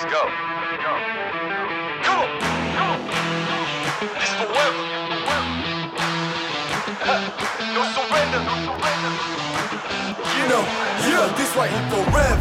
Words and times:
Let's 0.00 0.12
go. 0.12 0.22
Go. 0.22 0.94
Come 2.06 2.18
on. 2.22 2.28
Come. 2.78 3.00
This 4.14 4.30
forever. 4.38 4.82
no 7.74 7.82
surrender. 7.98 8.38
No 8.46 8.54
surrender. 8.62 9.12
You 10.38 10.44
know, 10.46 10.62
yeah, 11.02 11.34
this 11.36 11.50
right 11.56 11.68
here 11.68 11.88
forever. 11.90 12.38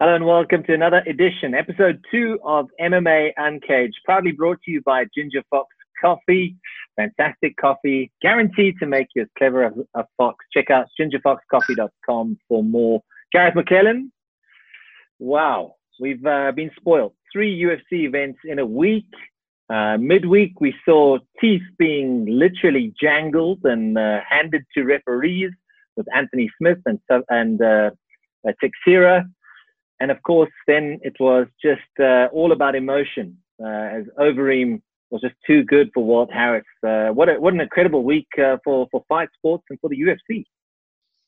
Hello 0.00 0.14
and 0.14 0.24
welcome 0.24 0.62
to 0.62 0.72
another 0.72 1.02
edition, 1.06 1.54
episode 1.54 2.02
two 2.10 2.38
of 2.42 2.70
MMA 2.80 3.32
Uncaged, 3.36 3.98
proudly 4.06 4.32
brought 4.32 4.62
to 4.62 4.70
you 4.70 4.80
by 4.86 5.04
Ginger 5.14 5.42
Fox 5.50 5.68
Coffee. 6.00 6.56
Fantastic 6.96 7.54
coffee, 7.58 8.10
guaranteed 8.22 8.76
to 8.78 8.86
make 8.86 9.08
you 9.14 9.20
as 9.20 9.28
clever 9.36 9.62
as 9.62 9.74
a 9.94 10.06
fox. 10.16 10.42
Check 10.54 10.70
out 10.70 10.86
gingerfoxcoffee.com 10.98 12.38
for 12.48 12.64
more. 12.64 13.02
Gareth 13.30 13.54
McLellan, 13.54 14.08
wow, 15.20 15.74
we've 16.00 16.24
uh, 16.26 16.50
been 16.52 16.70
spoiled. 16.76 17.12
Three 17.32 17.62
UFC 17.62 18.06
events 18.06 18.40
in 18.44 18.58
a 18.58 18.66
week. 18.66 19.06
Uh, 19.68 19.96
midweek, 19.98 20.60
we 20.60 20.74
saw 20.84 21.18
teeth 21.40 21.62
being 21.78 22.26
literally 22.26 22.92
jangled 23.00 23.60
and 23.62 23.96
uh, 23.96 24.18
handed 24.28 24.64
to 24.74 24.82
referees 24.82 25.52
with 25.96 26.06
Anthony 26.12 26.50
Smith 26.58 26.78
and, 26.86 26.98
and 27.28 27.62
uh, 27.62 27.90
uh. 28.44 29.20
And 30.02 30.10
of 30.10 30.22
course, 30.22 30.50
then 30.66 30.98
it 31.02 31.12
was 31.20 31.46
just 31.62 31.82
uh, 32.00 32.26
all 32.32 32.52
about 32.52 32.74
emotion 32.74 33.36
uh, 33.62 33.68
as 33.68 34.04
Overeem 34.18 34.80
was 35.10 35.20
just 35.20 35.34
too 35.46 35.62
good 35.64 35.90
for 35.92 36.02
Walt 36.02 36.32
Harris. 36.32 36.64
What, 36.82 37.28
a, 37.28 37.34
what 37.34 37.52
an 37.52 37.60
incredible 37.60 38.02
week 38.02 38.26
for, 38.64 38.88
for 38.90 39.04
fight 39.08 39.28
sports 39.36 39.64
and 39.68 39.78
for 39.80 39.90
the 39.90 40.00
UFC. 40.00 40.44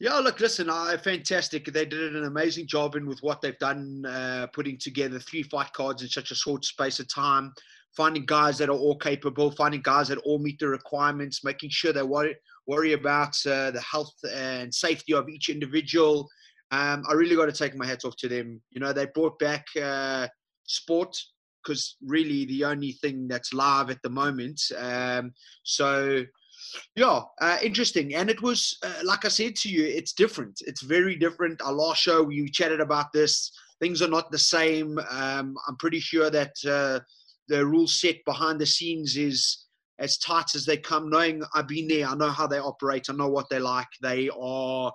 Yeah, 0.02 0.18
look, 0.18 0.40
listen, 0.40 0.68
uh, 0.68 0.98
fantastic. 0.98 1.66
They 1.66 1.86
did 1.86 2.16
an 2.16 2.24
amazing 2.24 2.66
job 2.66 2.96
in 2.96 3.06
with 3.06 3.22
what 3.22 3.40
they've 3.40 3.58
done, 3.60 4.04
uh, 4.04 4.48
putting 4.52 4.76
together 4.76 5.20
three 5.20 5.44
fight 5.44 5.72
cards 5.74 6.02
in 6.02 6.08
such 6.08 6.32
a 6.32 6.34
short 6.34 6.64
space 6.64 6.98
of 6.98 7.06
time, 7.06 7.52
finding 7.96 8.26
guys 8.26 8.58
that 8.58 8.68
are 8.68 8.76
all 8.76 8.98
capable, 8.98 9.52
finding 9.52 9.80
guys 9.80 10.08
that 10.08 10.18
all 10.24 10.40
meet 10.40 10.58
the 10.58 10.66
requirements, 10.66 11.44
making 11.44 11.70
sure 11.70 11.92
they 11.92 12.02
worry, 12.02 12.34
worry 12.66 12.94
about 12.94 13.36
uh, 13.46 13.70
the 13.70 13.80
health 13.80 14.12
and 14.28 14.74
safety 14.74 15.14
of 15.14 15.28
each 15.28 15.48
individual. 15.48 16.28
Um, 16.72 17.04
I 17.08 17.12
really 17.12 17.36
got 17.36 17.46
to 17.46 17.52
take 17.52 17.76
my 17.76 17.86
hats 17.86 18.04
off 18.04 18.16
to 18.16 18.28
them. 18.28 18.60
You 18.70 18.80
know, 18.80 18.92
they 18.92 19.06
brought 19.06 19.38
back 19.38 19.66
uh, 19.80 20.26
sport 20.64 21.16
because 21.62 21.94
really 22.04 22.44
the 22.46 22.64
only 22.64 22.90
thing 22.90 23.28
that's 23.28 23.54
live 23.54 23.88
at 23.88 24.02
the 24.02 24.10
moment. 24.10 24.60
Um, 24.76 25.32
so, 25.62 26.24
yeah, 26.96 27.22
uh, 27.40 27.58
interesting. 27.62 28.14
And 28.14 28.30
it 28.30 28.42
was, 28.42 28.76
uh, 28.82 28.92
like 29.04 29.24
I 29.24 29.28
said 29.28 29.56
to 29.56 29.68
you, 29.68 29.84
it's 29.84 30.12
different. 30.12 30.60
It's 30.66 30.82
very 30.82 31.16
different. 31.16 31.62
Our 31.62 31.72
last 31.72 32.02
show, 32.02 32.22
we 32.22 32.48
chatted 32.48 32.80
about 32.80 33.12
this. 33.12 33.52
Things 33.80 34.02
are 34.02 34.08
not 34.08 34.30
the 34.30 34.38
same. 34.38 34.98
Um, 35.10 35.56
I'm 35.68 35.76
pretty 35.78 36.00
sure 36.00 36.30
that 36.30 36.52
uh, 36.66 37.00
the 37.48 37.66
rule 37.66 37.88
set 37.88 38.16
behind 38.24 38.60
the 38.60 38.66
scenes 38.66 39.16
is 39.16 39.66
as 39.98 40.18
tight 40.18 40.54
as 40.54 40.64
they 40.64 40.76
come. 40.76 41.10
Knowing 41.10 41.42
I've 41.54 41.68
been 41.68 41.88
there, 41.88 42.06
I 42.06 42.14
know 42.14 42.30
how 42.30 42.46
they 42.46 42.58
operate. 42.58 43.06
I 43.08 43.14
know 43.14 43.28
what 43.28 43.48
they 43.50 43.58
like. 43.58 43.88
They 44.00 44.30
are 44.40 44.92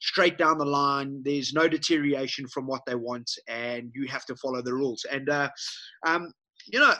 straight 0.00 0.38
down 0.38 0.58
the 0.58 0.64
line. 0.64 1.22
There's 1.24 1.52
no 1.52 1.68
deterioration 1.68 2.46
from 2.48 2.66
what 2.66 2.82
they 2.86 2.94
want, 2.94 3.30
and 3.48 3.90
you 3.94 4.06
have 4.08 4.24
to 4.26 4.36
follow 4.36 4.62
the 4.62 4.74
rules. 4.74 5.04
And 5.10 5.28
uh, 5.28 5.50
um, 6.06 6.32
you 6.66 6.80
know, 6.80 6.92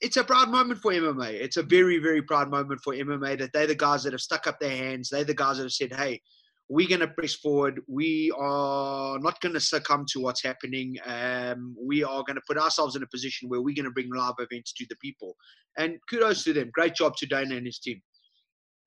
it's 0.00 0.16
a 0.16 0.24
proud 0.24 0.50
moment 0.50 0.80
for 0.80 0.92
MMA. 0.92 1.32
It's 1.32 1.56
a 1.56 1.62
very, 1.62 1.98
very 1.98 2.22
proud 2.22 2.50
moment 2.50 2.80
for 2.82 2.94
MMA 2.94 3.38
that 3.38 3.52
they're 3.52 3.66
the 3.66 3.74
guys 3.74 4.04
that 4.04 4.12
have 4.12 4.20
stuck 4.20 4.46
up 4.46 4.60
their 4.60 4.76
hands. 4.76 5.08
They're 5.08 5.24
the 5.24 5.34
guys 5.34 5.56
that 5.56 5.64
have 5.64 5.72
said, 5.72 5.92
"Hey, 5.92 6.20
we're 6.68 6.88
going 6.88 7.00
to 7.00 7.08
press 7.08 7.34
forward. 7.34 7.80
We 7.88 8.32
are 8.38 9.18
not 9.18 9.40
going 9.40 9.54
to 9.54 9.60
succumb 9.60 10.06
to 10.10 10.20
what's 10.20 10.44
happening. 10.44 10.96
Um, 11.04 11.76
we 11.80 12.04
are 12.04 12.22
going 12.22 12.36
to 12.36 12.42
put 12.46 12.58
ourselves 12.58 12.94
in 12.94 13.02
a 13.02 13.08
position 13.08 13.48
where 13.48 13.60
we're 13.60 13.74
going 13.74 13.84
to 13.86 13.90
bring 13.90 14.10
live 14.14 14.34
events 14.38 14.72
to 14.74 14.86
the 14.88 14.96
people." 14.96 15.36
And 15.76 15.98
kudos 16.08 16.44
to 16.44 16.52
them. 16.52 16.70
Great 16.72 16.94
job 16.94 17.16
to 17.16 17.26
Dana 17.26 17.56
and 17.56 17.66
his 17.66 17.78
team. 17.78 18.00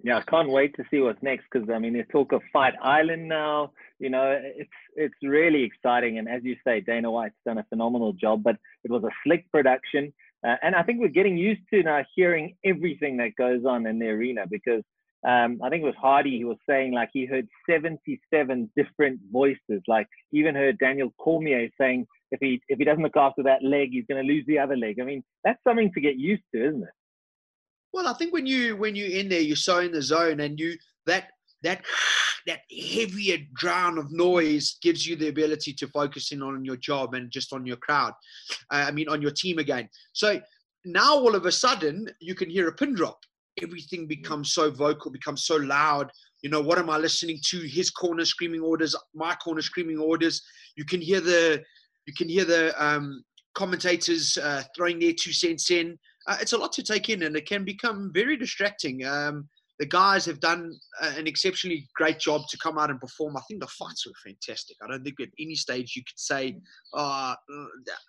Yeah, 0.02 0.18
I 0.18 0.22
can't 0.24 0.50
wait 0.50 0.76
to 0.76 0.84
see 0.92 1.00
what's 1.00 1.22
next 1.24 1.46
because 1.52 1.70
I 1.70 1.80
mean, 1.80 1.94
there's 1.94 2.08
talk 2.12 2.34
of 2.34 2.42
Fight 2.52 2.74
Island 2.82 3.28
now. 3.28 3.72
You 4.00 4.10
know, 4.10 4.38
it's 4.42 4.70
it's 4.96 5.16
really 5.22 5.64
exciting, 5.64 6.18
and 6.18 6.28
as 6.28 6.44
you 6.44 6.56
say, 6.66 6.82
Dana 6.82 7.10
White's 7.10 7.36
done 7.46 7.58
a 7.58 7.66
phenomenal 7.70 8.14
job. 8.14 8.44
But 8.44 8.58
it 8.84 8.92
was 8.92 9.04
a 9.04 9.10
slick 9.24 9.50
production, 9.52 10.14
uh, 10.46 10.56
and 10.62 10.76
I 10.76 10.84
think 10.84 11.00
we're 11.00 11.08
getting 11.08 11.38
used 11.38 11.62
to 11.74 11.84
now 11.84 12.04
hearing 12.16 12.56
everything 12.66 13.18
that 13.18 13.36
goes 13.38 13.66
on 13.66 13.86
in 13.86 14.00
the 14.00 14.08
arena 14.08 14.46
because 14.50 14.84
um, 15.26 15.62
I 15.64 15.70
think 15.70 15.84
it 15.84 15.86
was 15.86 15.96
Hardy. 16.02 16.42
who 16.42 16.48
was 16.48 16.58
saying 16.68 16.92
like 16.92 17.10
he 17.14 17.26
heard 17.26 17.48
77 17.70 18.70
different 18.76 19.22
voices. 19.32 19.82
Like 19.88 20.08
even 20.34 20.54
heard 20.54 20.80
Daniel 20.80 21.14
Cormier 21.18 21.70
saying 21.80 22.08
if 22.32 22.40
he 22.42 22.62
if 22.68 22.78
he 22.78 22.84
doesn't 22.84 23.04
look 23.04 23.16
after 23.16 23.44
that 23.44 23.64
leg, 23.64 23.90
he's 23.92 24.06
going 24.10 24.22
to 24.22 24.34
lose 24.34 24.44
the 24.48 24.60
other 24.60 24.76
leg. 24.76 25.00
I 25.00 25.06
mean, 25.06 25.24
that's 25.46 25.64
something 25.64 25.92
to 25.94 26.02
get 26.02 26.18
used 26.18 26.44
to, 26.54 26.68
isn't 26.68 26.84
it? 26.84 26.90
Well, 27.94 28.08
I 28.08 28.14
think 28.14 28.34
when 28.34 28.48
you 28.48 28.76
when 28.76 28.96
you're 28.96 29.20
in 29.20 29.30
there, 29.30 29.40
you're 29.40 29.56
so 29.56 29.80
in 29.80 29.92
the 29.92 30.02
zone, 30.02 30.40
and 30.40 30.60
you 30.60 30.76
that 31.06 31.30
that 31.62 31.86
that 32.48 32.62
heavier 32.70 33.38
drown 33.54 33.98
of 33.98 34.12
noise 34.12 34.78
gives 34.82 35.08
you 35.08 35.16
the 35.16 35.30
ability 35.30 35.74
to 35.74 35.88
focus 35.88 36.32
in 36.34 36.42
on 36.42 36.66
your 36.66 36.76
job 36.76 37.14
and 37.14 37.32
just 37.32 37.54
on 37.54 37.66
your 37.66 37.78
crowd. 37.78 38.12
Uh, 38.70 38.86
I 38.88 38.92
mean, 38.92 39.08
on 39.08 39.22
your 39.22 39.32
team 39.32 39.60
again. 39.60 39.88
So 40.12 40.42
now 40.84 41.14
all 41.14 41.36
of 41.36 41.46
a 41.46 41.52
sudden 41.52 42.10
you 42.20 42.36
can 42.36 42.50
hear 42.50 42.68
a 42.68 42.74
pin 42.74 42.96
drop. 42.96 43.20
Everything 43.62 44.08
becomes 44.08 44.54
so 44.54 44.72
vocal, 44.72 45.10
becomes 45.10 45.46
so 45.46 45.56
loud. 45.56 46.12
You 46.42 46.50
know, 46.50 46.60
what 46.60 46.80
am 46.80 46.90
I 46.90 46.98
listening 46.98 47.40
to? 47.46 47.60
His 47.60 47.90
corner 47.90 48.26
screaming 48.26 48.60
orders, 48.60 48.94
my 49.14 49.36
corner 49.36 49.62
screaming 49.62 50.00
orders. 50.00 50.42
You 50.76 50.84
can 50.84 51.00
hear 51.00 51.22
the 51.22 51.64
you 52.08 52.14
can 52.14 52.28
hear 52.28 52.44
the 52.44 52.74
um, 52.84 53.24
commentators 53.54 54.38
uh, 54.38 54.64
throwing 54.76 55.00
their 55.00 55.14
two 55.14 55.32
cents 55.32 55.72
in 55.72 55.98
uh, 56.28 56.38
it's 56.42 56.54
a 56.54 56.58
lot 56.58 56.72
to 56.74 56.84
take 56.84 57.10
in 57.10 57.24
and 57.24 57.36
it 57.36 57.48
can 57.48 57.64
become 57.64 58.12
very 58.14 58.38
distracting. 58.38 59.06
Um, 59.06 59.50
the 59.80 59.86
guys 59.86 60.26
have 60.26 60.40
done 60.40 60.72
uh, 61.02 61.14
an 61.18 61.28
exceptionally 61.28 61.88
great 61.96 62.20
job 62.20 62.48
to 62.50 62.58
come 62.58 62.78
out 62.78 62.90
and 62.90 63.02
perform. 63.02 63.36
I 63.36 63.42
think 63.48 63.60
the 63.60 63.68
fights 63.68 64.06
were 64.06 64.14
fantastic. 64.24 64.78
I 64.84 64.88
don't 64.88 65.04
think 65.04 65.20
at 65.20 65.30
any 65.40 65.56
stage 65.56 65.96
you 65.96 66.04
could 66.04 66.20
say, 66.20 66.58
uh, 66.94 67.36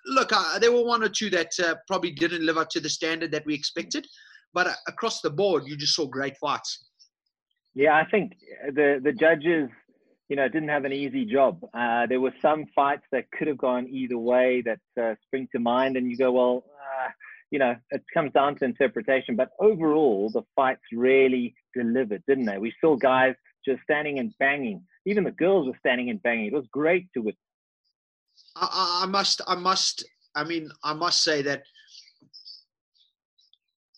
look, 0.07 0.31
uh, 0.33 0.59
there 0.59 0.73
were 0.73 0.85
one 0.85 1.03
or 1.03 1.09
two 1.09 1.31
that 1.31 1.53
uh, 1.59 1.75
probably 1.89 2.13
didn't 2.13 2.45
live 2.45 2.59
up 2.59 2.69
to 2.71 2.81
the 2.81 2.89
standard 2.89 3.33
that 3.33 3.47
we 3.47 3.55
expected, 3.55 4.07
but 4.53 4.67
uh, 4.67 4.75
across 4.87 5.21
the 5.21 5.31
board, 5.31 5.65
you 5.67 5.77
just 5.77 5.95
saw 5.95 6.07
great 6.07 6.37
fights. 6.37 6.91
Yeah, 7.75 7.97
I 7.97 8.05
think 8.09 8.35
the 8.73 9.01
the 9.03 9.13
judges, 9.13 9.69
you 10.29 10.37
know, 10.37 10.47
didn't 10.49 10.69
have 10.69 10.85
an 10.85 10.93
easy 10.93 11.25
job. 11.25 11.59
Uh, 11.75 12.07
there 12.07 12.21
were 12.21 12.35
some 12.41 12.67
fights 12.73 13.03
that 13.11 13.25
could 13.33 13.49
have 13.49 13.59
gone 13.59 13.89
either 13.89 14.17
way 14.17 14.63
that 14.63 15.17
spring 15.25 15.49
to 15.51 15.59
mind, 15.59 15.97
and 15.97 16.09
you 16.09 16.17
go, 16.17 16.31
well 16.31 16.65
you 17.51 17.59
know, 17.59 17.77
it 17.91 18.03
comes 18.13 18.33
down 18.33 18.57
to 18.57 18.65
interpretation. 18.65 19.37
But 19.37 19.51
overall, 19.61 20.31
the 20.31 20.43
fights 20.57 20.83
really 20.93 21.55
delivered, 21.75 22.23
didn't 22.27 22.47
they? 22.47 22.59
We 22.59 22.73
saw 22.81 22.97
guys 22.97 23.35
just 23.65 23.83
standing 23.83 24.19
and 24.19 24.33
banging. 24.39 24.83
Even 25.07 25.25
the 25.25 25.31
girls 25.31 25.67
were 25.67 25.79
standing 25.79 26.11
and 26.11 26.23
banging. 26.23 26.47
It 26.47 26.53
was 26.53 26.67
great 26.73 27.07
to 27.15 27.21
witness. 27.21 27.39
I, 28.57 29.03
I 29.05 29.07
must, 29.07 29.41
I 29.47 29.55
must, 29.55 30.05
I 30.35 30.45
mean, 30.45 30.71
I 30.83 30.95
must 30.95 31.23
say 31.23 31.43
that 31.43 31.63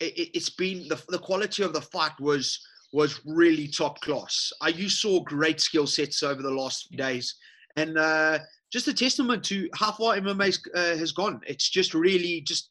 it, 0.00 0.34
has 0.34 0.50
been 0.50 0.88
the, 0.88 1.02
the 1.08 1.18
quality 1.18 1.62
of 1.62 1.72
the 1.72 1.80
fight 1.80 2.18
was 2.20 2.60
was 2.92 3.20
really 3.26 3.68
top 3.68 4.00
class. 4.00 4.52
I 4.60 4.68
you 4.68 4.88
saw 4.88 5.20
great 5.20 5.60
skill 5.60 5.86
sets 5.86 6.22
over 6.22 6.42
the 6.42 6.50
last 6.50 6.88
few 6.88 6.98
days, 6.98 7.34
and 7.76 7.98
uh, 7.98 8.38
just 8.72 8.88
a 8.88 8.94
testament 8.94 9.44
to 9.44 9.68
how 9.74 9.92
far 9.92 10.16
MMA 10.16 10.58
uh, 10.74 10.96
has 10.96 11.12
gone. 11.12 11.40
It's 11.46 11.68
just 11.68 11.94
really 11.94 12.42
just 12.42 12.70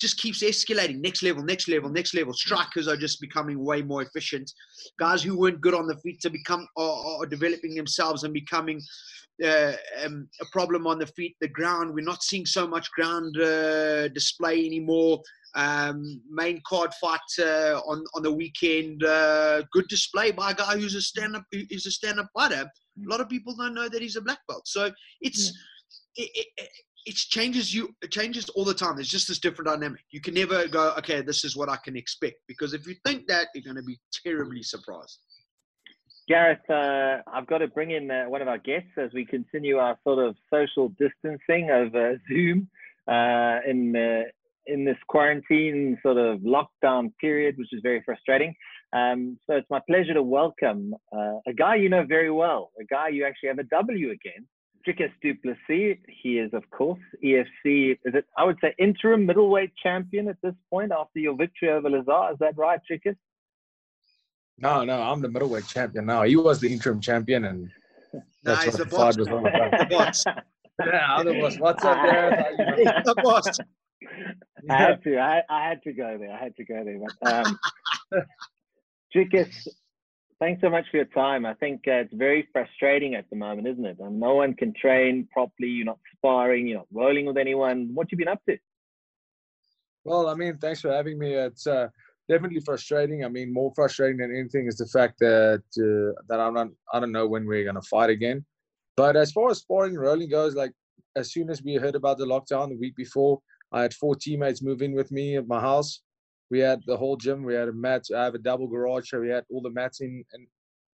just 0.00 0.18
keeps 0.18 0.42
escalating. 0.42 1.00
Next 1.00 1.22
level 1.22 1.42
next 1.42 1.68
level 1.68 1.90
next 1.90 2.14
level. 2.14 2.32
Strikers 2.32 2.88
are 2.88 2.96
just 2.96 3.20
becoming 3.20 3.64
way 3.64 3.82
more 3.82 4.02
efficient. 4.02 4.50
Guys 4.98 5.22
who 5.22 5.38
weren't 5.38 5.60
good 5.60 5.74
on 5.74 5.86
the 5.86 5.96
feet 5.98 6.20
to 6.20 6.30
become 6.30 6.66
are, 6.76 7.22
are 7.22 7.26
developing 7.26 7.74
themselves 7.74 8.24
and 8.24 8.32
becoming 8.34 8.80
uh, 9.44 9.72
um, 10.04 10.28
a 10.40 10.46
problem 10.52 10.86
on 10.86 10.98
the 10.98 11.06
feet 11.06 11.36
the 11.40 11.48
ground. 11.48 11.94
We're 11.94 12.04
not 12.04 12.22
seeing 12.22 12.46
so 12.46 12.66
much 12.66 12.90
ground 12.92 13.36
uh, 13.40 14.08
display 14.08 14.64
anymore. 14.64 15.22
Um, 15.54 16.20
main 16.30 16.60
card 16.66 16.92
fight 17.00 17.20
uh, 17.38 17.80
on 17.86 18.04
on 18.14 18.22
the 18.22 18.32
weekend 18.32 19.02
uh, 19.04 19.62
good 19.72 19.88
display 19.88 20.30
by 20.30 20.50
a 20.50 20.54
guy 20.54 20.76
who's 20.76 20.94
a 20.94 21.00
stand-up 21.00 21.44
who's 21.50 21.86
a 21.86 21.90
stand-up 21.90 22.28
fighter. 22.34 22.64
A 22.64 23.08
lot 23.08 23.20
of 23.20 23.28
people 23.28 23.54
don't 23.56 23.74
know 23.74 23.88
that 23.88 24.02
he's 24.02 24.16
a 24.16 24.20
black 24.20 24.40
belt. 24.48 24.66
So 24.66 24.90
it's 25.22 25.52
yeah. 26.16 26.24
it, 26.24 26.46
it, 26.58 26.68
it 27.06 27.14
changes 27.14 27.72
you 27.72 27.94
it 28.02 28.10
changes 28.10 28.48
all 28.50 28.64
the 28.64 28.74
time. 28.74 28.96
There's 28.96 29.08
just 29.08 29.28
this 29.28 29.38
different 29.38 29.68
dynamic. 29.68 30.00
You 30.10 30.20
can 30.20 30.34
never 30.34 30.66
go 30.66 30.92
okay 30.98 31.22
this 31.22 31.44
is 31.44 31.56
what 31.56 31.68
i 31.68 31.76
can 31.76 31.96
expect 31.96 32.36
because 32.48 32.74
if 32.74 32.86
you 32.86 32.94
think 33.04 33.26
that 33.28 33.48
you're 33.54 33.64
going 33.64 33.76
to 33.76 33.82
be 33.82 33.98
terribly 34.24 34.62
surprised. 34.62 35.18
Gareth 36.28 36.68
uh, 36.68 37.22
i've 37.32 37.46
got 37.46 37.58
to 37.58 37.68
bring 37.68 37.92
in 37.92 38.10
uh, 38.10 38.24
one 38.24 38.42
of 38.42 38.48
our 38.48 38.58
guests 38.58 38.90
as 38.98 39.10
we 39.14 39.24
continue 39.24 39.76
our 39.76 39.96
sort 40.02 40.18
of 40.18 40.36
social 40.52 40.88
distancing 40.98 41.70
over 41.70 42.20
zoom 42.28 42.68
uh, 43.08 43.58
in 43.66 43.94
in 44.66 44.84
this 44.84 44.98
quarantine 45.06 45.96
sort 46.02 46.16
of 46.16 46.40
lockdown 46.40 47.12
period 47.20 47.56
which 47.56 47.72
is 47.72 47.80
very 47.82 48.02
frustrating. 48.04 48.52
Um, 48.92 49.38
so 49.46 49.56
it's 49.56 49.70
my 49.70 49.80
pleasure 49.88 50.14
to 50.14 50.22
welcome 50.22 50.94
uh, 51.16 51.38
a 51.46 51.52
guy 51.56 51.76
you 51.76 51.88
know 51.88 52.04
very 52.04 52.30
well 52.30 52.70
a 52.80 52.84
guy 52.84 53.08
you 53.08 53.24
actually 53.24 53.48
have 53.48 53.58
a 53.58 53.64
w 53.64 54.10
against 54.10 54.50
Dricus 54.86 55.10
du 55.22 55.34
Plessis. 55.34 55.98
He 56.22 56.38
is, 56.38 56.52
of 56.54 56.68
course, 56.70 57.00
EFC. 57.24 57.92
Is 58.04 58.14
it? 58.14 58.24
I 58.36 58.44
would 58.44 58.58
say 58.60 58.74
interim 58.78 59.26
middleweight 59.26 59.72
champion 59.82 60.28
at 60.28 60.36
this 60.42 60.54
point 60.70 60.92
after 60.92 61.18
your 61.18 61.34
victory 61.36 61.70
over 61.70 61.90
Lazar. 61.90 62.32
Is 62.32 62.38
that 62.40 62.56
right, 62.56 62.80
Dricus? 62.88 63.16
No, 64.58 64.84
no, 64.84 65.02
I'm 65.02 65.20
the 65.20 65.28
middleweight 65.28 65.66
champion 65.66 66.06
now. 66.06 66.22
He 66.22 66.36
was 66.36 66.60
the 66.60 66.72
interim 66.72 67.00
champion, 67.00 67.44
and 67.44 67.70
Nah, 68.44 68.64
what 68.64 68.76
the 68.76 68.84
boss. 68.86 69.18
was 69.18 69.28
man. 69.28 69.42
The 69.42 69.86
boss. 69.90 70.24
yeah, 70.26 71.06
I'm 71.08 71.26
the 71.26 71.34
boss. 71.40 71.58
What's 71.58 71.84
up, 71.84 71.96
there? 72.02 72.54
How 72.58 72.76
you 72.76 72.84
the 73.04 73.14
boss. 73.22 73.58
I 74.70 74.76
had 74.76 75.02
to. 75.02 75.18
I, 75.18 75.42
I 75.50 75.68
had 75.68 75.82
to 75.82 75.92
go 75.92 76.16
there. 76.18 76.32
I 76.32 76.38
had 76.38 76.56
to 76.56 76.64
go 76.64 76.84
there. 76.84 76.98
But, 77.20 77.46
um, 77.46 77.58
Dricus, 79.14 79.68
thanks 80.40 80.60
so 80.60 80.70
much 80.70 80.84
for 80.90 80.98
your 80.98 81.06
time. 81.06 81.46
I 81.46 81.54
think 81.54 81.82
uh, 81.86 82.02
it's 82.02 82.14
very 82.14 82.48
frustrating 82.52 83.14
at 83.14 83.28
the 83.30 83.36
moment, 83.36 83.66
isn't 83.68 83.84
it? 83.84 83.98
And 84.00 84.20
no 84.20 84.34
one 84.34 84.54
can 84.54 84.72
train 84.74 85.28
properly. 85.32 85.68
You're 85.68 85.86
not 85.86 85.98
sparring. 86.16 86.66
You're 86.66 86.78
not 86.78 86.88
rolling 86.92 87.26
with 87.26 87.36
anyone. 87.36 87.90
What 87.94 88.10
you 88.12 88.18
been 88.18 88.28
up 88.28 88.40
to? 88.48 88.56
Well, 90.04 90.28
I 90.28 90.34
mean, 90.34 90.58
thanks 90.58 90.80
for 90.80 90.92
having 90.92 91.18
me. 91.18 91.34
It's 91.34 91.66
uh, 91.66 91.88
definitely 92.28 92.60
frustrating. 92.60 93.24
I 93.24 93.28
mean, 93.28 93.52
more 93.52 93.72
frustrating 93.74 94.18
than 94.18 94.36
anything 94.36 94.66
is 94.66 94.76
the 94.76 94.86
fact 94.86 95.18
that 95.20 95.62
uh, 95.78 96.20
that 96.28 96.40
I'm 96.40 96.54
not. 96.54 96.68
I 96.92 97.00
don't 97.00 97.12
know 97.12 97.26
when 97.26 97.46
we're 97.46 97.64
gonna 97.64 97.82
fight 97.82 98.10
again. 98.10 98.44
But 98.96 99.16
as 99.16 99.32
far 99.32 99.50
as 99.50 99.58
sparring 99.58 99.94
and 99.94 100.00
rolling 100.00 100.30
goes, 100.30 100.54
like 100.54 100.72
as 101.16 101.32
soon 101.32 101.50
as 101.50 101.62
we 101.62 101.74
heard 101.74 101.96
about 101.96 102.18
the 102.18 102.24
lockdown 102.24 102.68
the 102.68 102.76
week 102.76 102.96
before, 102.96 103.40
I 103.72 103.82
had 103.82 103.94
four 103.94 104.14
teammates 104.14 104.62
move 104.62 104.80
in 104.80 104.94
with 104.94 105.10
me 105.10 105.36
at 105.36 105.48
my 105.48 105.60
house. 105.60 106.02
We 106.50 106.60
had 106.60 106.80
the 106.86 106.96
whole 106.96 107.16
gym. 107.16 107.42
We 107.42 107.54
had 107.54 107.68
a 107.68 107.72
mat. 107.72 108.04
I 108.16 108.24
have 108.24 108.34
a 108.34 108.38
double 108.38 108.68
garage, 108.68 109.10
so 109.10 109.20
we 109.20 109.28
had 109.28 109.44
all 109.50 109.62
the 109.62 109.70
mats 109.70 110.00
in 110.00 110.24
and 110.32 110.46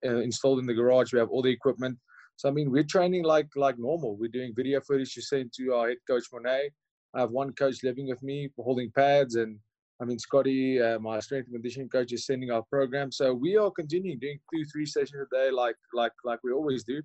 uh, 0.05 0.21
installed 0.21 0.59
in 0.59 0.67
the 0.67 0.75
garage. 0.75 1.13
We 1.13 1.19
have 1.19 1.29
all 1.31 1.43
the 1.43 1.51
equipment. 1.51 1.99
So 2.37 2.49
I 2.49 2.53
mean, 2.53 2.71
we're 2.71 2.85
training 2.85 3.25
like 3.25 3.49
like 3.57 3.79
normal. 3.79 4.17
We're 4.17 4.31
doing 4.31 4.55
video 4.57 4.81
footage 4.81 5.15
to 5.15 5.23
send 5.23 5.53
to 5.55 5.75
our 5.75 5.89
head 5.89 5.99
coach 6.09 6.25
Morné. 6.33 6.71
I 7.15 7.21
have 7.21 7.31
one 7.31 7.53
coach 7.53 7.83
living 7.83 8.09
with 8.09 8.23
me 8.23 8.51
holding 8.59 8.91
pads, 8.91 9.35
and 9.37 9.59
I 10.01 10.07
mean 10.07 10.19
Scotty, 10.19 10.81
uh, 10.81 10.99
my 10.99 11.21
strength 11.21 11.47
and 11.47 11.55
conditioning 11.55 11.91
coach, 11.91 12.13
is 12.13 12.27
sending 12.27 12.51
our 12.51 12.63
program. 12.63 13.13
So 13.13 13.35
we 13.35 13.57
are 13.57 13.71
continuing 13.71 14.19
doing 14.19 14.39
two, 14.53 14.65
three 14.73 14.87
sessions 14.87 15.27
a 15.31 15.35
day, 15.35 15.51
like 15.51 15.77
like 15.93 16.13
like 16.25 16.41
we 16.43 16.53
always 16.53 16.85
do. 16.85 17.03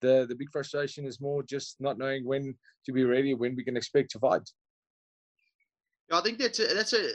The 0.00 0.24
the 0.26 0.34
big 0.34 0.50
frustration 0.50 1.04
is 1.04 1.20
more 1.20 1.42
just 1.42 1.76
not 1.80 1.98
knowing 1.98 2.24
when 2.24 2.54
to 2.86 2.92
be 2.92 3.04
ready, 3.04 3.34
when 3.34 3.54
we 3.54 3.62
can 3.62 3.76
expect 3.76 4.10
to 4.12 4.18
fight. 4.18 4.48
I 6.12 6.20
think 6.22 6.38
that's 6.38 6.58
a, 6.58 6.74
that's 6.74 6.92
a 6.92 7.10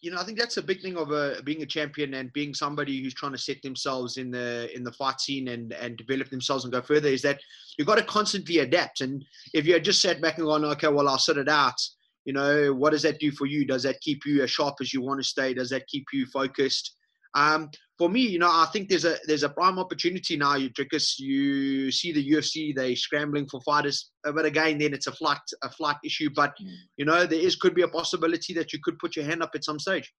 you 0.00 0.10
know 0.10 0.18
I 0.20 0.24
think 0.24 0.38
that's 0.38 0.56
a 0.56 0.62
big 0.62 0.80
thing 0.80 0.96
of 0.96 1.10
a, 1.10 1.42
being 1.44 1.62
a 1.62 1.66
champion 1.66 2.14
and 2.14 2.32
being 2.32 2.54
somebody 2.54 3.02
who's 3.02 3.14
trying 3.14 3.32
to 3.32 3.38
set 3.38 3.62
themselves 3.62 4.16
in 4.16 4.30
the 4.30 4.74
in 4.74 4.84
the 4.84 4.92
fight 4.92 5.20
scene 5.20 5.48
and 5.48 5.72
and 5.72 5.96
develop 5.96 6.30
themselves 6.30 6.64
and 6.64 6.72
go 6.72 6.82
further 6.82 7.08
is 7.08 7.22
that 7.22 7.40
you've 7.76 7.86
got 7.86 7.98
to 7.98 8.04
constantly 8.04 8.58
adapt. 8.58 9.00
And 9.00 9.24
if 9.54 9.66
you 9.66 9.74
had 9.74 9.84
just 9.84 10.00
sat 10.00 10.20
back 10.20 10.38
and 10.38 10.46
gone 10.46 10.64
okay 10.64 10.88
well 10.88 11.08
I'll 11.08 11.18
sit 11.18 11.38
it 11.38 11.48
out. 11.48 11.80
You 12.24 12.32
know 12.32 12.74
what 12.74 12.90
does 12.90 13.02
that 13.02 13.20
do 13.20 13.30
for 13.30 13.46
you? 13.46 13.64
Does 13.64 13.84
that 13.84 14.00
keep 14.00 14.26
you 14.26 14.42
as 14.42 14.50
sharp 14.50 14.76
as 14.80 14.92
you 14.92 15.00
want 15.00 15.20
to 15.20 15.28
stay? 15.28 15.54
Does 15.54 15.70
that 15.70 15.86
keep 15.86 16.06
you 16.12 16.26
focused 16.26 16.95
um, 17.36 17.70
for 17.98 18.08
me, 18.08 18.20
you 18.20 18.38
know, 18.38 18.48
I 18.48 18.66
think 18.72 18.88
there's 18.88 19.04
a 19.04 19.16
there's 19.26 19.42
a 19.42 19.50
prime 19.50 19.78
opportunity 19.78 20.36
now. 20.36 20.56
You 20.56 20.70
Dricus, 20.70 21.18
you 21.18 21.90
see 21.92 22.10
the 22.10 22.30
UFC, 22.30 22.74
they 22.74 22.94
scrambling 22.94 23.46
for 23.46 23.60
fighters, 23.60 24.10
but 24.24 24.44
again, 24.44 24.78
then 24.78 24.94
it's 24.94 25.06
a 25.06 25.12
flight 25.12 25.38
a 25.62 25.70
flight 25.70 25.96
issue. 26.02 26.30
But 26.34 26.54
you 26.96 27.04
know, 27.04 27.26
there 27.26 27.38
is 27.38 27.56
could 27.56 27.74
be 27.74 27.82
a 27.82 27.88
possibility 27.88 28.54
that 28.54 28.72
you 28.72 28.78
could 28.82 28.98
put 28.98 29.16
your 29.16 29.26
hand 29.26 29.42
up 29.42 29.50
at 29.54 29.64
some 29.64 29.78
stage. 29.78 30.12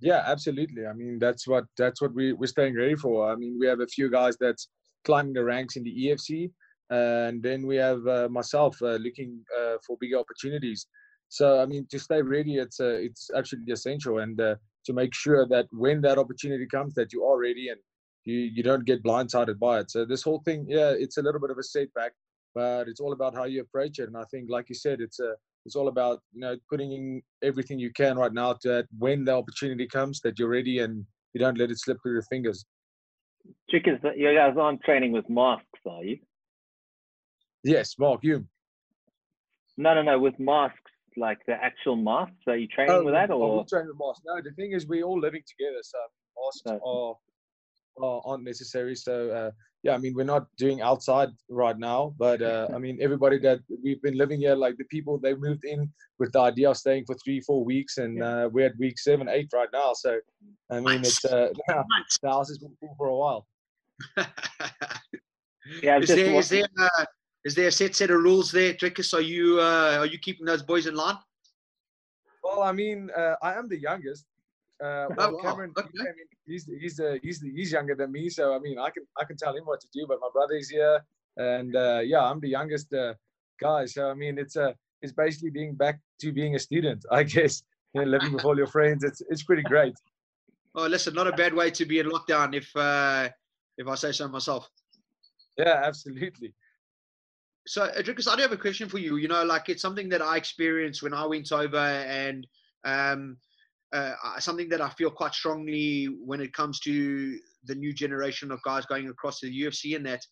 Yeah, 0.00 0.22
absolutely. 0.26 0.86
I 0.86 0.92
mean, 0.92 1.18
that's 1.20 1.46
what 1.46 1.64
that's 1.78 2.02
what 2.02 2.12
we 2.14 2.32
we're 2.32 2.46
staying 2.46 2.74
ready 2.74 2.96
for. 2.96 3.30
I 3.30 3.36
mean, 3.36 3.56
we 3.58 3.66
have 3.66 3.80
a 3.80 3.86
few 3.86 4.10
guys 4.10 4.36
that's 4.38 4.68
climbing 5.04 5.34
the 5.34 5.44
ranks 5.44 5.76
in 5.76 5.84
the 5.84 5.94
EFC, 5.94 6.50
and 6.90 7.42
then 7.42 7.64
we 7.64 7.76
have 7.76 8.04
uh, 8.08 8.28
myself 8.28 8.76
uh, 8.82 8.96
looking 8.96 9.40
uh, 9.56 9.76
for 9.86 9.96
bigger 10.00 10.18
opportunities. 10.18 10.86
So, 11.28 11.60
I 11.60 11.66
mean, 11.66 11.86
to 11.90 11.98
stay 11.98 12.22
ready, 12.22 12.56
it's 12.56 12.80
uh, 12.80 12.98
it's 13.00 13.30
absolutely 13.34 13.72
essential, 13.72 14.18
and 14.18 14.40
uh, 14.40 14.56
to 14.86 14.92
make 14.92 15.14
sure 15.14 15.46
that 15.48 15.66
when 15.72 16.00
that 16.02 16.18
opportunity 16.18 16.66
comes, 16.66 16.94
that 16.94 17.12
you 17.12 17.24
are 17.24 17.38
ready 17.38 17.68
and 17.68 17.80
you 18.24 18.38
you 18.38 18.62
don't 18.62 18.84
get 18.84 19.02
blindsided 19.02 19.58
by 19.58 19.80
it. 19.80 19.90
So 19.90 20.04
this 20.04 20.22
whole 20.22 20.40
thing, 20.44 20.66
yeah, 20.68 20.90
it's 20.90 21.18
a 21.18 21.22
little 21.22 21.40
bit 21.40 21.50
of 21.50 21.58
a 21.58 21.62
setback, 21.62 22.12
but 22.54 22.88
it's 22.88 23.00
all 23.00 23.12
about 23.12 23.34
how 23.34 23.44
you 23.44 23.60
approach 23.60 23.98
it. 23.98 24.08
And 24.08 24.16
I 24.16 24.24
think, 24.30 24.50
like 24.50 24.68
you 24.68 24.74
said, 24.74 25.00
it's 25.00 25.20
a 25.20 25.34
it's 25.64 25.76
all 25.76 25.88
about 25.88 26.20
you 26.32 26.40
know 26.40 26.56
putting 26.70 26.92
in 26.92 27.22
everything 27.42 27.78
you 27.78 27.92
can 27.92 28.16
right 28.16 28.32
now 28.32 28.54
to 28.54 28.68
that 28.68 28.86
when 28.98 29.24
the 29.24 29.34
opportunity 29.34 29.86
comes, 29.86 30.20
that 30.20 30.38
you're 30.38 30.48
ready 30.48 30.78
and 30.78 31.04
you 31.34 31.40
don't 31.40 31.58
let 31.58 31.70
it 31.70 31.78
slip 31.78 31.98
through 32.02 32.12
your 32.12 32.22
fingers. 32.22 32.64
Chickens, 33.70 34.00
you 34.16 34.34
guys 34.34 34.54
aren't 34.58 34.82
training 34.82 35.12
with 35.12 35.28
masks, 35.28 35.66
are 35.88 36.02
you? 36.02 36.18
Yes, 37.62 37.94
Mark, 37.98 38.20
you. 38.22 38.46
No, 39.76 39.94
no, 39.94 40.02
no, 40.02 40.18
with 40.18 40.38
masks, 40.38 40.85
like 41.16 41.38
the 41.46 41.54
actual 41.54 41.96
masks. 41.96 42.34
Are 42.46 42.56
you 42.56 42.68
training 42.68 43.04
with 43.04 43.14
that, 43.14 43.30
oh, 43.30 43.38
or 43.40 43.58
we 43.58 43.64
train 43.64 43.86
with 43.86 43.96
masks. 43.98 44.22
No, 44.26 44.40
the 44.42 44.50
thing 44.52 44.72
is, 44.72 44.86
we're 44.86 45.04
all 45.04 45.20
living 45.20 45.42
together, 45.46 45.78
so 45.82 45.98
masks 46.44 46.62
No. 46.66 47.18
are, 48.00 48.04
are 48.06 48.22
aren't 48.26 48.44
necessary. 48.44 48.94
So 48.94 49.30
uh, 49.30 49.50
yeah, 49.82 49.94
I 49.94 49.98
mean, 49.98 50.14
we're 50.14 50.24
not 50.24 50.46
doing 50.58 50.80
outside 50.80 51.30
right 51.48 51.78
now, 51.78 52.14
but 52.18 52.42
uh, 52.42 52.68
I 52.74 52.78
mean, 52.78 52.98
everybody 53.00 53.38
that 53.38 53.60
we've 53.82 54.02
been 54.02 54.16
living 54.18 54.40
here, 54.40 54.54
like 54.54 54.76
the 54.76 54.84
people 54.84 55.18
they 55.18 55.34
moved 55.34 55.64
in 55.64 55.90
with 56.18 56.32
the 56.32 56.40
idea 56.40 56.70
of 56.70 56.76
staying 56.76 57.04
for 57.06 57.14
three, 57.24 57.40
four 57.40 57.64
weeks, 57.64 57.98
and 57.98 58.22
uh, 58.22 58.48
we're 58.52 58.66
at 58.66 58.78
week 58.78 58.98
seven, 58.98 59.28
eight 59.28 59.48
right 59.54 59.68
now. 59.72 59.92
So 59.94 60.18
I 60.70 60.80
mean, 60.80 61.00
it's 61.00 61.24
uh, 61.24 61.48
the 61.68 61.84
house 62.28 62.48
has 62.48 62.58
been 62.58 62.74
full 62.80 62.94
for 62.98 63.08
a 63.08 63.16
while. 63.16 63.46
yeah? 65.82 65.98
Is 65.98 66.08
just 66.08 66.16
there 66.16 66.32
wa- 66.32 66.38
is 66.40 66.48
there 66.48 66.66
uh, 66.78 67.04
is 67.46 67.54
there 67.54 67.68
a 67.68 67.72
set 67.72 67.94
set 67.94 68.10
of 68.10 68.20
rules 68.20 68.50
there, 68.50 68.74
Dricus? 68.74 69.14
Are 69.14 69.20
you 69.20 69.60
uh, 69.60 69.98
are 70.00 70.10
you 70.14 70.18
keeping 70.18 70.44
those 70.44 70.64
boys 70.64 70.86
in 70.88 70.94
line? 70.96 71.16
Well, 72.42 72.62
I 72.62 72.72
mean, 72.72 73.08
uh, 73.16 73.36
I 73.40 73.54
am 73.54 73.68
the 73.68 73.78
youngest. 73.78 74.26
Uh, 74.82 75.06
well, 75.16 75.32
wow. 75.32 75.40
Cameron, 75.42 75.72
Okay. 75.78 75.88
I 76.00 76.12
mean, 76.18 76.28
he's 76.44 76.68
he's 76.80 76.98
uh, 76.98 77.18
he's 77.22 77.40
he's 77.40 77.70
younger 77.70 77.94
than 77.94 78.10
me, 78.10 78.28
so 78.28 78.52
I 78.56 78.58
mean, 78.58 78.80
I 78.80 78.90
can 78.90 79.04
I 79.20 79.24
can 79.24 79.36
tell 79.36 79.54
him 79.56 79.64
what 79.64 79.80
to 79.80 79.88
do. 79.92 80.06
But 80.08 80.18
my 80.20 80.28
brother's 80.32 80.68
here, 80.68 80.98
and 81.36 81.76
uh, 81.76 82.00
yeah, 82.04 82.22
I'm 82.28 82.40
the 82.40 82.48
youngest 82.48 82.92
uh, 82.92 83.14
guy. 83.60 83.86
So 83.86 84.10
I 84.10 84.14
mean, 84.14 84.38
it's 84.38 84.56
uh, 84.56 84.72
it's 85.02 85.12
basically 85.12 85.50
being 85.50 85.76
back 85.76 86.00
to 86.22 86.32
being 86.32 86.56
a 86.56 86.58
student, 86.58 87.04
I 87.12 87.22
guess. 87.22 87.62
You 87.94 88.00
know, 88.00 88.08
living 88.08 88.32
with 88.32 88.44
all 88.44 88.56
your 88.56 88.66
friends, 88.66 89.04
it's 89.04 89.22
it's 89.30 89.44
pretty 89.44 89.62
great. 89.62 89.94
Oh, 90.74 90.88
listen, 90.88 91.14
not 91.14 91.28
a 91.28 91.32
bad 91.32 91.54
way 91.54 91.70
to 91.70 91.84
be 91.86 92.00
in 92.00 92.06
lockdown, 92.10 92.56
if 92.56 92.68
uh, 92.74 93.28
if 93.78 93.86
I 93.86 93.94
say 93.94 94.10
so 94.10 94.26
myself. 94.26 94.68
Yeah, 95.56 95.80
absolutely. 95.84 96.52
So, 97.66 97.90
Adrikus, 97.98 98.28
I 98.28 98.36
do 98.36 98.42
have 98.42 98.52
a 98.52 98.56
question 98.56 98.88
for 98.88 98.98
you. 98.98 99.16
You 99.16 99.28
know, 99.28 99.44
like 99.44 99.68
it's 99.68 99.82
something 99.82 100.08
that 100.10 100.22
I 100.22 100.36
experienced 100.36 101.02
when 101.02 101.12
I 101.14 101.26
went 101.26 101.50
over, 101.50 101.76
and 101.76 102.46
um, 102.84 103.36
uh, 103.92 104.12
something 104.38 104.68
that 104.68 104.80
I 104.80 104.88
feel 104.90 105.10
quite 105.10 105.34
strongly 105.34 106.06
when 106.24 106.40
it 106.40 106.52
comes 106.52 106.78
to 106.80 107.38
the 107.64 107.74
new 107.74 107.92
generation 107.92 108.52
of 108.52 108.62
guys 108.62 108.86
going 108.86 109.08
across 109.08 109.40
to 109.40 109.46
the 109.46 109.62
UFC. 109.62 109.96
And 109.96 110.06
that 110.06 110.24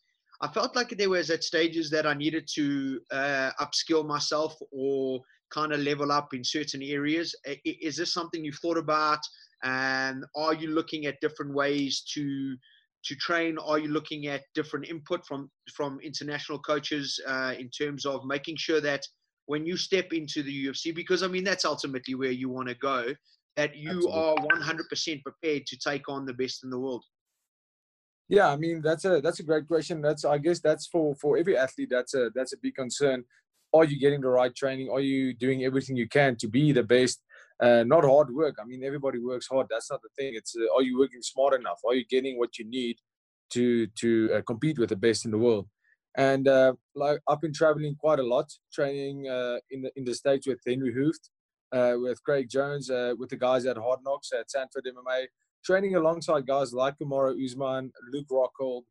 I 0.43 0.49
felt 0.49 0.77
like 0.77 0.91
there 0.91 1.11
was 1.11 1.31
at 1.31 1.43
stages 1.43 1.91
that 1.91 2.07
I 2.07 2.15
needed 2.15 2.49
to 2.55 3.01
uh, 3.11 3.51
upskill 3.61 4.07
myself 4.07 4.57
or 4.73 5.21
kind 5.51 5.73
of 5.73 5.81
level 5.81 6.13
up 6.13 6.35
in 6.35 6.45
certain 6.45 6.83
areas. 6.83 7.35
Is 7.65 7.97
this 7.97 8.13
something 8.13 8.45
you've 8.45 8.57
thought 8.57 8.79
about? 8.79 9.21
And 9.63 10.25
are 10.37 10.55
you 10.55 10.69
looking 10.69 11.07
at 11.07 11.21
different 11.21 11.55
ways 11.55 12.03
to 12.15 12.57
to 13.05 13.15
train? 13.17 13.59
Are 13.59 13.79
you 13.79 13.89
looking 13.89 14.27
at 14.27 14.43
different 14.55 14.89
input 14.89 15.25
from 15.27 15.51
from 15.73 16.01
international 16.01 16.59
coaches 16.59 17.21
uh, 17.27 17.55
in 17.59 17.69
terms 17.71 18.07
of 18.07 18.25
making 18.25 18.57
sure 18.57 18.81
that 18.81 19.07
when 19.47 19.67
you 19.67 19.77
step 19.77 20.13
into 20.13 20.43
the 20.43 20.67
UFC, 20.67 20.95
because 20.95 21.23
I 21.23 21.29
mean 21.29 21.45
that's 21.45 21.65
ultimately 21.65 22.15
where 22.15 22.31
you 22.31 22.49
want 22.49 22.69
to 22.69 22.75
go, 22.75 23.15
that 23.57 23.77
you 23.77 23.91
Absolutely. 23.91 24.21
are 24.21 24.35
100% 24.37 25.23
prepared 25.23 25.67
to 25.67 25.79
take 25.79 26.09
on 26.09 26.25
the 26.25 26.33
best 26.33 26.65
in 26.65 26.71
the 26.71 26.79
world. 26.79 27.05
Yeah, 28.29 28.49
I 28.49 28.57
mean 28.57 28.81
that's 28.81 29.05
a 29.05 29.21
that's 29.21 29.41
a 29.41 29.43
great 29.43 29.67
question. 29.69 30.01
That's 30.01 30.25
I 30.25 30.39
guess 30.39 30.61
that's 30.61 30.87
for 30.87 31.15
for 31.17 31.37
every 31.37 31.59
athlete. 31.59 31.89
That's 31.91 32.15
a 32.15 32.31
that's 32.35 32.55
a 32.55 32.59
big 32.63 32.75
concern. 32.75 33.25
Are 33.75 33.85
you 33.85 33.99
getting 33.99 34.21
the 34.21 34.29
right 34.29 34.55
training? 34.55 34.89
Are 34.89 35.01
you 35.01 35.35
doing 35.35 35.65
everything 35.65 35.97
you 35.97 36.09
can 36.09 36.37
to 36.37 36.49
be 36.49 36.73
the 36.73 36.83
best? 36.83 37.21
Uh, 37.65 37.83
not 37.83 38.05
hard 38.05 38.31
work. 38.35 38.57
I 38.61 38.65
mean, 38.67 38.85
everybody 38.85 39.19
works 39.19 39.47
hard. 39.51 39.69
That's 39.71 39.91
not 39.91 40.03
the 40.03 40.11
thing. 40.19 40.35
It's 40.35 40.55
uh, 40.55 40.77
are 40.77 40.83
you 40.83 40.99
working 40.99 41.23
smart 41.23 41.55
enough? 41.55 41.81
Are 41.87 41.95
you 41.95 42.05
getting 42.05 42.39
what 42.39 42.59
you 42.59 42.69
need 42.69 42.99
to 43.55 43.87
to 43.87 44.31
uh, 44.35 44.43
compete 44.43 44.79
with 44.79 44.91
the 44.91 44.97
best 44.97 45.25
in 45.25 45.31
the 45.31 45.39
world? 45.39 45.67
And 46.15 46.47
uh, 46.47 46.75
like 46.95 47.21
I've 47.27 47.41
been 47.41 47.55
traveling 47.55 47.97
quite 47.99 48.19
a 48.19 48.23
lot, 48.35 48.53
training 48.71 49.29
uh, 49.29 49.61
in 49.71 49.81
the 49.81 49.91
in 49.97 50.05
the 50.05 50.15
states 50.15 50.47
with 50.47 50.61
Henry 50.67 50.93
Hooft, 50.93 51.31
uh, 51.73 51.97
with 51.99 52.23
Craig 52.23 52.51
Jones, 52.51 52.91
with 53.19 53.31
the 53.31 53.39
guys 53.39 53.65
at 53.65 53.79
Hard 53.79 54.01
Knocks 54.05 54.31
at 54.39 54.51
Sanford 54.51 54.87
MMA, 54.87 55.25
training 55.65 55.97
alongside 55.97 56.47
guys 56.47 56.75
like 56.75 56.97
Kamaru 56.99 57.43
Usman, 57.43 57.91
Luke 58.13 58.29
Rockhold, 58.31 58.83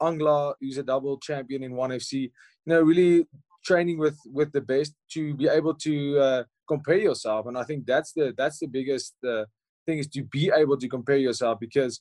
Aung 0.00 0.22
La, 0.22 0.54
who's 0.58 0.78
a 0.78 0.82
double 0.82 1.18
champion 1.18 1.62
in 1.62 1.76
ONE 1.76 1.90
FC. 1.90 2.12
You 2.14 2.30
know, 2.64 2.80
really 2.80 3.26
training 3.70 3.98
with 4.04 4.18
with 4.38 4.50
the 4.52 4.64
best 4.72 4.92
to 5.14 5.20
be 5.40 5.46
able 5.58 5.74
to 5.86 5.94
uh, 6.26 6.42
compare 6.72 7.02
yourself. 7.08 7.42
And 7.46 7.56
I 7.62 7.64
think 7.68 7.80
that's 7.92 8.12
the 8.18 8.26
that's 8.40 8.58
the 8.62 8.70
biggest 8.78 9.14
uh, 9.32 9.44
thing 9.86 9.98
is 9.98 10.08
to 10.16 10.22
be 10.38 10.44
able 10.62 10.78
to 10.82 10.88
compare 10.96 11.22
yourself 11.28 11.54
because 11.66 11.94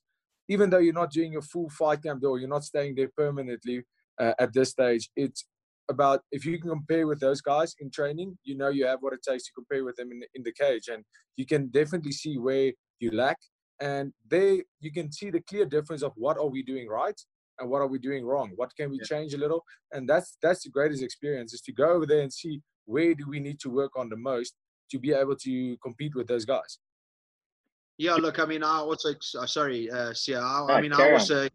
even 0.56 0.70
though 0.70 0.84
you're 0.86 1.02
not 1.04 1.12
doing 1.20 1.36
a 1.36 1.42
full 1.52 1.70
fight 1.80 2.02
camp 2.04 2.24
or 2.24 2.40
you're 2.40 2.56
not 2.58 2.64
staying 2.72 2.96
there 2.96 3.12
permanently, 3.22 3.78
uh, 4.20 4.34
at 4.40 4.54
this 4.54 4.70
stage. 4.70 5.10
It's 5.16 5.46
about 5.90 6.22
if 6.32 6.46
you 6.46 6.60
can 6.60 6.70
compare 6.70 7.08
with 7.08 7.20
those 7.20 7.42
guys 7.42 7.76
in 7.80 7.90
training, 7.90 8.38
you 8.44 8.58
know 8.58 8.70
you 8.70 8.86
have 8.86 9.00
what 9.02 9.14
it 9.14 9.24
takes 9.28 9.46
to 9.46 9.54
compare 9.54 9.86
with 9.86 9.96
them 9.96 10.12
in, 10.12 10.22
in 10.36 10.44
the 10.44 10.52
cage, 10.52 10.90
and 10.92 11.04
you 11.36 11.46
can 11.46 11.68
definitely 11.68 12.12
see 12.12 12.38
where 12.38 12.74
you 13.00 13.12
lack. 13.12 13.38
And 13.80 14.12
there 14.28 14.58
you 14.80 14.92
can 14.92 15.12
see 15.12 15.30
the 15.30 15.42
clear 15.42 15.66
difference 15.66 16.02
of 16.02 16.14
what 16.16 16.38
are 16.38 16.48
we 16.48 16.64
doing 16.64 16.88
right 16.88 17.20
and 17.60 17.70
what 17.70 17.82
are 17.82 17.88
we 17.88 18.00
doing 18.00 18.26
wrong. 18.26 18.52
What 18.56 18.76
can 18.76 18.90
we 18.90 18.98
yeah. 18.98 19.06
change 19.06 19.34
a 19.34 19.38
little? 19.38 19.64
And 19.92 20.08
that's 20.08 20.38
that's 20.42 20.64
the 20.64 20.70
greatest 20.70 21.04
experience 21.04 21.54
is 21.54 21.62
to 21.62 21.72
go 21.72 21.90
over 21.92 22.06
there 22.06 22.22
and 22.22 22.32
see 22.32 22.62
where 22.86 23.14
do 23.14 23.26
we 23.28 23.40
need 23.40 23.60
to 23.62 23.70
work 23.70 23.92
on 23.96 24.10
the 24.10 24.16
most 24.16 24.56
to 24.92 25.00
be 25.00 25.14
able 25.14 25.36
to 25.36 25.78
compete 25.78 26.16
with 26.16 26.28
those 26.28 26.46
guys. 26.46 26.80
Yeah, 27.98 28.14
look, 28.14 28.40
I 28.40 28.46
mean, 28.46 28.64
I 28.64 28.78
also 28.78 29.10
uh, 29.40 29.46
sorry, 29.46 29.90
uh, 29.90 30.14
Sia, 30.14 30.40
I, 30.40 30.66
I 30.70 30.82
mean, 30.82 30.94
I 30.94 31.14
also 31.14 31.48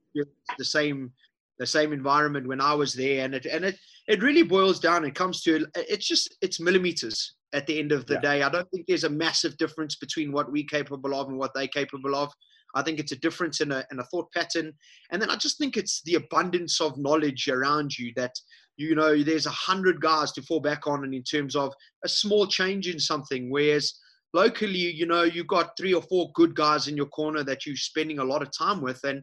the 0.58 0.64
same 0.64 1.12
the 1.58 1.66
same 1.66 1.92
environment 1.92 2.48
when 2.48 2.60
I 2.60 2.74
was 2.74 2.92
there, 2.92 3.24
and 3.24 3.34
it 3.34 3.46
and 3.46 3.64
it 3.64 3.78
it 4.08 4.22
really 4.22 4.42
boils 4.42 4.80
down. 4.80 5.04
It 5.04 5.14
comes 5.14 5.42
to 5.42 5.66
it's 5.76 6.06
just 6.06 6.36
it's 6.42 6.58
millimeters 6.58 7.34
at 7.52 7.66
the 7.66 7.78
end 7.78 7.92
of 7.92 8.06
the 8.06 8.14
yeah. 8.14 8.20
day. 8.20 8.42
I 8.42 8.48
don't 8.48 8.68
think 8.70 8.86
there's 8.86 9.04
a 9.04 9.10
massive 9.10 9.56
difference 9.56 9.96
between 9.96 10.32
what 10.32 10.50
we're 10.50 10.64
capable 10.68 11.14
of 11.14 11.28
and 11.28 11.38
what 11.38 11.52
they're 11.54 11.68
capable 11.68 12.16
of. 12.16 12.32
I 12.74 12.82
think 12.82 12.98
it's 12.98 13.12
a 13.12 13.16
difference 13.16 13.60
in 13.60 13.72
a 13.72 13.84
in 13.90 13.98
a 13.98 14.04
thought 14.04 14.32
pattern, 14.32 14.72
and 15.10 15.20
then 15.20 15.30
I 15.30 15.36
just 15.36 15.58
think 15.58 15.76
it's 15.76 16.02
the 16.04 16.14
abundance 16.14 16.80
of 16.80 16.98
knowledge 16.98 17.48
around 17.48 17.98
you 17.98 18.12
that 18.16 18.34
you 18.76 18.94
know 18.94 19.22
there's 19.22 19.46
a 19.46 19.50
hundred 19.50 20.00
guys 20.00 20.32
to 20.32 20.42
fall 20.42 20.60
back 20.60 20.86
on, 20.86 21.04
and 21.04 21.14
in 21.14 21.22
terms 21.22 21.54
of 21.54 21.72
a 22.04 22.08
small 22.08 22.46
change 22.46 22.88
in 22.88 22.98
something, 22.98 23.50
whereas 23.50 23.94
locally, 24.34 24.78
you 24.78 25.06
know, 25.06 25.22
you've 25.22 25.46
got 25.46 25.76
three 25.76 25.94
or 25.94 26.02
four 26.02 26.30
good 26.34 26.54
guys 26.54 26.88
in 26.88 26.96
your 26.96 27.06
corner 27.06 27.42
that 27.44 27.66
you're 27.66 27.76
spending 27.76 28.18
a 28.18 28.24
lot 28.24 28.42
of 28.42 28.50
time 28.56 28.80
with. 28.80 29.02
And, 29.04 29.22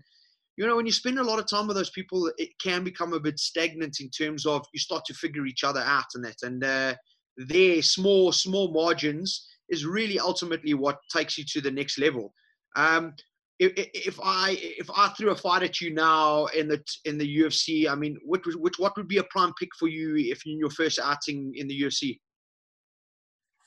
you 0.58 0.68
know, 0.68 0.76
when 0.76 0.86
you 0.86 0.92
spend 0.92 1.20
a 1.20 1.24
lot 1.24 1.40
of 1.40 1.48
time 1.48 1.68
with 1.68 1.78
those 1.78 1.90
people, 1.90 2.32
it 2.38 2.50
can 2.62 2.84
become 2.84 3.14
a 3.14 3.20
bit 3.20 3.40
stagnant 3.40 4.00
in 4.00 4.10
terms 4.10 4.46
of 4.46 4.66
you 4.74 4.80
start 4.80 5.06
to 5.06 5.14
figure 5.14 5.46
each 5.46 5.64
other 5.64 5.82
out 5.82 6.06
and 6.16 6.24
that. 6.26 6.38
And 6.44 6.64
uh, 6.64 6.96
their 7.38 7.82
small, 7.82 8.32
small 8.32 8.72
margins 8.72 9.48
is 9.70 9.86
really 9.86 10.20
ultimately 10.20 10.74
what 10.74 11.00
takes 11.16 11.38
you 11.38 11.44
to 11.48 11.62
the 11.62 11.72
next 11.72 11.98
level. 11.98 12.34
Um, 12.76 13.14
if, 13.60 14.20
I 14.24 14.58
if 14.62 14.90
I 14.96 15.10
threw 15.10 15.32
a 15.32 15.36
fight 15.36 15.64
at 15.64 15.82
you 15.82 15.94
now 15.94 16.46
in 16.48 16.68
the 16.68 16.82
in 17.06 17.18
the 17.18 17.38
UFC, 17.40 17.90
I 17.90 17.96
mean, 17.96 18.18
which 18.24 18.44
which 18.46 18.80
what 18.80 18.96
would 18.96 19.08
be 19.08 19.18
a 19.18 19.24
prime 19.26 19.54
pick 19.60 19.70
for 19.78 19.88
you 19.88 20.16
if 20.16 20.42
in 20.46 20.58
your 20.58 20.70
first 20.70 21.00
outing 21.00 21.54
in 21.56 21.68
the 21.68 21.82
UFC? 21.82 22.20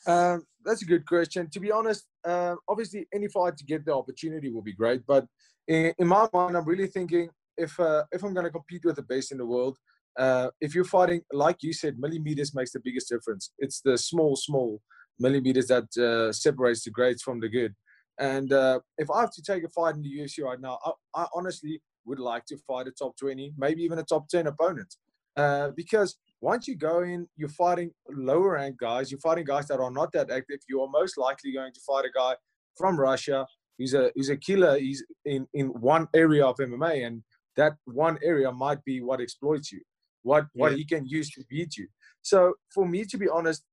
Um, 0.07 0.45
that's 0.65 0.83
a 0.83 0.87
good 0.87 1.07
question. 1.07 1.49
To 1.51 1.61
be 1.61 1.71
honest, 1.71 2.07
uh, 2.25 2.55
obviously, 2.69 3.07
any 3.15 3.29
fight 3.29 3.57
to 3.59 3.65
get 3.65 3.85
the 3.85 3.95
opportunity 3.95 4.51
will 4.51 4.63
be 4.63 4.73
great. 4.73 5.03
But 5.07 5.27
in, 5.69 5.93
in 5.99 6.09
my 6.09 6.27
mind, 6.33 6.57
I'm 6.57 6.65
really 6.65 6.89
thinking 6.89 7.29
if 7.57 7.79
uh, 7.79 8.05
if 8.13 8.23
I'm 8.23 8.35
going 8.35 8.47
to 8.47 8.51
compete 8.51 8.85
with 8.85 8.97
the 8.97 9.03
best 9.03 9.31
in 9.31 9.39
the 9.39 9.47
world, 9.47 9.77
uh, 10.19 10.49
if 10.61 10.75
you're 10.75 10.85
fighting, 10.85 11.23
like 11.33 11.59
you 11.63 11.73
said, 11.73 11.99
millimeters 11.99 12.55
makes 12.55 12.73
the 12.73 12.81
biggest 12.81 13.09
difference. 13.11 13.53
It's 13.59 13.81
the 13.81 13.99
small, 13.99 14.37
small 14.37 14.81
millimeters 15.19 15.67
that 15.69 15.85
uh, 15.99 16.33
separates 16.33 16.85
the 16.85 16.91
greats 16.91 17.23
from 17.23 17.41
the 17.41 17.49
good. 17.49 17.75
And 18.19 18.53
uh, 18.53 18.81
if 18.99 19.11
I 19.11 19.21
have 19.21 19.33
to 19.33 19.43
take 19.43 19.65
a 19.65 19.69
fight 19.69 19.95
in 19.95 20.03
the 20.03 20.19
UFC 20.19 20.45
right 20.45 20.61
now, 20.61 20.79
I, 20.85 21.23
I 21.23 21.27
honestly 21.35 21.81
would 22.05 22.19
like 22.19 22.45
to 22.47 22.59
fight 22.59 22.87
a 22.89 22.91
top 22.91 23.17
20, 23.17 23.55
maybe 23.57 23.83
even 23.83 23.99
a 23.99 24.03
top 24.03 24.29
10 24.29 24.47
opponent. 24.47 24.95
Uh, 25.37 25.71
because 25.77 26.17
once 26.41 26.69
you 26.69 26.77
go 26.77 27.03
in, 27.03 27.27
you're 27.37 27.49
fighting 27.49 27.91
lower 28.11 28.53
ranked 28.53 28.79
guys. 28.79 29.11
You're 29.11 29.21
fighting 29.21 29.45
guys 29.45 29.67
that 29.69 29.81
are 29.81 29.91
not 29.91 30.13
that 30.13 30.31
active. 30.31 30.59
You 30.69 30.83
are 30.83 30.89
most 30.89 31.17
likely 31.17 31.53
going 31.53 31.73
to 31.73 31.81
fight 31.81 32.05
a 32.05 32.11
guy 32.15 32.35
from 32.77 32.99
Russia 32.99 33.47
who's 33.79 33.95
a 33.95 34.11
who's 34.15 34.29
a 34.29 34.37
killer. 34.37 34.79
He's 34.79 35.05
in 35.25 35.47
in 35.55 35.69
one 35.69 36.09
area 36.15 36.45
of 36.45 36.57
MMA, 36.57 37.07
and 37.07 37.23
that 37.57 37.75
one 37.85 38.19
area 38.23 38.51
might 38.53 38.85
be 38.85 39.01
what 39.01 39.21
exploits 39.21 39.73
you, 39.73 39.81
what 40.23 40.47
yeah. 40.55 40.61
what 40.61 40.77
he 40.77 40.85
can 40.85 41.07
use 41.07 41.31
to 41.31 41.45
beat 41.49 41.77
you. 41.77 41.89
So 42.23 42.55
for 42.75 42.87
me, 42.87 43.05
to 43.05 43.17
be 43.17 43.29
honest, 43.29 43.65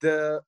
the 0.00 0.42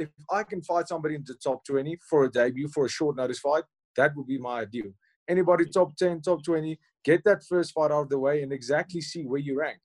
if 0.00 0.08
I 0.30 0.42
can 0.42 0.62
fight 0.62 0.88
somebody 0.88 1.14
in 1.14 1.24
the 1.26 1.34
top 1.34 1.64
20 1.66 1.98
for 2.08 2.24
a 2.24 2.30
debut 2.30 2.68
for 2.72 2.86
a 2.86 2.88
short 2.88 3.16
notice 3.16 3.38
fight, 3.38 3.64
that 3.96 4.16
would 4.16 4.26
be 4.26 4.38
my 4.38 4.60
ideal. 4.60 4.90
Anybody 5.28 5.66
top 5.66 5.94
10, 5.96 6.22
top 6.22 6.42
20, 6.42 6.78
get 7.04 7.22
that 7.24 7.42
first 7.48 7.72
fight 7.72 7.92
out 7.92 8.04
of 8.04 8.08
the 8.08 8.18
way 8.18 8.42
and 8.42 8.52
exactly 8.52 9.02
see 9.02 9.24
where 9.24 9.40
you 9.40 9.58
rank. 9.58 9.78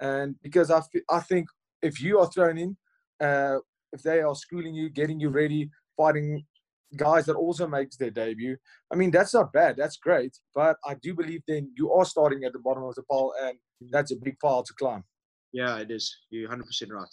And 0.00 0.36
because 0.42 0.70
I, 0.70 0.80
I 1.10 1.20
think 1.20 1.46
if 1.82 2.00
you 2.00 2.18
are 2.18 2.30
thrown 2.30 2.56
in, 2.56 2.76
uh, 3.20 3.58
if 3.92 4.02
they 4.02 4.20
are 4.20 4.34
schooling 4.34 4.74
you, 4.74 4.88
getting 4.88 5.20
you 5.20 5.28
ready, 5.28 5.70
fighting 5.96 6.44
guys 6.96 7.26
that 7.26 7.36
also 7.36 7.66
makes 7.66 7.96
their 7.96 8.10
debut, 8.10 8.56
I 8.90 8.96
mean 8.96 9.10
that's 9.10 9.34
not 9.34 9.52
bad. 9.52 9.76
That's 9.76 9.98
great. 9.98 10.36
But 10.54 10.76
I 10.86 10.94
do 11.02 11.14
believe 11.14 11.42
then 11.46 11.72
you 11.76 11.92
are 11.92 12.04
starting 12.04 12.44
at 12.44 12.52
the 12.52 12.58
bottom 12.58 12.84
of 12.84 12.94
the 12.94 13.02
pile, 13.02 13.34
and 13.42 13.58
that's 13.90 14.12
a 14.12 14.16
big 14.16 14.38
pile 14.40 14.62
to 14.62 14.74
climb. 14.78 15.04
Yeah, 15.52 15.78
it 15.78 15.90
is. 15.90 16.16
You're 16.30 16.48
100% 16.48 16.60
right. 16.90 17.08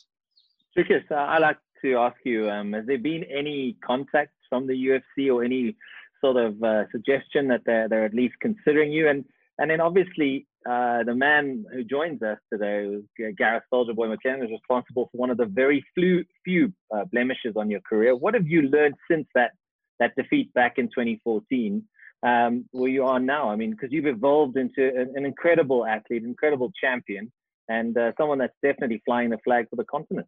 Lucas, 0.76 1.04
uh, 1.10 1.16
I 1.16 1.38
like 1.38 1.58
to 1.86 1.98
ask 1.98 2.18
you: 2.24 2.50
um, 2.50 2.74
Has 2.74 2.86
there 2.86 2.98
been 2.98 3.24
any 3.24 3.78
contact 3.86 4.34
from 4.50 4.68
the 4.68 4.74
UFC 4.74 5.34
or 5.34 5.44
any 5.44 5.76
sort 6.24 6.38
of 6.38 6.62
uh, 6.64 6.84
suggestion 6.92 7.48
that 7.50 7.62
they're 7.66 7.88
they're 7.90 8.06
at 8.06 8.14
least 8.14 8.36
considering 8.42 8.92
you? 8.92 9.10
And 9.10 9.26
and 9.58 9.70
then 9.72 9.82
obviously 9.82 10.48
uh, 10.66 11.04
the 11.04 11.14
man 11.14 11.64
who 11.72 11.84
joins 11.84 12.22
us 12.24 12.40
today, 12.52 12.98
Gareth 13.38 13.64
Soldier 13.70 13.94
Boy 13.94 14.08
McLellan, 14.08 14.44
is 14.44 14.50
responsible 14.50 15.10
for 15.12 15.18
one 15.18 15.30
of 15.30 15.38
the 15.38 15.46
very 15.46 15.86
few, 15.94 16.26
few 16.44 16.74
uh, 16.94 17.06
blemishes 17.06 17.54
on 17.56 17.70
your 17.70 17.82
career. 17.82 18.16
What 18.16 18.34
have 18.34 18.48
you 18.48 18.64
learned 18.64 18.96
since 19.10 19.28
that 19.36 19.52
that 20.00 20.16
defeat 20.18 20.54
back 20.54 20.74
in 20.78 20.88
2014, 20.88 21.84
um, 22.24 22.66
where 22.72 22.90
you 22.90 23.06
are 23.06 23.20
now? 23.20 23.50
I 23.50 23.56
mean, 23.56 23.72
because 23.72 23.92
you've 23.92 24.08
evolved 24.08 24.58
into 24.58 24.88
an, 24.88 25.14
an, 25.16 25.26
incredible 25.26 25.86
athlete, 25.86 26.24
incredible 26.24 26.72
champion, 26.82 27.32
and 27.70 27.96
uh, 27.98 28.12
someone 28.18 28.40
that's 28.40 28.58
definitely 28.64 29.02
flying 29.06 29.30
the 29.30 29.38
flag 29.46 29.70
for 29.70 29.76
the 29.76 29.86
continent. 29.86 30.28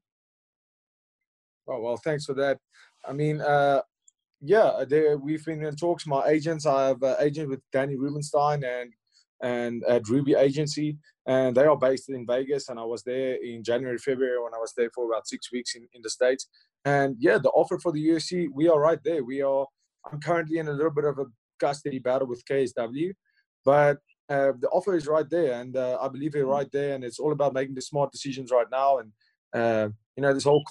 Oh 1.68 1.80
well, 1.82 1.98
thanks 1.98 2.26
for 2.26 2.34
that. 2.36 2.60
I 3.08 3.14
mean, 3.14 3.42
uh, 3.42 3.82
yeah, 4.42 4.84
we've 5.16 5.44
been 5.46 5.64
in 5.64 5.76
talks. 5.76 6.06
My 6.06 6.28
agents, 6.28 6.66
I 6.66 6.90
have 6.90 7.02
an 7.02 7.16
agent 7.20 7.50
with 7.50 7.62
Danny 7.72 7.96
Rubenstein 7.96 8.64
and 8.64 8.92
and 9.42 9.84
at 9.84 10.08
Ruby 10.10 10.34
Agency, 10.34 10.98
and 11.28 11.56
they 11.56 11.66
are 11.66 11.78
based 11.78 12.10
in 12.10 12.26
Vegas. 12.26 12.70
And 12.70 12.80
I 12.80 12.84
was 12.84 13.04
there 13.04 13.36
in 13.36 13.64
January, 13.64 13.98
February 13.98 14.42
when 14.42 14.54
I 14.54 14.58
was 14.58 14.74
there 14.76 14.90
for 14.96 15.12
about 15.12 15.28
six 15.28 15.52
weeks 15.52 15.76
in, 15.76 15.88
in 15.94 16.02
the 16.02 16.10
States. 16.10 16.48
And 16.86 17.16
yeah, 17.20 17.38
the 17.38 17.50
offer 17.50 17.78
for 17.78 17.92
the 17.92 18.08
UFC, 18.08 18.48
we 18.52 18.68
are 18.70 18.80
right 18.80 19.00
there. 19.04 19.24
We 19.24 19.42
are. 19.42 19.66
I'm 20.12 20.22
currently 20.22 20.58
in 20.58 20.68
a 20.68 20.74
little 20.74 20.92
bit 20.92 21.04
of 21.04 21.20
a 21.20 21.26
custody 21.60 22.00
battle 22.00 22.28
with 22.28 22.46
KSW, 22.46 23.12
but 23.66 23.98
uh, 24.30 24.54
the 24.60 24.70
offer 24.72 24.96
is 24.96 25.08
right 25.08 25.30
there, 25.30 25.60
and 25.60 25.76
uh, 25.76 25.98
I 26.02 26.08
believe 26.08 26.34
we're 26.34 26.46
right 26.46 26.72
there. 26.72 26.96
And 26.96 27.04
it's 27.04 27.20
all 27.20 27.32
about 27.32 27.54
making 27.54 27.76
the 27.76 27.82
smart 27.82 28.12
decisions 28.12 28.52
right 28.52 28.68
now. 28.72 29.00
And 29.00 29.12
uh, 29.54 29.90
you 30.18 30.24
know, 30.24 30.34
this 30.34 30.44
whole 30.44 30.64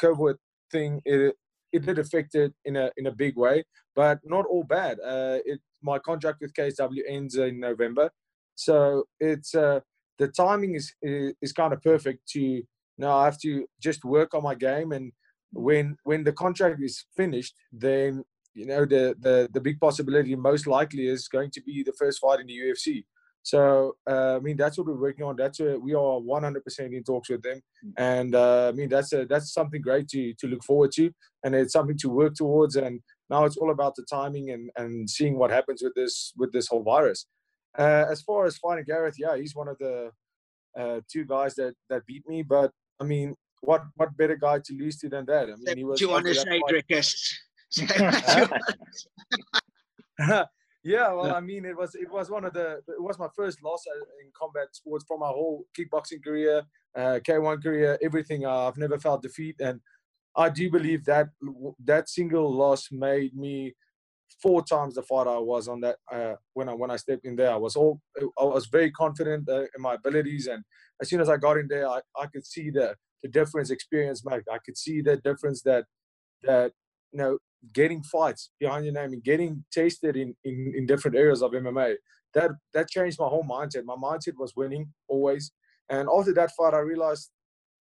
COVID 0.00 0.36
thing, 0.72 1.00
it, 1.04 1.36
it 1.72 1.84
did 1.84 1.98
affect 1.98 2.34
it 2.34 2.52
in 2.64 2.76
a 2.76 2.90
in 2.96 3.06
a 3.06 3.12
big 3.12 3.36
way, 3.36 3.64
but 3.94 4.18
not 4.24 4.46
all 4.46 4.64
bad. 4.64 4.98
Uh, 5.04 5.38
it 5.44 5.60
my 5.82 5.98
contract 5.98 6.38
with 6.40 6.54
KSW 6.54 7.02
ends 7.06 7.36
in 7.36 7.60
November, 7.60 8.10
so 8.54 9.04
it's 9.20 9.54
uh, 9.54 9.80
the 10.18 10.28
timing 10.28 10.74
is, 10.74 10.94
is, 11.02 11.52
kind 11.52 11.72
of 11.72 11.82
perfect 11.82 12.26
to 12.28 12.62
now 12.96 13.18
I 13.18 13.24
have 13.24 13.38
to 13.40 13.66
just 13.80 14.04
work 14.04 14.32
on 14.34 14.42
my 14.42 14.54
game 14.54 14.92
and 14.92 15.12
when 15.52 15.96
when 16.04 16.24
the 16.24 16.32
contract 16.32 16.80
is 16.82 17.04
finished, 17.16 17.54
then 17.72 18.24
you 18.54 18.66
know 18.66 18.84
the 18.84 19.14
the 19.20 19.48
the 19.52 19.60
big 19.60 19.80
possibility 19.80 20.34
most 20.34 20.66
likely 20.66 21.06
is 21.08 21.28
going 21.28 21.50
to 21.52 21.62
be 21.62 21.82
the 21.82 21.92
first 21.98 22.20
fight 22.20 22.40
in 22.40 22.46
the 22.46 22.58
UFC. 22.58 23.04
So 23.44 23.94
uh, 24.10 24.36
I 24.36 24.40
mean 24.40 24.56
that's 24.56 24.78
what 24.78 24.86
we're 24.86 24.94
working 24.94 25.24
on. 25.24 25.36
That's 25.36 25.60
a, 25.60 25.78
we 25.78 25.92
are 25.92 25.98
100% 25.98 26.62
in 26.78 27.04
talks 27.04 27.28
with 27.28 27.42
them, 27.42 27.60
mm. 27.84 27.92
and 27.98 28.34
uh, 28.34 28.68
I 28.68 28.72
mean 28.72 28.88
that's 28.88 29.12
a, 29.12 29.26
that's 29.26 29.52
something 29.52 29.82
great 29.82 30.08
to 30.08 30.32
to 30.32 30.46
look 30.46 30.64
forward 30.64 30.92
to, 30.92 31.10
and 31.44 31.54
it's 31.54 31.74
something 31.74 31.98
to 31.98 32.08
work 32.08 32.34
towards. 32.34 32.76
And 32.76 33.00
now 33.28 33.44
it's 33.44 33.58
all 33.58 33.70
about 33.70 33.96
the 33.96 34.06
timing 34.10 34.50
and, 34.50 34.70
and 34.76 35.08
seeing 35.08 35.36
what 35.36 35.50
happens 35.50 35.82
with 35.82 35.94
this 35.94 36.32
with 36.38 36.52
this 36.52 36.68
whole 36.68 36.82
virus. 36.82 37.26
Uh, 37.78 38.06
as 38.10 38.22
far 38.22 38.46
as 38.46 38.56
finding 38.56 38.86
Gareth, 38.86 39.16
yeah, 39.18 39.36
he's 39.36 39.54
one 39.54 39.68
of 39.68 39.76
the 39.78 40.10
uh, 40.78 41.00
two 41.12 41.26
guys 41.26 41.54
that 41.56 41.74
that 41.90 42.06
beat 42.06 42.26
me. 42.26 42.42
But 42.42 42.70
I 42.98 43.04
mean, 43.04 43.34
what 43.60 43.82
what 43.96 44.16
better 44.16 44.36
guy 44.36 44.60
to 44.64 44.72
lose 44.72 44.96
to 45.00 45.10
than 45.10 45.26
that? 45.26 45.50
I 45.50 45.56
mean, 45.56 45.76
he 45.76 45.84
was. 45.84 45.98
Do 45.98 46.06
you 46.06 46.12
want 46.12 46.24
to 46.24 46.34
say, 46.34 46.62
yeah, 50.84 51.12
well, 51.12 51.34
I 51.34 51.40
mean, 51.40 51.64
it 51.64 51.76
was 51.76 51.94
it 51.94 52.10
was 52.10 52.30
one 52.30 52.44
of 52.44 52.52
the 52.52 52.82
it 52.88 53.02
was 53.02 53.18
my 53.18 53.28
first 53.34 53.62
loss 53.62 53.84
uh, 53.90 53.98
in 54.22 54.30
combat 54.38 54.68
sports 54.72 55.04
from 55.08 55.20
my 55.20 55.28
whole 55.28 55.64
kickboxing 55.76 56.22
career, 56.22 56.62
uh, 56.94 57.20
K1 57.26 57.62
career, 57.62 57.98
everything. 58.02 58.44
Uh, 58.44 58.68
I've 58.68 58.76
never 58.76 58.98
felt 58.98 59.22
defeat, 59.22 59.56
and 59.60 59.80
I 60.36 60.50
do 60.50 60.70
believe 60.70 61.06
that 61.06 61.28
that 61.84 62.10
single 62.10 62.54
loss 62.54 62.88
made 62.92 63.34
me 63.34 63.74
four 64.42 64.62
times 64.62 64.94
the 64.94 65.02
fighter 65.02 65.30
I 65.30 65.38
was 65.38 65.68
on 65.68 65.80
that 65.80 65.96
uh, 66.12 66.34
when 66.52 66.68
I 66.68 66.74
when 66.74 66.90
I 66.90 66.96
stepped 66.96 67.24
in 67.24 67.36
there. 67.36 67.50
I 67.50 67.56
was 67.56 67.76
all 67.76 68.00
I 68.38 68.44
was 68.44 68.66
very 68.66 68.90
confident 68.90 69.48
uh, 69.48 69.62
in 69.62 69.80
my 69.80 69.94
abilities, 69.94 70.48
and 70.48 70.62
as 71.00 71.08
soon 71.08 71.22
as 71.22 71.30
I 71.30 71.38
got 71.38 71.56
in 71.56 71.66
there, 71.66 71.88
I, 71.88 72.00
I 72.14 72.26
could 72.26 72.44
see 72.44 72.68
the 72.68 72.94
the 73.22 73.28
difference 73.30 73.70
experience 73.70 74.22
made. 74.22 74.42
I 74.52 74.58
could 74.58 74.76
see 74.76 75.00
the 75.00 75.16
difference 75.16 75.62
that 75.62 75.86
that 76.42 76.72
you 77.12 77.18
know 77.18 77.38
getting 77.72 78.02
fights 78.02 78.50
behind 78.60 78.84
your 78.84 78.94
name 78.94 79.12
and 79.12 79.22
getting 79.22 79.64
tasted 79.72 80.16
in, 80.16 80.34
in, 80.44 80.72
in 80.76 80.86
different 80.86 81.16
areas 81.16 81.42
of 81.42 81.52
MMA. 81.52 81.96
that 82.34 82.50
that 82.72 82.88
changed 82.88 83.18
my 83.18 83.26
whole 83.26 83.44
mindset. 83.44 83.84
My 83.84 83.94
mindset 83.96 84.34
was 84.38 84.52
winning 84.56 84.92
always. 85.08 85.52
And 85.88 86.08
after 86.14 86.32
that 86.34 86.50
fight, 86.56 86.74
I 86.74 86.78
realized 86.78 87.30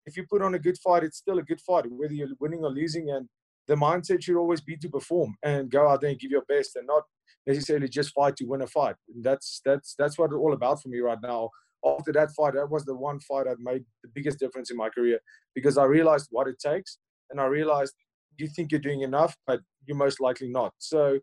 if 0.06 0.16
you 0.16 0.25
put 0.28 0.42
on 0.42 0.54
a 0.54 0.58
good 0.58 0.78
fight, 0.78 1.04
it's 1.04 1.18
still 1.18 1.38
a 1.38 1.42
good 1.42 1.60
fight, 1.60 1.84
whether 1.90 2.14
you're 2.14 2.28
winning 2.40 2.64
or 2.64 2.70
losing. 2.70 3.10
And 3.10 3.28
the 3.68 3.75
mindset 3.75 4.22
should 4.22 4.37
always 4.37 4.60
be 4.60 4.76
to 4.78 4.88
perform 4.88 5.37
and 5.42 5.70
go 5.70 5.88
out 5.88 6.00
there 6.00 6.10
and 6.10 6.18
give 6.18 6.30
your 6.30 6.44
best, 6.49 6.76
and 6.76 6.87
not 6.87 7.04
necessarily 7.46 7.88
just 7.88 8.12
fight 8.12 8.37
to 8.37 8.44
win 8.44 8.62
a 8.62 8.66
fight. 8.66 8.96
And 9.14 9.22
that's 9.25 9.60
that's 9.64 9.94
that's 9.99 10.18
what 10.18 10.26
it's 10.26 10.34
all 10.34 10.52
about 10.52 10.82
for 10.82 10.88
me 10.88 11.00
right 11.00 11.18
now. 11.22 11.50
After 11.84 12.12
that 12.12 12.30
fight, 12.32 12.54
that 12.54 12.70
was 12.70 12.84
the 12.84 12.94
one 12.94 13.20
fight 13.20 13.46
that 13.46 13.56
made 13.58 13.84
the 14.02 14.10
biggest 14.14 14.38
difference 14.38 14.70
in 14.70 14.76
my 14.76 14.90
career 14.90 15.18
because 15.54 15.78
I 15.78 15.84
realized 15.84 16.28
what 16.30 16.49
it 16.49 16.58
takes, 16.58 16.99
and 17.30 17.40
I 17.40 17.46
realized 17.46 17.94
you 18.40 18.49
think 18.49 18.73
you're 18.73 18.80
doing 18.80 19.02
enough, 19.02 19.37
but 19.47 19.61
you're 19.87 19.97
most 19.97 20.20
likely 20.20 20.49
not. 20.49 20.73
So 20.78 21.20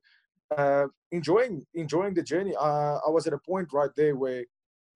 uh, 0.55 0.85
enjoying 1.11 1.65
enjoying 1.73 2.13
the 2.13 2.23
journey. 2.23 2.53
Uh, 2.55 2.99
I 3.05 3.09
was 3.09 3.27
at 3.27 3.33
a 3.33 3.39
point 3.39 3.69
right 3.73 3.89
there 3.95 4.15
where 4.15 4.45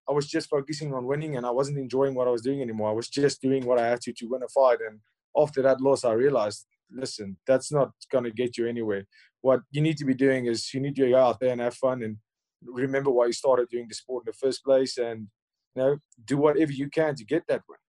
I 0.10 0.14
was 0.14 0.28
just 0.28 0.50
focusing 0.50 0.94
on 0.94 1.06
winning, 1.06 1.38
and 1.38 1.46
I 1.46 1.52
wasn't 1.52 1.78
enjoying 1.78 2.16
what 2.16 2.28
I 2.28 2.32
was 2.32 2.42
doing 2.42 2.62
anymore. 2.62 2.90
I 2.90 2.94
was 2.94 3.10
just 3.10 3.42
doing 3.42 3.66
what 3.66 3.80
I 3.80 3.88
had 3.88 4.02
to 4.02 4.14
to 4.14 4.26
win 4.28 4.44
a 4.44 4.48
fight. 4.48 4.80
And 4.88 5.00
after 5.38 5.62
that 5.62 5.82
loss, 5.82 6.04
I 6.04 6.14
realized, 6.14 6.66
listen, 6.92 7.38
that's 7.46 7.72
not 7.72 7.92
going 8.12 8.24
to 8.24 8.32
get 8.32 8.58
you 8.58 8.68
anywhere. 8.68 9.06
What 9.42 9.62
you 9.72 9.82
need 9.82 9.98
to 9.98 10.06
be 10.06 10.14
doing 10.14 10.46
is 10.46 10.74
you 10.74 10.80
need 10.80 10.96
to 10.96 11.10
go 11.10 11.18
out 11.18 11.40
there 11.40 11.52
and 11.52 11.62
have 11.62 11.76
fun 11.76 12.04
and 12.04 12.18
remember 12.64 13.10
why 13.10 13.26
you 13.28 13.34
started 13.34 13.70
doing 13.70 13.88
the 13.88 13.96
sport 13.96 14.24
in 14.26 14.32
the 14.32 14.46
first 14.46 14.64
place, 14.64 14.98
and 14.98 15.28
you 15.76 15.82
know 15.82 15.98
do 16.26 16.38
whatever 16.38 16.72
you 16.72 16.90
can 16.90 17.16
to 17.16 17.26
get 17.26 17.44
that 17.48 17.62
win. 17.68 17.81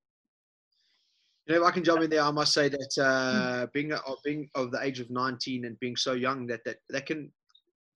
You 1.52 1.58
know, 1.58 1.66
if 1.66 1.70
I 1.70 1.74
can 1.74 1.84
jump 1.84 2.02
in 2.02 2.08
there, 2.08 2.22
I 2.22 2.30
must 2.30 2.54
say 2.54 2.70
that 2.70 2.98
uh, 2.98 3.66
being 3.74 3.92
of 3.92 4.16
being 4.24 4.48
of 4.54 4.70
the 4.70 4.82
age 4.82 5.00
of 5.00 5.10
19 5.10 5.66
and 5.66 5.78
being 5.80 5.96
so 5.96 6.14
young, 6.14 6.46
that 6.46 6.64
that 6.64 6.78
that 6.88 7.04
can 7.04 7.30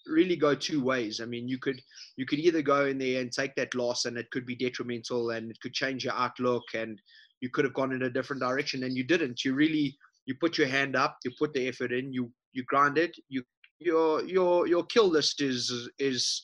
really 0.06 0.36
go 0.36 0.54
two 0.54 0.84
ways. 0.84 1.22
I 1.22 1.24
mean, 1.24 1.48
you 1.48 1.56
could 1.56 1.80
you 2.18 2.26
could 2.26 2.38
either 2.38 2.60
go 2.60 2.84
in 2.84 2.98
there 2.98 3.22
and 3.22 3.32
take 3.32 3.54
that 3.54 3.74
loss, 3.74 4.04
and 4.04 4.18
it 4.18 4.30
could 4.30 4.44
be 4.44 4.56
detrimental, 4.56 5.30
and 5.30 5.50
it 5.50 5.58
could 5.62 5.72
change 5.72 6.04
your 6.04 6.12
outlook, 6.12 6.64
and 6.74 7.00
you 7.40 7.48
could 7.48 7.64
have 7.64 7.72
gone 7.72 7.92
in 7.92 8.02
a 8.02 8.10
different 8.10 8.42
direction, 8.42 8.84
and 8.84 8.94
you 8.94 9.04
didn't. 9.04 9.42
You 9.42 9.54
really 9.54 9.96
you 10.26 10.34
put 10.34 10.58
your 10.58 10.68
hand 10.68 10.94
up, 10.94 11.16
you 11.24 11.30
put 11.38 11.54
the 11.54 11.66
effort 11.66 11.92
in, 11.92 12.12
you 12.12 12.30
you 12.52 12.62
grind 12.64 12.98
it. 12.98 13.16
You 13.30 13.42
your 13.78 14.22
your 14.26 14.66
your 14.66 14.84
kill 14.84 15.08
list 15.08 15.40
is 15.40 15.88
is 15.98 16.42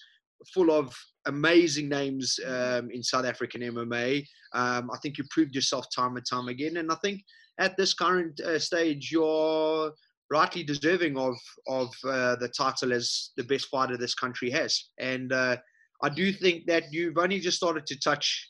full 0.52 0.70
of 0.70 0.94
amazing 1.26 1.88
names 1.88 2.38
um, 2.46 2.90
in 2.90 3.02
South 3.02 3.24
African 3.24 3.62
MMA. 3.62 4.26
Um, 4.54 4.90
I 4.92 4.98
think 5.02 5.18
you 5.18 5.24
proved 5.30 5.54
yourself 5.54 5.86
time 5.94 6.16
and 6.16 6.26
time 6.28 6.48
again, 6.48 6.78
and 6.78 6.90
I 6.90 6.96
think 6.96 7.22
at 7.58 7.76
this 7.76 7.94
current 7.94 8.40
uh, 8.40 8.58
stage, 8.58 9.10
you're 9.12 9.92
rightly 10.30 10.62
deserving 10.62 11.16
of 11.18 11.36
of 11.68 11.88
uh, 12.04 12.36
the 12.36 12.48
title 12.48 12.92
as 12.92 13.30
the 13.36 13.44
best 13.44 13.68
fighter 13.68 13.96
this 13.96 14.14
country 14.14 14.50
has. 14.50 14.88
And 14.98 15.32
uh, 15.32 15.56
I 16.02 16.08
do 16.08 16.32
think 16.32 16.66
that 16.66 16.84
you've 16.90 17.18
only 17.18 17.38
just 17.38 17.58
started 17.58 17.86
to 17.86 18.00
touch 18.00 18.48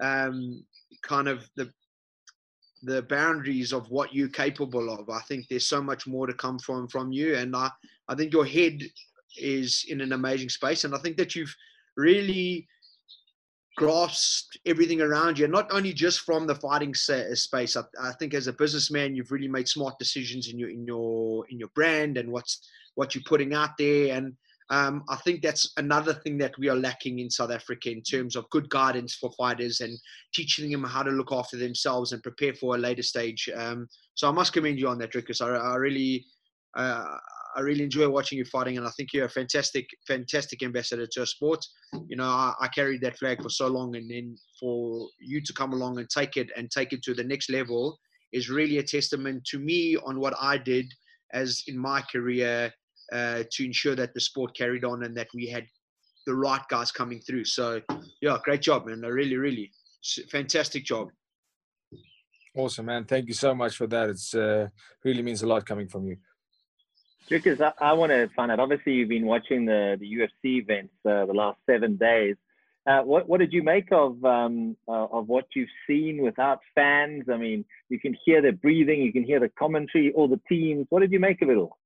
um, 0.00 0.64
kind 1.02 1.28
of 1.28 1.48
the 1.56 1.70
the 2.82 3.02
boundaries 3.02 3.72
of 3.72 3.90
what 3.90 4.14
you're 4.14 4.28
capable 4.28 4.88
of. 4.90 5.10
I 5.10 5.20
think 5.22 5.46
there's 5.48 5.66
so 5.66 5.82
much 5.82 6.06
more 6.06 6.26
to 6.26 6.34
come 6.34 6.58
from 6.58 6.88
from 6.88 7.12
you, 7.12 7.36
and 7.36 7.54
I 7.54 7.70
I 8.08 8.14
think 8.14 8.32
your 8.32 8.46
head 8.46 8.80
is 9.36 9.84
in 9.88 10.00
an 10.00 10.12
amazing 10.12 10.48
space, 10.48 10.84
and 10.84 10.94
I 10.94 10.98
think 10.98 11.16
that 11.16 11.34
you've 11.34 11.54
really 11.96 12.66
grasped 13.78 14.58
everything 14.66 15.00
around 15.00 15.38
you, 15.38 15.46
not 15.46 15.72
only 15.72 15.92
just 15.92 16.20
from 16.22 16.48
the 16.48 16.54
fighting 16.56 16.92
space. 16.94 17.76
I, 17.76 17.82
I, 18.02 18.12
think 18.18 18.34
as 18.34 18.48
a 18.48 18.52
businessman, 18.52 19.14
you've 19.14 19.30
really 19.30 19.46
made 19.46 19.68
smart 19.68 19.96
decisions 20.00 20.48
in 20.48 20.58
your 20.58 20.68
in 20.68 20.84
your 20.84 21.46
in 21.48 21.60
your 21.60 21.68
brand 21.76 22.18
and 22.18 22.30
what's 22.30 22.68
what 22.96 23.14
you're 23.14 23.22
putting 23.24 23.54
out 23.54 23.78
there. 23.78 24.16
And 24.16 24.34
um, 24.70 25.04
I 25.08 25.14
think 25.16 25.42
that's 25.42 25.72
another 25.76 26.12
thing 26.12 26.38
that 26.38 26.58
we 26.58 26.68
are 26.68 26.76
lacking 26.76 27.20
in 27.20 27.30
South 27.30 27.52
Africa 27.52 27.92
in 27.92 28.02
terms 28.02 28.34
of 28.34 28.50
good 28.50 28.68
guidance 28.68 29.14
for 29.14 29.30
fighters 29.38 29.80
and 29.80 29.96
teaching 30.34 30.72
them 30.72 30.82
how 30.82 31.04
to 31.04 31.10
look 31.12 31.32
after 31.32 31.56
themselves 31.56 32.12
and 32.12 32.22
prepare 32.22 32.54
for 32.54 32.74
a 32.74 32.78
later 32.78 33.04
stage. 33.04 33.48
Um, 33.54 33.86
so 34.14 34.28
I 34.28 34.32
must 34.32 34.52
commend 34.52 34.80
you 34.80 34.88
on 34.88 34.98
that, 34.98 35.12
Dricus. 35.12 35.40
I, 35.40 35.54
I 35.54 35.76
really. 35.76 36.26
Uh, 36.76 37.16
I 37.56 37.60
really 37.60 37.84
enjoy 37.84 38.08
watching 38.08 38.38
you 38.38 38.44
fighting, 38.44 38.76
and 38.78 38.86
I 38.86 38.90
think 38.90 39.12
you're 39.12 39.26
a 39.26 39.30
fantastic, 39.30 39.88
fantastic 40.06 40.62
ambassador 40.62 41.06
to 41.06 41.20
our 41.20 41.26
sport. 41.26 41.64
You 42.08 42.16
know, 42.16 42.24
I, 42.24 42.54
I, 42.60 42.68
carried 42.68 43.00
that 43.02 43.18
flag 43.18 43.42
for 43.42 43.48
so 43.48 43.68
long, 43.68 43.96
and 43.96 44.10
then 44.10 44.36
for 44.60 45.08
you 45.20 45.40
to 45.40 45.52
come 45.52 45.72
along 45.72 45.98
and 45.98 46.08
take 46.08 46.36
it 46.36 46.50
and 46.56 46.70
take 46.70 46.92
it 46.92 47.02
to 47.04 47.14
the 47.14 47.24
next 47.24 47.50
level 47.50 47.98
is 48.32 48.50
really 48.50 48.78
a 48.78 48.82
testament 48.82 49.44
to 49.46 49.58
me 49.58 49.96
on 49.96 50.20
what 50.20 50.34
I 50.40 50.58
did 50.58 50.92
as 51.32 51.62
in 51.66 51.78
my 51.78 52.02
career 52.02 52.72
uh, 53.12 53.44
to 53.50 53.64
ensure 53.64 53.94
that 53.94 54.14
the 54.14 54.20
sport 54.20 54.56
carried 54.56 54.84
on 54.84 55.04
and 55.04 55.16
that 55.16 55.28
we 55.34 55.46
had 55.46 55.66
the 56.26 56.34
right 56.34 56.60
guys 56.68 56.92
coming 56.92 57.20
through. 57.20 57.44
So, 57.44 57.80
yeah, 58.20 58.36
great 58.44 58.60
job, 58.60 58.86
man. 58.86 59.02
I 59.04 59.08
really, 59.08 59.36
really 59.36 59.72
fantastic 60.30 60.84
job. 60.84 61.08
Awesome, 62.54 62.86
man. 62.86 63.04
Thank 63.04 63.28
you 63.28 63.34
so 63.34 63.54
much 63.54 63.76
for 63.76 63.86
that. 63.86 64.10
It's 64.10 64.34
uh, 64.34 64.68
really 65.04 65.22
means 65.22 65.42
a 65.42 65.46
lot 65.46 65.64
coming 65.64 65.88
from 65.88 66.06
you. 66.06 66.16
Because 67.28 67.60
I, 67.60 67.72
I 67.80 67.92
want 67.92 68.10
to 68.10 68.28
find 68.34 68.50
out. 68.50 68.60
Obviously, 68.60 68.92
you've 68.94 69.08
been 69.08 69.26
watching 69.26 69.64
the 69.64 69.96
the 69.98 70.06
UFC 70.06 70.60
events 70.60 70.94
uh, 71.04 71.26
the 71.26 71.34
last 71.34 71.58
seven 71.66 71.96
days. 71.96 72.36
Uh, 72.86 73.02
what 73.02 73.28
what 73.28 73.38
did 73.38 73.52
you 73.52 73.62
make 73.62 73.88
of 73.92 74.24
um, 74.24 74.76
uh, 74.88 75.06
of 75.06 75.28
what 75.28 75.44
you've 75.54 75.68
seen 75.86 76.22
without 76.22 76.60
fans? 76.74 77.24
I 77.30 77.36
mean, 77.36 77.64
you 77.90 78.00
can 78.00 78.16
hear 78.24 78.40
the 78.40 78.52
breathing, 78.52 79.02
you 79.02 79.12
can 79.12 79.24
hear 79.24 79.40
the 79.40 79.50
commentary, 79.50 80.12
all 80.14 80.28
the 80.28 80.40
teams. 80.48 80.86
What 80.88 81.00
did 81.00 81.12
you 81.12 81.20
make 81.20 81.42
of 81.42 81.50
it 81.50 81.56
all? 81.56 81.76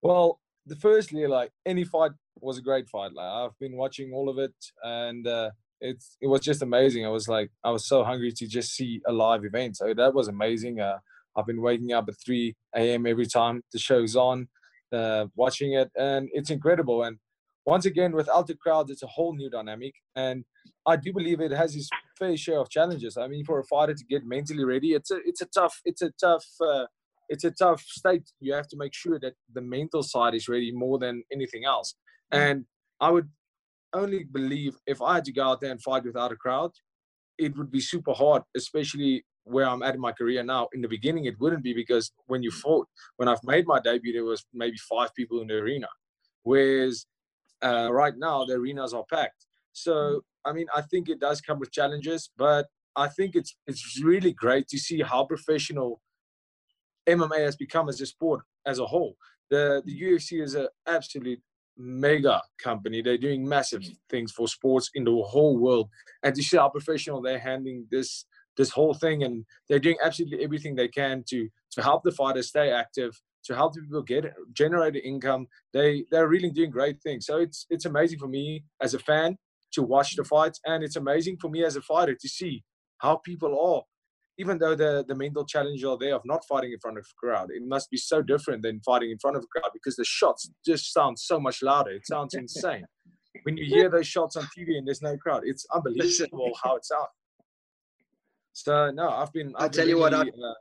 Well, 0.00 0.40
the 0.66 0.76
firstly, 0.76 1.26
like 1.26 1.52
any 1.66 1.84
fight 1.84 2.12
was 2.40 2.56
a 2.58 2.62
great 2.62 2.88
fight. 2.88 3.12
Like 3.12 3.26
I've 3.26 3.58
been 3.58 3.76
watching 3.76 4.12
all 4.14 4.28
of 4.30 4.38
it, 4.38 4.54
and 4.82 5.26
uh, 5.26 5.50
it's 5.80 6.16
it 6.20 6.28
was 6.28 6.40
just 6.40 6.62
amazing. 6.62 7.04
I 7.04 7.10
was 7.10 7.28
like, 7.28 7.50
I 7.62 7.70
was 7.70 7.86
so 7.86 8.04
hungry 8.04 8.32
to 8.32 8.46
just 8.46 8.74
see 8.74 9.02
a 9.06 9.12
live 9.12 9.44
event. 9.44 9.76
So 9.76 9.92
that 9.92 10.14
was 10.14 10.28
amazing. 10.28 10.80
Uh, 10.80 10.98
I've 11.36 11.46
been 11.46 11.60
waking 11.60 11.92
up 11.92 12.08
at 12.08 12.14
3 12.24 12.54
a.m. 12.76 13.06
every 13.06 13.26
time 13.26 13.62
the 13.72 13.78
show's 13.78 14.16
on, 14.16 14.48
uh, 14.92 15.26
watching 15.34 15.72
it, 15.74 15.90
and 15.96 16.28
it's 16.32 16.50
incredible. 16.50 17.02
And 17.04 17.18
once 17.66 17.86
again, 17.86 18.12
without 18.12 18.46
the 18.46 18.54
crowd, 18.54 18.90
it's 18.90 19.02
a 19.02 19.08
whole 19.08 19.34
new 19.34 19.48
dynamic. 19.50 19.94
And 20.16 20.44
I 20.86 20.96
do 20.96 21.12
believe 21.12 21.40
it 21.40 21.50
has 21.50 21.74
its 21.74 21.88
fair 22.18 22.36
share 22.36 22.58
of 22.58 22.68
challenges. 22.68 23.16
I 23.16 23.26
mean, 23.26 23.44
for 23.44 23.58
a 23.58 23.64
fighter 23.64 23.94
to 23.94 24.04
get 24.04 24.24
mentally 24.24 24.64
ready, 24.64 24.92
it's 24.92 25.10
a 25.10 25.18
it's 25.24 25.40
a 25.40 25.46
tough 25.46 25.80
it's 25.84 26.02
a 26.02 26.10
tough 26.20 26.44
uh, 26.60 26.84
it's 27.28 27.44
a 27.44 27.50
tough 27.50 27.82
state. 27.82 28.30
You 28.40 28.52
have 28.54 28.68
to 28.68 28.76
make 28.76 28.94
sure 28.94 29.18
that 29.20 29.34
the 29.52 29.62
mental 29.62 30.02
side 30.02 30.34
is 30.34 30.48
ready 30.48 30.72
more 30.72 30.98
than 30.98 31.22
anything 31.32 31.64
else. 31.64 31.94
And 32.30 32.64
I 33.00 33.10
would 33.10 33.28
only 33.92 34.24
believe 34.24 34.76
if 34.86 35.00
I 35.00 35.14
had 35.14 35.24
to 35.24 35.32
go 35.32 35.44
out 35.44 35.60
there 35.60 35.70
and 35.70 35.80
fight 35.80 36.04
without 36.04 36.32
a 36.32 36.36
crowd, 36.36 36.72
it 37.38 37.56
would 37.56 37.70
be 37.70 37.80
super 37.80 38.12
hard, 38.12 38.42
especially 38.56 39.24
where 39.44 39.68
I'm 39.68 39.82
at 39.82 39.94
in 39.94 40.00
my 40.00 40.12
career 40.12 40.42
now. 40.42 40.68
In 40.72 40.80
the 40.80 40.88
beginning, 40.88 41.26
it 41.26 41.38
wouldn't 41.38 41.62
be 41.62 41.72
because 41.72 42.12
when 42.26 42.42
you 42.42 42.50
mm. 42.50 42.60
fought, 42.60 42.88
when 43.16 43.28
I've 43.28 43.44
made 43.44 43.66
my 43.66 43.78
debut, 43.78 44.12
there 44.12 44.24
was 44.24 44.44
maybe 44.52 44.76
five 44.76 45.14
people 45.14 45.40
in 45.40 45.46
the 45.46 45.54
arena, 45.54 45.88
whereas 46.42 47.06
uh, 47.62 47.88
right 47.92 48.14
now 48.16 48.44
the 48.44 48.54
arenas 48.54 48.94
are 48.94 49.04
packed. 49.10 49.46
So 49.72 49.92
mm. 49.92 50.20
I 50.44 50.52
mean, 50.52 50.66
I 50.74 50.82
think 50.82 51.08
it 51.08 51.20
does 51.20 51.40
come 51.40 51.58
with 51.58 51.72
challenges, 51.72 52.30
but 52.36 52.66
I 52.96 53.08
think 53.08 53.36
it's 53.36 53.56
it's 53.66 54.00
really 54.02 54.32
great 54.32 54.68
to 54.68 54.78
see 54.78 55.02
how 55.02 55.24
professional 55.24 56.00
MMA 57.06 57.40
has 57.40 57.56
become 57.56 57.88
as 57.88 58.00
a 58.00 58.06
sport 58.06 58.42
as 58.66 58.78
a 58.78 58.86
whole. 58.86 59.16
The 59.50 59.82
the 59.84 60.00
mm. 60.00 60.12
UFC 60.12 60.42
is 60.42 60.54
an 60.54 60.68
absolute 60.86 61.40
mega 61.76 62.40
company. 62.62 63.02
They're 63.02 63.18
doing 63.18 63.46
massive 63.46 63.82
things 64.08 64.32
for 64.32 64.46
sports 64.46 64.90
in 64.94 65.04
the 65.04 65.22
whole 65.22 65.58
world, 65.58 65.90
and 66.22 66.34
to 66.34 66.42
see 66.42 66.56
how 66.56 66.68
professional 66.68 67.20
they're 67.20 67.38
handling 67.38 67.86
this 67.90 68.24
this 68.56 68.70
whole 68.70 68.94
thing 68.94 69.24
and 69.24 69.44
they're 69.68 69.78
doing 69.78 69.96
absolutely 70.02 70.42
everything 70.42 70.74
they 70.74 70.88
can 70.88 71.24
to 71.28 71.48
to 71.72 71.82
help 71.82 72.02
the 72.04 72.12
fighters 72.12 72.48
stay 72.48 72.70
active 72.70 73.12
to 73.44 73.54
help 73.54 73.74
the 73.74 73.82
people 73.82 74.02
get 74.02 74.32
generate 74.52 74.96
income. 74.96 75.46
They 75.72 76.04
they're 76.10 76.28
really 76.28 76.50
doing 76.50 76.70
great 76.70 77.00
things. 77.02 77.26
So 77.26 77.38
it's 77.38 77.66
it's 77.70 77.84
amazing 77.84 78.18
for 78.18 78.28
me 78.28 78.64
as 78.80 78.94
a 78.94 78.98
fan 78.98 79.36
to 79.72 79.82
watch 79.82 80.16
the 80.16 80.24
fights 80.24 80.60
and 80.64 80.82
it's 80.84 80.96
amazing 80.96 81.36
for 81.40 81.50
me 81.50 81.64
as 81.64 81.76
a 81.76 81.82
fighter 81.82 82.14
to 82.14 82.28
see 82.28 82.62
how 82.98 83.16
people 83.16 83.58
are 83.60 83.82
even 84.38 84.58
though 84.58 84.74
the 84.74 85.04
the 85.08 85.14
mental 85.14 85.44
challenge 85.44 85.82
are 85.84 85.98
there 85.98 86.14
of 86.14 86.22
not 86.24 86.44
fighting 86.48 86.72
in 86.72 86.78
front 86.80 86.96
of 86.96 87.04
a 87.04 87.16
crowd 87.18 87.48
it 87.50 87.62
must 87.66 87.90
be 87.90 87.96
so 87.96 88.22
different 88.22 88.62
than 88.62 88.80
fighting 88.80 89.10
in 89.10 89.18
front 89.18 89.36
of 89.36 89.42
a 89.42 89.46
crowd 89.46 89.70
because 89.72 89.96
the 89.96 90.04
shots 90.04 90.48
just 90.64 90.92
sound 90.92 91.18
so 91.18 91.40
much 91.40 91.60
louder. 91.60 91.90
It 91.90 92.06
sounds 92.06 92.34
insane. 92.42 92.84
When 93.42 93.56
you 93.56 93.66
hear 93.66 93.90
those 93.90 94.06
shots 94.06 94.36
on 94.36 94.44
tv 94.56 94.78
and 94.78 94.86
there's 94.86 95.02
no 95.02 95.16
crowd 95.16 95.42
it's 95.44 95.66
unbelievable 95.74 96.52
how 96.62 96.76
it 96.76 96.84
sounds 96.84 97.08
so 98.54 98.90
no, 98.92 99.08
I've 99.10 99.32
been. 99.32 99.52
I'll 99.56 99.68
tell 99.68 99.86
you 99.86 99.98
what. 99.98 100.14
I, 100.14 100.20
uh, 100.22 100.54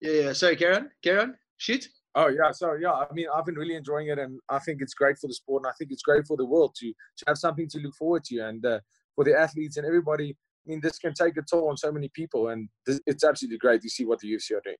yeah, 0.00 0.12
yeah. 0.22 0.32
Sorry, 0.32 0.56
Karen. 0.56 0.90
Karen, 1.02 1.34
shoot. 1.58 1.86
Oh 2.14 2.28
yeah, 2.28 2.52
so 2.52 2.74
yeah, 2.74 2.92
I 2.92 3.06
mean, 3.12 3.26
I've 3.34 3.44
been 3.44 3.56
really 3.56 3.74
enjoying 3.74 4.06
it, 4.08 4.18
and 4.20 4.38
I 4.48 4.60
think 4.60 4.80
it's 4.80 4.94
great 4.94 5.18
for 5.18 5.26
the 5.26 5.34
sport, 5.34 5.64
and 5.64 5.68
I 5.68 5.74
think 5.76 5.90
it's 5.90 6.02
great 6.02 6.26
for 6.26 6.36
the 6.36 6.44
world 6.46 6.74
to 6.78 6.86
to 6.90 7.24
have 7.26 7.36
something 7.36 7.68
to 7.70 7.78
look 7.80 7.94
forward 7.96 8.22
to, 8.26 8.38
and 8.38 8.64
uh, 8.64 8.78
for 9.16 9.24
the 9.24 9.36
athletes 9.38 9.76
and 9.76 9.86
everybody. 9.86 10.30
I 10.66 10.70
mean, 10.70 10.80
this 10.80 10.98
can 10.98 11.12
take 11.12 11.36
a 11.36 11.42
toll 11.42 11.68
on 11.68 11.76
so 11.76 11.92
many 11.92 12.08
people, 12.14 12.48
and 12.48 12.68
this, 12.86 12.98
it's 13.06 13.24
absolutely 13.24 13.58
great 13.58 13.82
to 13.82 13.90
see 13.90 14.06
what 14.06 14.20
the 14.20 14.32
UFC 14.32 14.52
are 14.52 14.62
doing. 14.64 14.76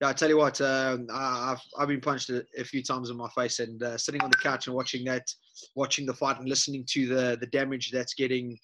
Yeah, 0.00 0.08
I 0.08 0.12
tell 0.12 0.28
you 0.28 0.38
what, 0.38 0.60
um, 0.60 1.08
I- 1.12 1.52
I've 1.52 1.60
I've 1.76 1.88
been 1.88 2.00
punched 2.00 2.30
a, 2.30 2.44
a 2.56 2.62
few 2.64 2.84
times 2.84 3.10
in 3.10 3.16
my 3.16 3.28
face, 3.30 3.58
and 3.58 3.82
uh, 3.82 3.98
sitting 3.98 4.22
on 4.22 4.30
the 4.30 4.36
couch 4.36 4.68
and 4.68 4.76
watching 4.76 5.04
that, 5.06 5.26
watching 5.74 6.06
the 6.06 6.14
fight 6.14 6.38
and 6.38 6.48
listening 6.48 6.84
to 6.90 7.06
the 7.08 7.36
the 7.40 7.48
damage 7.48 7.90
that's 7.90 8.14
getting 8.14 8.56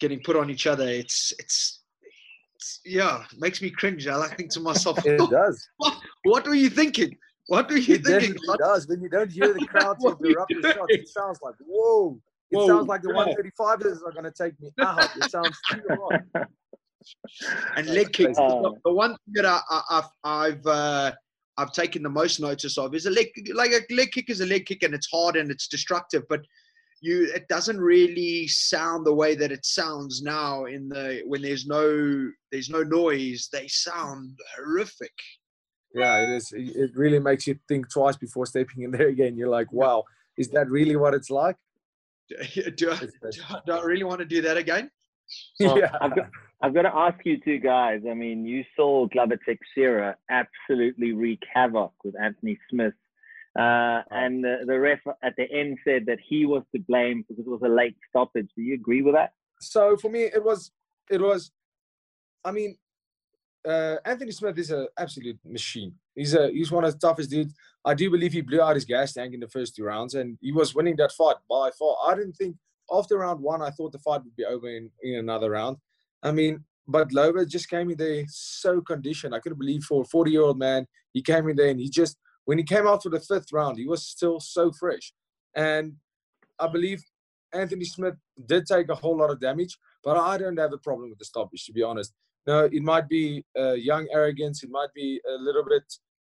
getting 0.00 0.20
put 0.24 0.36
on 0.36 0.50
each 0.50 0.66
other, 0.66 0.86
it's 0.88 1.32
it's, 1.38 1.80
it's 2.54 2.80
yeah, 2.84 3.24
makes 3.38 3.60
me 3.62 3.70
cringe. 3.70 4.06
I 4.06 4.16
like 4.16 4.36
think 4.36 4.50
to 4.52 4.60
myself, 4.60 5.04
It 5.04 5.18
does. 5.30 5.68
what 6.24 6.46
were 6.46 6.54
you 6.54 6.70
thinking? 6.70 7.16
What 7.48 7.68
were 7.70 7.76
you 7.76 7.94
It 7.96 8.04
thinking? 8.04 8.32
definitely 8.34 8.56
does. 8.58 8.88
When 8.88 9.00
you 9.02 9.08
don't 9.08 9.30
hear 9.30 9.52
the 9.54 9.66
crowd 9.72 9.96
What 10.00 10.18
to 10.20 10.28
interrupt 10.28 10.52
we 10.54 10.62
the 10.62 10.72
shots, 10.72 10.86
it 10.94 11.08
sounds 11.08 11.38
like 11.42 11.54
whoa. 11.60 12.20
It 12.50 12.56
Whoa, 12.56 12.66
sounds 12.68 12.86
like 12.86 13.02
the 13.02 13.08
yeah. 13.12 13.34
135ers 13.60 14.02
are 14.06 14.12
going 14.12 14.24
to 14.24 14.30
take 14.30 14.58
me 14.60 14.70
out. 14.80 15.10
It 15.16 15.28
sounds 15.30 15.58
too 15.68 15.82
hard. 15.90 16.24
and 17.76 17.86
leg 17.88 18.12
kicks. 18.12 18.36
crazy. 18.36 18.40
The- 18.62 18.74
the 18.84 18.92
one 18.92 19.10
thing 19.10 19.34
that 19.34 19.46
I, 19.46 19.60
I, 19.68 19.82
I've 19.90 20.04
I've 20.24 20.66
uh, 20.66 21.12
I've 21.58 21.72
taken 21.72 22.02
the 22.02 22.08
most 22.08 22.38
notice 22.40 22.78
of 22.78 22.94
is 22.94 23.06
a 23.06 23.10
leg 23.10 23.28
like 23.54 23.72
a 23.72 23.80
leg 23.94 24.12
kick 24.12 24.30
is 24.30 24.40
a 24.40 24.46
leg 24.46 24.66
kick 24.66 24.82
and 24.82 24.94
it's 24.94 25.08
hard 25.10 25.36
and 25.36 25.50
it's 25.50 25.66
destructive, 25.68 26.22
but 26.28 26.40
you 27.00 27.30
it 27.34 27.46
doesn't 27.48 27.80
really 27.80 28.46
sound 28.48 29.04
the 29.06 29.14
way 29.14 29.34
that 29.34 29.52
it 29.52 29.64
sounds 29.64 30.22
now 30.22 30.64
in 30.64 30.88
the 30.88 31.22
when 31.26 31.42
there's 31.42 31.66
no 31.66 32.30
there's 32.50 32.70
no 32.70 32.82
noise. 32.82 33.48
They 33.52 33.68
sound 33.68 34.38
horrific. 34.56 35.12
Yeah, 35.94 36.18
it 36.18 36.36
is. 36.36 36.52
It 36.52 36.76
it 36.76 36.90
really 36.94 37.18
makes 37.18 37.46
you 37.46 37.58
think 37.68 37.90
twice 37.90 38.16
before 38.16 38.46
stepping 38.46 38.82
in 38.82 38.90
there 38.90 39.08
again. 39.08 39.36
You're 39.36 39.48
like, 39.48 39.72
wow, 39.72 40.04
is 40.38 40.48
that 40.50 40.70
really 40.70 40.96
what 40.96 41.14
it's 41.14 41.30
like? 41.30 41.56
do, 42.28 42.36
I, 42.66 42.70
do, 42.70 42.90
It's- 42.90 43.40
I, 43.48 43.60
do 43.66 43.72
I 43.72 43.82
really 43.82 44.04
want 44.04 44.18
to 44.20 44.26
do 44.26 44.42
that 44.42 44.56
again? 44.56 44.90
Well, 45.60 45.78
yeah. 45.78 45.96
I've 46.00 46.14
got, 46.14 46.28
I've 46.62 46.74
got 46.74 46.82
to 46.82 46.94
ask 46.94 47.18
you 47.24 47.38
two 47.40 47.58
guys. 47.58 48.00
I 48.08 48.14
mean, 48.14 48.44
you 48.44 48.64
saw 48.74 49.06
Glover 49.06 49.38
Teixeira 49.44 50.16
absolutely 50.30 51.12
wreak 51.12 51.42
havoc 51.52 51.92
with 52.04 52.14
Anthony 52.20 52.58
Smith. 52.70 52.94
Uh, 53.58 54.02
and 54.10 54.44
the, 54.44 54.58
the 54.66 54.78
ref 54.78 54.98
at 55.22 55.34
the 55.36 55.50
end 55.50 55.78
said 55.82 56.04
that 56.06 56.18
he 56.28 56.44
was 56.44 56.62
to 56.74 56.80
blame 56.80 57.24
because 57.26 57.44
it 57.44 57.48
was 57.48 57.62
a 57.64 57.68
late 57.68 57.96
stoppage. 58.10 58.48
Do 58.54 58.62
you 58.62 58.74
agree 58.74 59.02
with 59.02 59.14
that? 59.14 59.32
so 59.60 59.96
for 59.96 60.10
me 60.10 60.22
it 60.22 60.42
was 60.42 60.70
it 61.10 61.20
was 61.20 61.50
i 62.44 62.50
mean 62.50 62.76
uh 63.66 63.96
anthony 64.04 64.30
smith 64.30 64.58
is 64.58 64.70
an 64.70 64.86
absolute 64.98 65.38
machine 65.44 65.92
he's 66.14 66.34
a 66.34 66.50
he's 66.50 66.70
one 66.70 66.84
of 66.84 66.92
the 66.92 66.98
toughest 66.98 67.30
dudes 67.30 67.54
i 67.84 67.94
do 67.94 68.10
believe 68.10 68.32
he 68.32 68.40
blew 68.40 68.60
out 68.60 68.74
his 68.74 68.84
gas 68.84 69.12
tank 69.12 69.34
in 69.34 69.40
the 69.40 69.48
first 69.48 69.74
two 69.74 69.84
rounds 69.84 70.14
and 70.14 70.38
he 70.40 70.52
was 70.52 70.74
winning 70.74 70.96
that 70.96 71.12
fight 71.12 71.36
by 71.48 71.70
far 71.78 71.96
i 72.06 72.14
didn't 72.14 72.34
think 72.34 72.56
after 72.92 73.18
round 73.18 73.40
one 73.40 73.62
i 73.62 73.70
thought 73.70 73.92
the 73.92 73.98
fight 73.98 74.22
would 74.22 74.36
be 74.36 74.44
over 74.44 74.68
in 74.68 74.90
in 75.02 75.16
another 75.16 75.50
round 75.50 75.76
i 76.22 76.30
mean 76.30 76.62
but 76.88 77.08
Glover 77.08 77.44
just 77.44 77.68
came 77.68 77.90
in 77.90 77.96
there 77.96 78.22
so 78.28 78.80
conditioned. 78.80 79.34
I 79.34 79.40
couldn't 79.40 79.58
believe 79.58 79.82
for 79.82 80.02
a 80.02 80.04
40 80.04 80.30
year 80.30 80.42
old 80.42 80.56
man, 80.56 80.86
he 81.12 81.20
came 81.20 81.48
in 81.48 81.56
there 81.56 81.70
and 81.70 81.80
he 81.80 81.90
just, 81.90 82.16
when 82.46 82.58
he 82.58 82.64
came 82.64 82.86
out 82.86 83.02
for 83.02 83.10
the 83.10 83.20
fifth 83.20 83.52
round, 83.52 83.78
he 83.78 83.86
was 83.86 84.06
still 84.06 84.40
so 84.40 84.72
fresh. 84.72 85.12
And 85.54 85.94
I 86.58 86.68
believe 86.68 87.02
Anthony 87.52 87.84
Smith 87.84 88.14
did 88.46 88.66
take 88.66 88.88
a 88.88 88.94
whole 88.94 89.18
lot 89.18 89.30
of 89.30 89.40
damage, 89.40 89.76
but 90.02 90.16
I 90.16 90.38
don't 90.38 90.58
have 90.58 90.72
a 90.72 90.78
problem 90.78 91.10
with 91.10 91.18
the 91.18 91.24
stoppage, 91.24 91.64
to 91.66 91.72
be 91.72 91.82
honest. 91.82 92.12
No, 92.46 92.64
it 92.64 92.82
might 92.82 93.08
be 93.08 93.44
uh, 93.58 93.72
young 93.72 94.06
arrogance, 94.12 94.62
it 94.62 94.70
might 94.70 94.92
be 94.94 95.20
a 95.28 95.42
little 95.42 95.64
bit, 95.64 95.82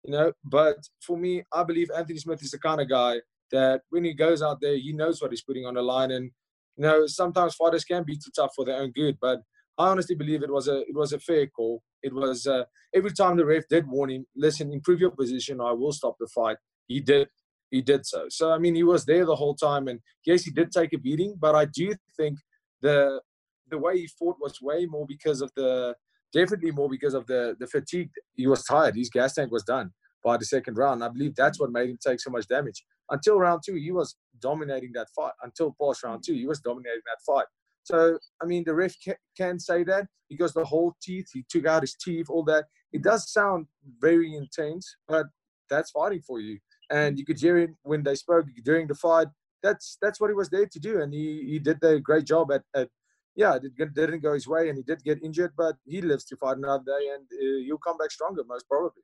you 0.04 0.12
know, 0.12 0.34
but 0.44 0.78
for 1.02 1.18
me, 1.18 1.44
I 1.54 1.64
believe 1.64 1.90
Anthony 1.96 2.20
Smith 2.20 2.44
is 2.44 2.52
the 2.52 2.60
kind 2.60 2.82
of 2.82 2.90
guy 2.90 3.22
that 3.52 3.82
when 3.90 4.04
he 4.04 4.14
goes 4.14 4.42
out 4.42 4.60
there, 4.62 4.76
he 4.76 4.92
knows 4.92 5.22
what 5.22 5.32
he's 5.32 5.44
putting 5.44 5.66
on 5.66 5.76
the 5.76 5.82
line. 5.82 6.12
And, 6.12 6.32
you 6.78 6.84
know, 6.84 7.06
sometimes 7.06 7.56
fighters 7.56 7.86
can 7.86 8.04
be 8.04 8.16
too 8.16 8.32
tough 8.36 8.52
for 8.56 8.66
their 8.66 8.82
own 8.82 8.92
good, 8.92 9.18
but 9.22 9.42
I 9.78 9.88
honestly 9.88 10.16
believe 10.16 10.44
it 10.44 10.52
was 10.52 10.68
a 10.68 10.82
it 10.82 10.96
was 10.96 11.14
a 11.14 11.20
fair 11.20 11.48
call. 11.48 11.82
It 12.04 12.14
was 12.14 12.48
uh, 12.48 12.64
every 12.94 13.12
time 13.12 13.38
the 13.38 13.46
ref 13.46 13.68
did 13.70 13.88
warn 13.88 14.12
him, 14.12 14.26
listen, 14.36 14.74
improve 14.74 15.00
your 15.00 15.12
position, 15.12 15.62
I 15.62 15.72
will 15.72 15.92
stop 15.92 16.16
the 16.20 16.28
fight. 16.28 16.58
He 16.88 17.00
did 17.00 17.30
he 17.70 17.82
did 17.82 18.06
so. 18.06 18.26
So 18.30 18.52
I 18.52 18.58
mean, 18.58 18.76
he 18.76 18.84
was 18.84 19.06
there 19.06 19.26
the 19.26 19.36
whole 19.36 19.56
time, 19.56 19.88
and 19.88 20.00
yes, 20.26 20.44
he 20.44 20.52
did 20.52 20.72
take 20.72 20.94
a 20.94 20.98
beating, 20.98 21.36
but 21.40 21.56
I 21.56 21.66
do 21.66 21.94
think 22.18 22.38
the 22.82 23.22
the 23.70 23.78
way 23.78 23.98
he 24.00 24.08
fought 24.08 24.38
was 24.42 24.62
way 24.62 24.86
more 24.86 25.06
because 25.08 25.42
of 25.42 25.52
the 25.56 25.96
definitely 26.34 26.72
more 26.72 26.90
because 26.90 27.14
of 27.14 27.26
the 27.28 27.56
the 27.60 27.68
fatigue. 27.68 28.10
He 28.36 28.48
was 28.48 28.64
tired. 28.64 28.96
His 28.96 29.10
gas 29.10 29.34
tank 29.36 29.52
was 29.52 29.64
done 29.64 29.92
by 30.24 30.38
the 30.38 30.46
second 30.46 30.78
round. 30.78 31.04
I 31.04 31.08
believe 31.10 31.36
that's 31.36 31.60
what 31.60 31.72
made 31.72 31.90
him 31.90 31.98
take 32.06 32.20
so 32.20 32.30
much 32.30 32.48
damage. 32.48 32.84
Until 33.10 33.40
round 33.40 33.62
two, 33.66 33.76
he 33.76 33.92
was 33.92 34.16
dominating 34.40 34.92
that 34.94 35.08
fight. 35.16 35.34
Until 35.44 35.76
past 35.82 36.04
round 36.04 36.24
two, 36.26 36.34
he 36.34 36.46
was 36.46 36.60
dominating 36.60 37.02
that 37.06 37.22
fight. 37.26 37.46
So 37.84 38.18
I 38.42 38.46
mean, 38.46 38.64
the 38.66 38.74
ref 38.74 38.96
ca- 39.04 39.22
can 39.38 39.60
say 39.60 39.84
that 39.86 40.08
because 40.30 40.54
the 40.54 40.66
whole 40.66 40.96
teeth, 41.02 41.30
he 41.34 41.44
took 41.50 41.66
out 41.66 41.84
his 41.84 41.96
teeth, 41.96 42.28
all 42.30 42.44
that. 42.46 42.66
It 42.94 43.02
does 43.04 43.32
sound 43.32 43.68
very 44.00 44.36
intense, 44.36 44.96
but 45.08 45.28
that's 45.70 45.92
fighting 45.92 46.22
for 46.22 46.40
you. 46.40 46.60
And 46.90 47.18
you 47.18 47.26
could 47.26 47.40
hear 47.40 47.58
it 47.58 47.72
when 47.84 48.04
they 48.04 48.16
spoke 48.16 48.46
during 48.64 48.88
the 48.88 48.96
fight. 48.96 49.28
That's 49.64 49.98
that's 50.02 50.20
what 50.20 50.30
he 50.30 50.34
was 50.36 50.50
there 50.50 50.66
to 50.66 50.80
do, 50.80 51.02
and 51.02 51.14
he 51.14 51.46
he 51.52 51.60
did 51.60 51.84
a 51.84 52.00
great 52.00 52.26
job 52.26 52.52
at. 52.52 52.64
at 52.76 52.90
yeah, 53.34 53.56
it 53.56 53.62
didn't- 53.78 53.94
didn't 53.96 54.20
go 54.20 54.34
his 54.34 54.46
way, 54.46 54.68
and 54.68 54.78
he 54.78 54.84
did 54.84 55.02
get 55.06 55.24
injured, 55.24 55.54
but 55.56 55.78
he 55.86 56.02
lives 56.02 56.26
to 56.26 56.36
fight 56.36 56.58
another 56.58 56.84
day, 56.84 57.04
and 57.14 57.24
uh, 57.32 57.60
he'll 57.66 57.78
come 57.78 57.98
back 57.98 58.12
stronger, 58.12 58.44
most 58.44 58.68
probably. 58.68 59.04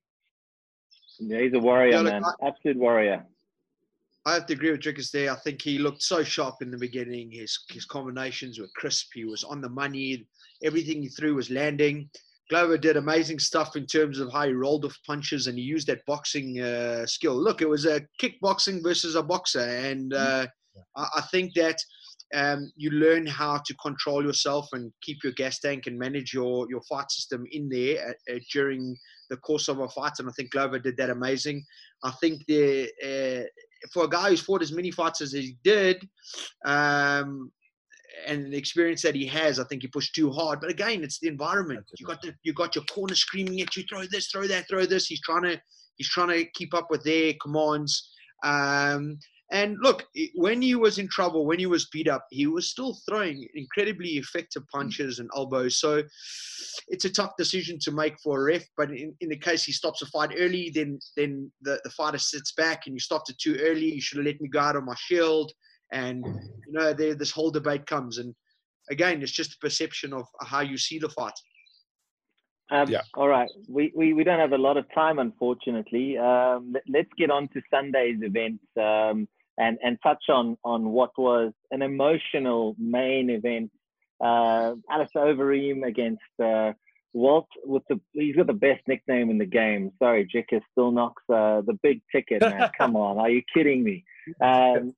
Yeah, 1.19 1.39
he's 1.43 1.53
a 1.53 1.59
warrior, 1.59 1.93
Yeah, 1.95 2.01
man. 2.01 2.23
Absolute 2.43 2.77
warrior. 2.77 3.25
I 4.27 4.33
have 4.33 4.45
to 4.47 4.53
agree 4.53 4.71
with 4.71 4.81
Dricus 4.81 5.09
there. 5.09 5.31
I 5.31 5.37
think 5.37 5.61
he 5.61 5.77
looked 5.77 6.03
so 6.03 6.21
sharp 6.21 6.55
in 6.61 6.69
the 6.69 6.77
beginning. 6.77 7.31
His 7.31 7.57
his 7.69 7.85
combinations 7.85 8.59
were 8.59 8.67
crisp. 8.75 9.11
He 9.13 9.23
was 9.23 9.45
on 9.45 9.61
the 9.61 9.69
money. 9.69 10.27
Everything 10.65 11.01
he 11.01 11.07
threw 11.07 11.35
was 11.35 11.49
landing. 11.49 12.09
Glover 12.49 12.77
did 12.77 12.97
amazing 12.97 13.39
stuff 13.39 13.77
in 13.77 13.85
terms 13.85 14.19
of 14.19 14.31
how 14.33 14.45
he 14.45 14.51
rolled 14.51 14.83
off 14.83 14.97
punches 15.05 15.47
and 15.47 15.57
he 15.57 15.63
used 15.63 15.87
that 15.87 16.05
boxing 16.05 16.59
uh, 16.59 17.05
skill. 17.05 17.41
Look, 17.41 17.61
it 17.61 17.69
was 17.69 17.85
a 17.85 18.01
kickboxing 18.21 18.83
versus 18.83 19.15
a 19.15 19.23
boxer, 19.23 19.61
and 19.61 20.13
uh, 20.13 20.47
I, 20.97 21.07
I 21.15 21.21
think 21.31 21.53
that 21.55 21.77
um, 22.33 22.69
you 22.75 22.89
learn 22.89 23.25
how 23.25 23.61
to 23.65 23.73
control 23.75 24.25
yourself 24.25 24.67
and 24.73 24.91
keep 25.01 25.23
your 25.23 25.33
gas 25.33 25.59
tank 25.59 25.87
and 25.87 25.97
manage 25.97 26.33
your 26.33 26.67
your 26.69 26.81
fight 26.81 27.09
system 27.11 27.45
in 27.51 27.69
there 27.69 28.09
uh, 28.09 28.35
uh, 28.35 28.39
during 28.51 28.97
the 29.29 29.37
course 29.37 29.69
of 29.69 29.79
a 29.79 29.87
fight. 29.89 30.19
And 30.19 30.27
I 30.27 30.31
think 30.33 30.51
Glover 30.51 30.79
did 30.79 30.97
that 30.97 31.09
amazing. 31.09 31.63
I 32.03 32.11
think 32.21 32.43
the 32.47 32.89
uh, 33.03 33.45
for 33.93 34.05
a 34.05 34.09
guy 34.09 34.29
who's 34.29 34.41
fought 34.41 34.61
as 34.61 34.71
many 34.71 34.91
fights 34.91 35.21
as 35.21 35.31
he 35.31 35.57
did, 35.63 36.07
um, 36.65 37.51
and 38.25 38.51
the 38.51 38.57
experience 38.57 39.01
that 39.03 39.15
he 39.15 39.25
has, 39.27 39.59
I 39.59 39.63
think 39.65 39.83
he 39.83 39.87
pushed 39.87 40.15
too 40.15 40.31
hard. 40.31 40.59
But 40.59 40.71
again, 40.71 41.03
it's 41.03 41.19
the 41.19 41.27
environment. 41.27 41.85
You 41.97 42.05
got 42.05 42.21
the, 42.21 42.33
you 42.43 42.53
got 42.53 42.75
your 42.75 42.83
corner 42.85 43.15
screaming 43.15 43.61
at 43.61 43.75
you, 43.75 43.83
throw 43.89 44.03
this, 44.11 44.27
throw 44.27 44.47
that, 44.47 44.67
throw 44.67 44.85
this. 44.85 45.07
He's 45.07 45.21
trying 45.21 45.43
to 45.43 45.61
he's 45.95 46.09
trying 46.09 46.29
to 46.29 46.45
keep 46.53 46.73
up 46.73 46.87
with 46.89 47.03
their 47.03 47.33
commands. 47.41 48.09
Um, 48.43 49.19
and 49.51 49.77
look, 49.81 50.05
when 50.35 50.61
he 50.61 50.75
was 50.75 50.97
in 50.97 51.07
trouble, 51.07 51.45
when 51.45 51.59
he 51.59 51.67
was 51.67 51.87
beat 51.87 52.09
up, 52.09 52.25
he 52.31 52.47
was 52.47 52.69
still 52.69 52.97
throwing 53.07 53.47
incredibly 53.55 54.17
effective 54.17 54.63
punches 54.67 55.19
and 55.19 55.29
elbows. 55.35 55.79
So 55.79 56.03
it's 56.89 57.05
a 57.05 57.09
tough 57.09 57.31
decision 57.37 57.79
to 57.83 57.91
make 57.91 58.19
for 58.19 58.41
a 58.41 58.43
ref. 58.43 58.63
But 58.75 58.91
in, 58.91 59.15
in 59.21 59.29
the 59.29 59.37
case 59.37 59.63
he 59.63 59.71
stops 59.71 60.01
a 60.01 60.05
fight 60.07 60.33
early, 60.37 60.69
then 60.73 60.99
then 61.15 61.49
the, 61.61 61.79
the 61.85 61.89
fighter 61.91 62.17
sits 62.17 62.51
back 62.51 62.87
and 62.87 62.95
you 62.95 62.99
stopped 62.99 63.29
it 63.29 63.39
too 63.39 63.57
early. 63.61 63.93
You 63.93 64.01
should 64.01 64.17
have 64.17 64.25
let 64.25 64.41
me 64.41 64.49
go 64.49 64.59
out 64.59 64.75
on 64.75 64.85
my 64.85 64.95
shield. 64.97 65.53
And 65.93 66.25
you 66.25 66.73
know, 66.73 66.91
there 66.91 67.15
this 67.15 67.31
whole 67.31 67.51
debate 67.51 67.85
comes. 67.85 68.17
And 68.17 68.35
again, 68.89 69.21
it's 69.21 69.31
just 69.31 69.53
a 69.53 69.59
perception 69.59 70.11
of 70.11 70.25
how 70.41 70.59
you 70.59 70.77
see 70.77 70.99
the 70.99 71.09
fight. 71.09 71.39
Um, 72.69 72.89
Yeah. 72.89 73.01
All 73.13 73.29
right. 73.29 73.49
We, 73.69 73.93
we, 73.95 74.11
we 74.11 74.25
don't 74.25 74.39
have 74.39 74.51
a 74.51 74.57
lot 74.57 74.75
of 74.75 74.85
time, 74.93 75.19
unfortunately. 75.19 76.17
Um, 76.17 76.73
let, 76.73 76.83
let's 76.89 77.09
get 77.17 77.31
on 77.31 77.47
to 77.49 77.61
Sunday's 77.71 78.19
event 78.21 78.59
um, 78.77 79.25
and, 79.57 79.77
and 79.83 79.97
touch 80.03 80.23
on, 80.29 80.57
on 80.63 80.89
what 80.89 81.11
was 81.17 81.53
an 81.71 81.81
emotional 81.81 82.75
main 82.77 83.29
event. 83.29 83.71
Uh, 84.23 84.73
Alistair 84.89 85.33
Overeem 85.33 85.85
against 85.85 86.21
uh, 86.43 86.73
Walt 87.13 87.47
with 87.63 87.83
the 87.89 87.99
he's 88.13 88.35
got 88.35 88.47
the 88.47 88.53
best 88.53 88.81
nickname 88.87 89.29
in 89.29 89.37
the 89.37 89.45
game. 89.45 89.91
Sorry, 89.99 90.25
Jicker 90.25 90.61
still 90.71 90.91
knocks 90.91 91.23
uh, 91.29 91.61
the 91.61 91.77
big 91.81 92.01
ticket, 92.11 92.41
man. 92.41 92.69
Come 92.77 92.95
on, 92.95 93.17
are 93.17 93.29
you 93.29 93.41
kidding 93.53 93.83
me? 93.83 94.03
Um, 94.41 94.93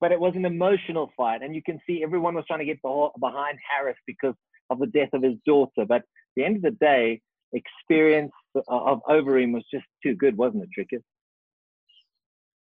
but 0.00 0.12
it 0.12 0.20
was 0.20 0.34
an 0.36 0.44
emotional 0.44 1.10
fight, 1.16 1.42
and 1.42 1.54
you 1.54 1.62
can 1.62 1.78
see 1.86 2.02
everyone 2.02 2.34
was 2.34 2.44
trying 2.46 2.60
to 2.60 2.64
get 2.64 2.80
behind 2.82 3.58
Harris 3.70 3.96
because 4.06 4.34
of 4.70 4.78
the 4.78 4.86
death 4.86 5.10
of 5.12 5.22
his 5.22 5.34
daughter. 5.46 5.84
But 5.86 5.96
at 5.96 6.04
the 6.36 6.44
end 6.44 6.56
of 6.56 6.62
the 6.62 6.70
day, 6.70 7.20
experience 7.52 8.32
of 8.68 9.00
Overeem 9.08 9.52
was 9.52 9.64
just 9.72 9.86
too 10.02 10.14
good, 10.14 10.36
wasn't 10.36 10.64
it, 10.64 10.70
Trickett? 10.78 11.02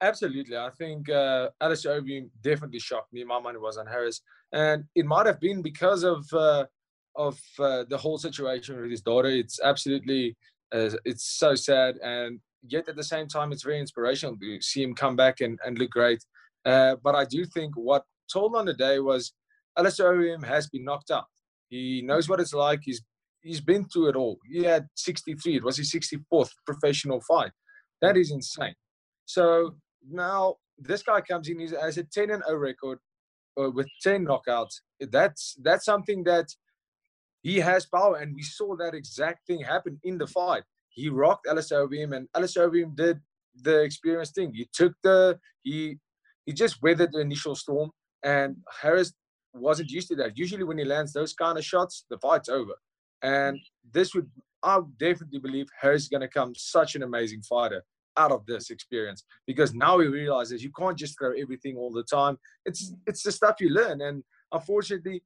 Absolutely. 0.03 0.57
I 0.57 0.69
think 0.77 1.09
uh, 1.09 1.51
Alistair 1.61 2.03
Overeem 2.03 2.29
definitely 2.43 2.81
shocked 2.81 3.13
me. 3.13 3.23
My 3.23 3.39
money 3.39 3.59
was 3.59 3.77
on 3.77 3.87
Harris. 3.87 4.21
And 4.53 4.85
it 4.97 5.07
might 5.07 5.27
have 5.27 5.39
been 5.39 5.63
because 5.63 6.03
of 6.03 6.27
uh, 6.33 6.67
of 7.15 7.39
uh, 7.59 7.85
the 7.89 7.97
whole 7.97 8.19
situation 8.19 8.81
with 8.81 8.91
his 8.91 9.01
daughter. 9.01 9.29
It's 9.29 9.61
absolutely, 9.63 10.37
uh, 10.75 10.91
it's 11.05 11.25
so 11.25 11.55
sad. 11.55 11.97
And 12.03 12.41
yet 12.67 12.89
at 12.89 12.97
the 12.97 13.05
same 13.05 13.29
time, 13.29 13.53
it's 13.53 13.63
very 13.63 13.79
inspirational 13.79 14.37
to 14.39 14.61
see 14.61 14.83
him 14.83 14.95
come 14.95 15.15
back 15.15 15.41
and, 15.41 15.59
and 15.65 15.79
look 15.79 15.91
great. 15.91 16.25
Uh, 16.65 16.97
but 17.03 17.15
I 17.15 17.25
do 17.25 17.45
think 17.45 17.75
what 17.77 18.05
told 18.33 18.57
on 18.57 18.67
the 18.67 18.75
day 18.75 18.99
was 18.99 19.33
Alistair 19.79 20.15
Overeem 20.15 20.45
has 20.45 20.69
been 20.69 20.85
knocked 20.85 21.13
out. 21.13 21.27
He 21.69 22.03
knows 22.03 22.29
what 22.29 22.41
it's 22.41 22.55
like. 22.55 22.81
He's 22.83 23.03
he's 23.43 23.61
been 23.61 23.85
through 23.85 24.09
it 24.09 24.17
all. 24.17 24.39
He 24.51 24.65
had 24.65 24.89
63. 24.97 25.57
It 25.57 25.65
was 25.65 25.77
his 25.77 25.93
64th 25.93 26.51
professional 26.67 27.21
fight. 27.21 27.53
That 28.01 28.17
is 28.17 28.33
insane. 28.33 28.75
So 29.27 29.77
now 30.11 30.57
this 30.79 31.03
guy 31.03 31.21
comes 31.21 31.49
in. 31.49 31.59
He 31.59 31.69
has 31.69 31.99
a 31.99 32.05
10 32.05 32.31
and 32.31 32.43
0 32.47 32.59
record 32.59 32.99
uh, 33.61 33.71
with 33.71 33.89
10 34.03 34.27
knockouts. 34.27 34.81
That's 35.01 35.57
that's 35.63 35.85
something 35.85 36.25
that 36.25 36.49
he 37.43 37.59
has 37.59 37.87
power, 37.87 38.17
and 38.17 38.35
we 38.35 38.43
saw 38.43 38.77
that 38.77 38.95
exact 38.95 39.47
thing 39.47 39.61
happen 39.61 39.99
in 40.05 40.19
the 40.19 40.27
fight. 40.27 40.63
He 40.91 41.09
rocked 41.09 41.47
Overeem, 41.47 42.15
and 42.15 42.29
Overeem 42.35 42.95
did 42.95 43.21
the 43.63 43.83
experience 43.83 44.31
thing. 44.31 44.53
He 44.55 44.69
took 44.73 44.93
the 45.03 45.39
he 45.63 45.99
he 46.47 46.53
just 46.53 46.83
weathered 46.83 47.13
the 47.13 47.21
initial 47.21 47.55
storm, 47.55 47.91
and 48.23 48.57
Harris 48.81 49.13
wasn't 49.55 49.91
used 49.91 50.09
to 50.09 50.17
that. 50.17 50.37
Usually, 50.37 50.65
when 50.65 50.79
he 50.79 50.85
lands 50.85 51.13
those 51.13 51.35
kind 51.35 51.59
of 51.59 51.65
shots, 51.65 52.05
the 52.11 52.19
fight's 52.19 52.49
over. 52.49 52.73
And 53.23 53.59
this 53.93 54.15
would, 54.15 54.29
I 54.63 54.81
definitely 54.99 55.39
believe, 55.39 55.67
Harris 55.81 56.03
is 56.03 56.09
going 56.09 56.23
to 56.23 56.29
come 56.29 56.55
such 56.57 56.97
an 56.97 57.03
amazing 57.03 57.43
fighter 57.43 57.85
out 58.17 58.33
of 58.33 58.45
this 58.47 58.71
experience 58.71 59.25
because 59.47 59.75
now 59.75 59.99
he 59.99 60.07
realizes 60.07 60.63
you 60.63 60.73
can't 60.79 60.99
just 60.99 61.19
throw 61.19 61.33
everything 61.33 61.77
all 61.77 61.93
the 61.93 62.05
time. 62.05 62.39
It's 62.65 62.95
it's 63.07 63.23
the 63.23 63.33
stuff 63.33 63.57
you 63.61 63.71
learn, 63.71 64.01
and 64.01 64.23
unfortunately, 64.53 65.23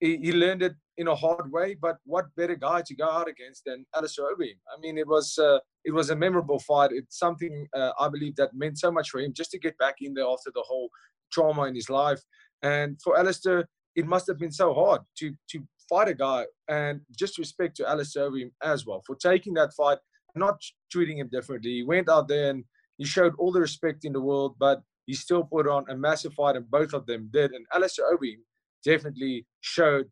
he, 0.00 0.16
he 0.16 0.32
learned 0.32 0.62
it 0.62 0.74
in 0.96 1.08
a 1.08 1.14
hard 1.14 1.50
way. 1.52 1.76
But 1.80 1.98
what 2.04 2.34
better 2.36 2.56
guy 2.56 2.82
to 2.82 2.94
go 2.94 3.08
out 3.08 3.28
against 3.28 3.64
than 3.66 3.86
Alistair 3.94 4.26
Overeem? 4.26 4.58
I 4.74 4.80
mean, 4.80 4.98
it 4.98 5.06
was 5.06 5.38
uh, 5.38 5.58
it 5.84 5.92
was 5.92 6.10
a 6.10 6.16
memorable 6.16 6.58
fight. 6.58 6.90
It's 6.92 7.18
something 7.18 7.66
uh, 7.74 7.92
I 7.98 8.08
believe 8.08 8.36
that 8.36 8.54
meant 8.54 8.78
so 8.78 8.90
much 8.90 9.10
for 9.10 9.20
him 9.20 9.32
just 9.32 9.50
to 9.52 9.58
get 9.58 9.76
back 9.78 9.96
in 10.00 10.14
there 10.14 10.26
after 10.26 10.50
the 10.54 10.64
whole 10.66 10.90
trauma 11.32 11.64
in 11.64 11.74
his 11.74 11.90
life. 11.90 12.20
And 12.62 13.00
for 13.02 13.18
Alistair, 13.18 13.68
it 13.96 14.06
must 14.06 14.26
have 14.26 14.38
been 14.38 14.52
so 14.52 14.74
hard 14.74 15.02
to 15.18 15.34
to 15.50 15.62
fight 15.88 16.08
a 16.08 16.14
guy. 16.14 16.46
And 16.68 17.00
just 17.16 17.38
respect 17.38 17.76
to 17.76 17.88
Alistair 17.88 18.30
Overeem 18.30 18.52
as 18.62 18.86
well 18.86 19.02
for 19.06 19.16
taking 19.16 19.54
that 19.54 19.74
fight, 19.74 19.98
not 20.34 20.60
treating 20.90 21.18
him 21.18 21.28
differently. 21.28 21.70
He 21.70 21.82
went 21.82 22.08
out 22.08 22.28
there 22.28 22.50
and 22.50 22.64
he 22.98 23.04
showed 23.04 23.34
all 23.38 23.52
the 23.52 23.60
respect 23.60 24.04
in 24.04 24.12
the 24.12 24.20
world, 24.20 24.56
but 24.58 24.82
he 25.06 25.14
still 25.14 25.44
put 25.44 25.66
on 25.66 25.84
a 25.88 25.96
massive 25.96 26.34
fight, 26.34 26.56
and 26.56 26.70
both 26.70 26.92
of 26.92 27.06
them 27.06 27.28
did. 27.32 27.52
And 27.52 27.66
Alistair 27.74 28.04
Overeem 28.14 28.40
definitely 28.84 29.46
showed 29.60 30.06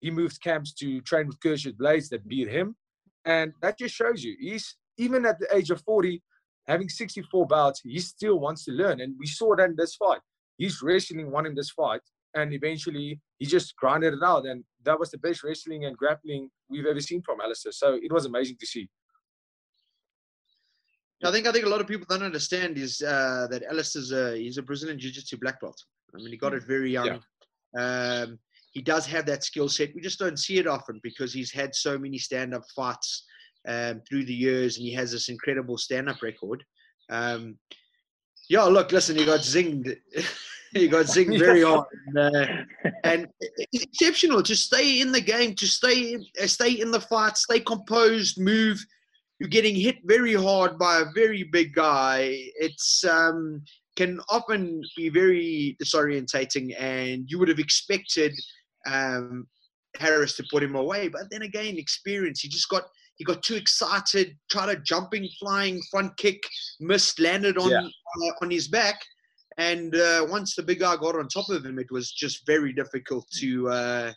he 0.00 0.10
moved 0.10 0.42
camps 0.42 0.72
to 0.74 1.00
train 1.02 1.26
with 1.28 1.40
Curtis 1.40 1.66
Blaydes 1.72 2.08
that 2.10 2.26
beat 2.26 2.48
him. 2.48 2.76
And 3.24 3.52
that 3.62 3.78
just 3.78 3.94
shows 3.94 4.22
you 4.24 4.36
he's 4.38 4.76
even 4.98 5.24
at 5.24 5.38
the 5.38 5.54
age 5.54 5.70
of 5.70 5.80
40, 5.82 6.20
having 6.66 6.88
64 6.88 7.46
bouts, 7.46 7.80
he 7.84 7.98
still 8.00 8.38
wants 8.40 8.64
to 8.64 8.72
learn. 8.72 9.00
And 9.00 9.14
we 9.18 9.26
saw 9.26 9.54
that 9.56 9.70
in 9.70 9.76
this 9.76 9.94
fight. 9.94 10.20
His 10.58 10.82
wrestling 10.82 11.30
won 11.30 11.46
him 11.46 11.54
this 11.54 11.70
fight. 11.70 12.00
And 12.34 12.52
eventually 12.52 13.20
he 13.38 13.46
just 13.46 13.76
grinded 13.76 14.14
it 14.14 14.22
out. 14.24 14.46
And 14.46 14.64
that 14.84 14.98
was 14.98 15.10
the 15.10 15.18
best 15.18 15.44
wrestling 15.44 15.84
and 15.84 15.96
grappling 15.96 16.50
we've 16.68 16.86
ever 16.86 17.00
seen 17.00 17.22
from 17.22 17.40
Alistair. 17.40 17.72
So 17.72 17.94
it 17.94 18.12
was 18.12 18.26
amazing 18.26 18.56
to 18.60 18.66
see. 18.66 18.88
I 21.24 21.30
think 21.30 21.46
I 21.46 21.52
think 21.52 21.66
a 21.66 21.68
lot 21.68 21.80
of 21.80 21.86
people 21.86 22.06
don't 22.08 22.22
understand 22.22 22.78
is 22.78 23.00
uh, 23.02 23.46
that 23.50 23.62
Alistair's 23.70 24.12
a 24.12 24.36
he's 24.36 24.58
a 24.58 24.62
Brazilian 24.62 24.98
Jiu-Jitsu 24.98 25.38
black 25.38 25.60
belt. 25.60 25.80
I 26.14 26.18
mean, 26.18 26.30
he 26.30 26.36
got 26.36 26.54
it 26.54 26.64
very 26.64 26.90
young. 26.90 27.20
Yeah. 27.76 28.22
Um, 28.24 28.38
he 28.72 28.82
does 28.82 29.06
have 29.06 29.26
that 29.26 29.44
skill 29.44 29.68
set. 29.68 29.94
We 29.94 30.00
just 30.00 30.18
don't 30.18 30.38
see 30.38 30.58
it 30.58 30.66
often 30.66 31.00
because 31.02 31.32
he's 31.32 31.52
had 31.52 31.74
so 31.74 31.98
many 31.98 32.18
stand-up 32.18 32.64
fights 32.74 33.24
um, 33.68 34.02
through 34.08 34.24
the 34.24 34.34
years, 34.34 34.76
and 34.76 34.86
he 34.86 34.92
has 34.94 35.12
this 35.12 35.28
incredible 35.28 35.78
stand-up 35.78 36.22
record. 36.22 36.64
Um, 37.10 37.58
yeah, 38.48 38.64
look, 38.64 38.92
listen, 38.92 39.16
he 39.16 39.24
got 39.24 39.40
zinged. 39.40 39.96
he 40.72 40.88
got 40.88 41.06
zinged 41.06 41.38
very 41.38 41.62
hard, 41.66 41.86
and, 42.06 42.36
uh, 42.36 42.46
and, 43.04 43.26
exceptional 43.72 44.42
to 44.42 44.56
stay 44.56 45.00
in 45.00 45.12
the 45.12 45.20
game, 45.20 45.54
to 45.54 45.66
stay 45.66 46.16
uh, 46.42 46.46
stay 46.46 46.72
in 46.72 46.90
the 46.90 47.00
fight, 47.00 47.36
stay 47.36 47.60
composed, 47.60 48.40
move. 48.40 48.84
You're 49.42 49.48
getting 49.48 49.74
hit 49.74 49.98
very 50.04 50.34
hard 50.34 50.78
by 50.78 51.00
a 51.00 51.12
very 51.16 51.42
big 51.42 51.74
guy. 51.74 52.28
It's 52.54 53.04
um, 53.04 53.64
can 53.96 54.20
often 54.30 54.80
be 54.96 55.08
very 55.08 55.76
disorientating, 55.82 56.80
and 56.80 57.24
you 57.26 57.40
would 57.40 57.48
have 57.48 57.58
expected 57.58 58.32
um, 58.86 59.48
Harris 59.98 60.36
to 60.36 60.44
put 60.48 60.62
him 60.62 60.76
away. 60.76 61.08
But 61.08 61.22
then 61.32 61.42
again, 61.42 61.76
experience. 61.76 62.40
He 62.40 62.48
just 62.48 62.68
got 62.68 62.84
he 63.16 63.24
got 63.24 63.42
too 63.42 63.56
excited, 63.56 64.38
tried 64.48 64.68
a 64.68 64.76
jumping, 64.76 65.28
flying 65.40 65.82
front 65.90 66.16
kick, 66.18 66.40
missed, 66.78 67.18
landed 67.18 67.58
on 67.58 67.68
yeah. 67.68 67.80
uh, 67.80 68.32
on 68.42 68.48
his 68.48 68.68
back, 68.68 69.02
and 69.58 69.96
uh, 69.96 70.24
once 70.30 70.54
the 70.54 70.62
big 70.62 70.78
guy 70.78 70.94
got 70.94 71.16
on 71.16 71.26
top 71.26 71.48
of 71.48 71.66
him, 71.66 71.80
it 71.80 71.90
was 71.90 72.12
just 72.12 72.46
very 72.46 72.72
difficult 72.72 73.26
to 73.40 73.68
uh, 73.70 74.12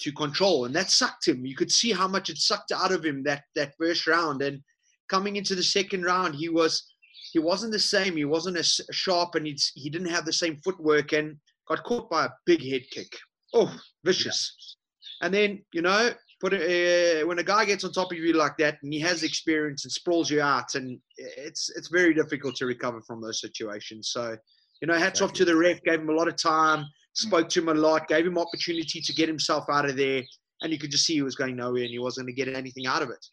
to 0.00 0.12
control, 0.12 0.64
and 0.64 0.74
that 0.74 0.90
sucked 0.90 1.26
him. 1.26 1.44
You 1.44 1.56
could 1.56 1.70
see 1.70 1.92
how 1.92 2.08
much 2.08 2.30
it 2.30 2.38
sucked 2.38 2.72
out 2.72 2.92
of 2.92 3.04
him 3.04 3.22
that 3.24 3.42
that 3.54 3.74
first 3.78 4.06
round, 4.06 4.42
and 4.42 4.60
coming 5.08 5.36
into 5.36 5.54
the 5.54 5.62
second 5.62 6.04
round, 6.04 6.34
he 6.34 6.48
was 6.48 6.84
he 7.32 7.38
wasn't 7.38 7.72
the 7.72 7.78
same. 7.78 8.16
He 8.16 8.24
wasn't 8.24 8.58
as 8.58 8.80
sharp, 8.92 9.34
and 9.34 9.46
he 9.46 9.58
he 9.74 9.90
didn't 9.90 10.10
have 10.10 10.24
the 10.24 10.32
same 10.32 10.56
footwork, 10.64 11.12
and 11.12 11.36
got 11.68 11.84
caught 11.84 12.10
by 12.10 12.26
a 12.26 12.30
big 12.46 12.62
head 12.62 12.82
kick. 12.90 13.12
Oh, 13.54 13.74
vicious. 14.04 14.76
Yeah. 15.20 15.26
And 15.26 15.34
then 15.34 15.64
you 15.72 15.82
know, 15.82 16.10
put 16.40 16.52
it, 16.54 17.22
uh, 17.22 17.26
when 17.26 17.38
a 17.38 17.44
guy 17.44 17.64
gets 17.64 17.84
on 17.84 17.92
top 17.92 18.12
of 18.12 18.18
you 18.18 18.32
like 18.32 18.56
that, 18.58 18.78
and 18.82 18.92
he 18.92 19.00
has 19.00 19.22
experience 19.22 19.84
and 19.84 19.92
sprawls 19.92 20.30
you 20.30 20.40
out, 20.40 20.74
and 20.74 20.98
it's 21.16 21.70
it's 21.76 21.88
very 21.88 22.14
difficult 22.14 22.56
to 22.56 22.66
recover 22.66 23.00
from 23.02 23.20
those 23.20 23.40
situations. 23.40 24.10
So, 24.12 24.36
you 24.80 24.88
know, 24.88 24.94
hats 24.94 25.20
off 25.20 25.32
to 25.34 25.44
the 25.44 25.56
ref. 25.56 25.82
Gave 25.82 26.00
him 26.00 26.10
a 26.10 26.14
lot 26.14 26.28
of 26.28 26.36
time, 26.36 26.86
spoke 27.14 27.48
to 27.50 27.60
him 27.60 27.68
a 27.68 27.74
lot, 27.74 28.08
gave 28.08 28.26
him 28.26 28.38
opportunity 28.38 29.00
to 29.00 29.12
get 29.12 29.28
himself 29.28 29.64
out 29.70 29.88
of 29.88 29.96
there. 29.96 30.22
And 30.62 30.72
you 30.72 30.78
could 30.78 30.90
just 30.90 31.04
see 31.04 31.14
he 31.14 31.22
was 31.22 31.36
going 31.36 31.56
nowhere 31.56 31.82
and 31.82 31.90
he 31.90 31.98
wasn't 31.98 32.26
going 32.26 32.34
to 32.34 32.44
get 32.44 32.54
anything 32.54 32.86
out 32.86 33.02
of 33.02 33.10
it. 33.10 33.24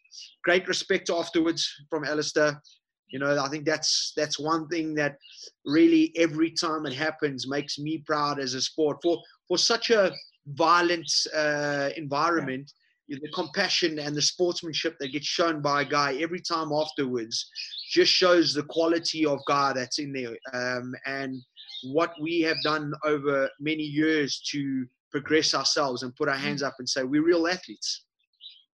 Great 0.44 0.68
respect 0.68 1.10
afterwards 1.10 1.68
from 1.90 2.04
Alistair. 2.04 2.60
You 3.08 3.18
know, 3.18 3.42
I 3.42 3.48
think 3.48 3.64
that's 3.64 4.12
that's 4.16 4.38
one 4.38 4.68
thing 4.68 4.94
that 4.94 5.16
really 5.64 6.12
every 6.16 6.50
time 6.50 6.86
it 6.86 6.92
happens 6.92 7.48
makes 7.48 7.78
me 7.78 7.98
proud 7.98 8.40
as 8.40 8.54
a 8.54 8.60
sport 8.60 8.98
for 9.02 9.20
for 9.48 9.58
such 9.58 9.90
a 9.90 10.12
violent 10.48 11.10
uh, 11.34 11.90
environment. 11.96 12.72
Yeah. 13.08 13.18
The 13.22 13.30
compassion 13.30 14.00
and 14.00 14.16
the 14.16 14.22
sportsmanship 14.22 14.96
that 14.98 15.12
gets 15.12 15.26
shown 15.26 15.62
by 15.62 15.82
a 15.82 15.84
guy 15.84 16.16
every 16.16 16.40
time 16.40 16.72
afterwards 16.72 17.48
just 17.88 18.12
shows 18.12 18.52
the 18.52 18.64
quality 18.64 19.24
of 19.24 19.38
guy 19.46 19.72
that's 19.72 20.00
in 20.00 20.12
there 20.12 20.36
um, 20.52 20.92
and 21.06 21.40
what 21.84 22.12
we 22.20 22.40
have 22.40 22.56
done 22.62 22.92
over 23.04 23.48
many 23.60 23.82
years 23.82 24.40
to 24.52 24.86
progress 25.10 25.54
ourselves 25.54 26.02
and 26.02 26.14
put 26.16 26.28
our 26.28 26.36
hands 26.36 26.62
up 26.62 26.74
and 26.78 26.88
say 26.88 27.02
we're 27.02 27.24
real 27.24 27.46
athletes. 27.46 28.02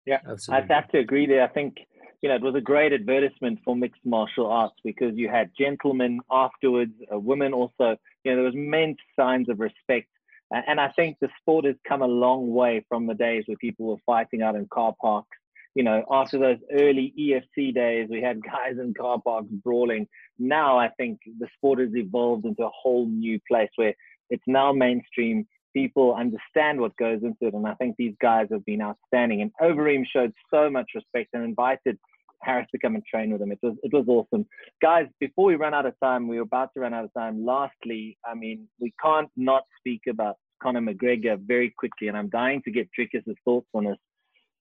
Yeah, 0.05 0.21
Absolutely. 0.29 0.71
I 0.71 0.75
have 0.75 0.89
to 0.91 0.99
agree 0.99 1.27
there. 1.27 1.43
I 1.43 1.49
think 1.49 1.79
you 2.23 2.29
know, 2.29 2.37
it 2.37 2.43
was 2.43 2.55
a 2.55 2.61
great 2.61 2.93
advertisement 2.93 3.61
for 3.65 3.77
mixed 3.77 4.05
martial 4.05 4.47
arts 4.47 4.77
because 4.83 5.17
you 5.17 5.29
had 5.29 5.51
gentlemen 5.59 6.21
afterwards, 6.31 6.93
uh, 7.13 7.19
women 7.19 7.53
also. 7.53 7.97
You 8.25 8.33
know, 8.33 8.37
there 8.37 8.45
was 8.45 8.55
immense 8.55 8.99
signs 9.15 9.49
of 9.49 9.61
respect, 9.61 10.09
and 10.51 10.81
I 10.81 10.89
think 10.89 11.19
the 11.21 11.29
sport 11.41 11.67
has 11.67 11.77
come 11.87 12.03
a 12.03 12.07
long 12.07 12.53
way 12.53 12.85
from 12.89 13.07
the 13.07 13.15
days 13.15 13.45
where 13.47 13.57
people 13.59 13.87
were 13.87 14.01
fighting 14.07 14.43
out 14.43 14.57
in 14.57 14.67
car 14.73 14.95
parks. 15.01 15.37
You 15.77 15.83
know, 15.83 16.03
after 16.11 16.39
those 16.39 16.57
early 16.73 17.13
EFC 17.21 17.75
days, 17.75 18.09
we 18.11 18.23
had 18.23 18.43
guys 18.55 18.79
in 18.81 18.95
car 18.95 19.21
parks 19.23 19.49
brawling. 19.63 20.09
Now 20.39 20.79
I 20.79 20.89
think 20.97 21.21
the 21.39 21.49
sport 21.55 21.81
has 21.81 21.95
evolved 21.95 22.47
into 22.47 22.65
a 22.65 22.71
whole 22.71 23.07
new 23.07 23.39
place 23.47 23.69
where 23.77 23.95
it's 24.31 24.43
now 24.47 24.73
mainstream 24.73 25.47
people 25.75 26.15
understand 26.15 26.81
what 26.81 26.97
goes 26.97 27.21
into 27.23 27.49
it. 27.49 27.53
And 27.53 27.67
I 27.67 27.75
think 27.75 27.97
these 27.99 28.15
guys 28.23 28.47
have 28.51 28.65
been 28.65 28.81
outstanding. 28.81 29.43
And 29.43 29.53
Overeem 29.61 30.05
showed 30.11 30.33
so 30.51 30.71
much 30.71 30.87
respect 30.95 31.29
and 31.35 31.45
invited 31.45 31.99
Harris 32.41 32.67
to 32.73 32.79
come 32.79 32.95
and 32.95 33.05
train 33.05 33.31
with 33.31 33.43
him. 33.43 33.53
It 33.53 33.59
was 33.63 33.77
it 33.83 33.93
was 33.93 34.07
awesome. 34.09 34.47
Guys, 34.81 35.07
before 35.21 35.45
we 35.45 35.57
run 35.57 35.75
out 35.75 35.85
of 35.85 35.93
time, 36.03 36.27
we 36.27 36.39
are 36.39 36.43
about 36.43 36.71
to 36.73 36.81
run 36.81 36.95
out 36.95 37.05
of 37.05 37.13
time. 37.13 37.45
Lastly, 37.45 38.17
I 38.25 38.35
mean, 38.35 38.67
we 38.81 38.95
can't 39.03 39.29
not 39.37 39.65
speak 39.79 40.03
about 40.09 40.37
Conor 40.63 40.81
McGregor 40.81 41.39
very 41.39 41.75
quickly, 41.77 42.09
and 42.09 42.17
I'm 42.17 42.31
dying 42.31 42.63
to 42.63 42.71
get 42.71 42.89
Dricus' 42.99 43.35
thoughts 43.45 43.69
on 43.75 43.85
this. 43.85 43.99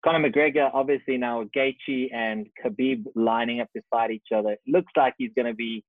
Conor 0.05 0.31
McGregor, 0.31 0.71
obviously 0.75 1.17
now 1.17 1.45
Gaethje 1.57 2.12
and 2.12 2.47
Khabib 2.62 3.07
lining 3.14 3.61
up 3.61 3.71
fight 3.90 4.11
each 4.11 4.29
other. 4.35 4.51
It 4.51 4.61
looks 4.67 4.93
like 4.97 5.14
he's 5.17 5.31
going 5.35 5.47
to 5.47 5.55
be 5.55 5.83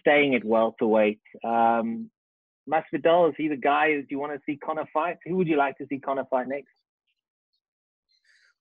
staying 0.00 0.34
at 0.34 0.44
welterweight. 0.44 1.20
Um, 1.44 2.10
Masvidal, 2.68 3.28
is 3.28 3.34
he 3.36 3.48
the 3.48 3.56
guy 3.56 3.88
do 3.88 4.06
you 4.08 4.18
want 4.18 4.32
to 4.32 4.40
see 4.46 4.56
Conor 4.56 4.88
fight? 4.94 5.18
Who 5.26 5.36
would 5.36 5.46
you 5.46 5.58
like 5.58 5.76
to 5.78 5.86
see 5.88 5.98
Conor 5.98 6.24
fight 6.30 6.48
next? 6.48 6.72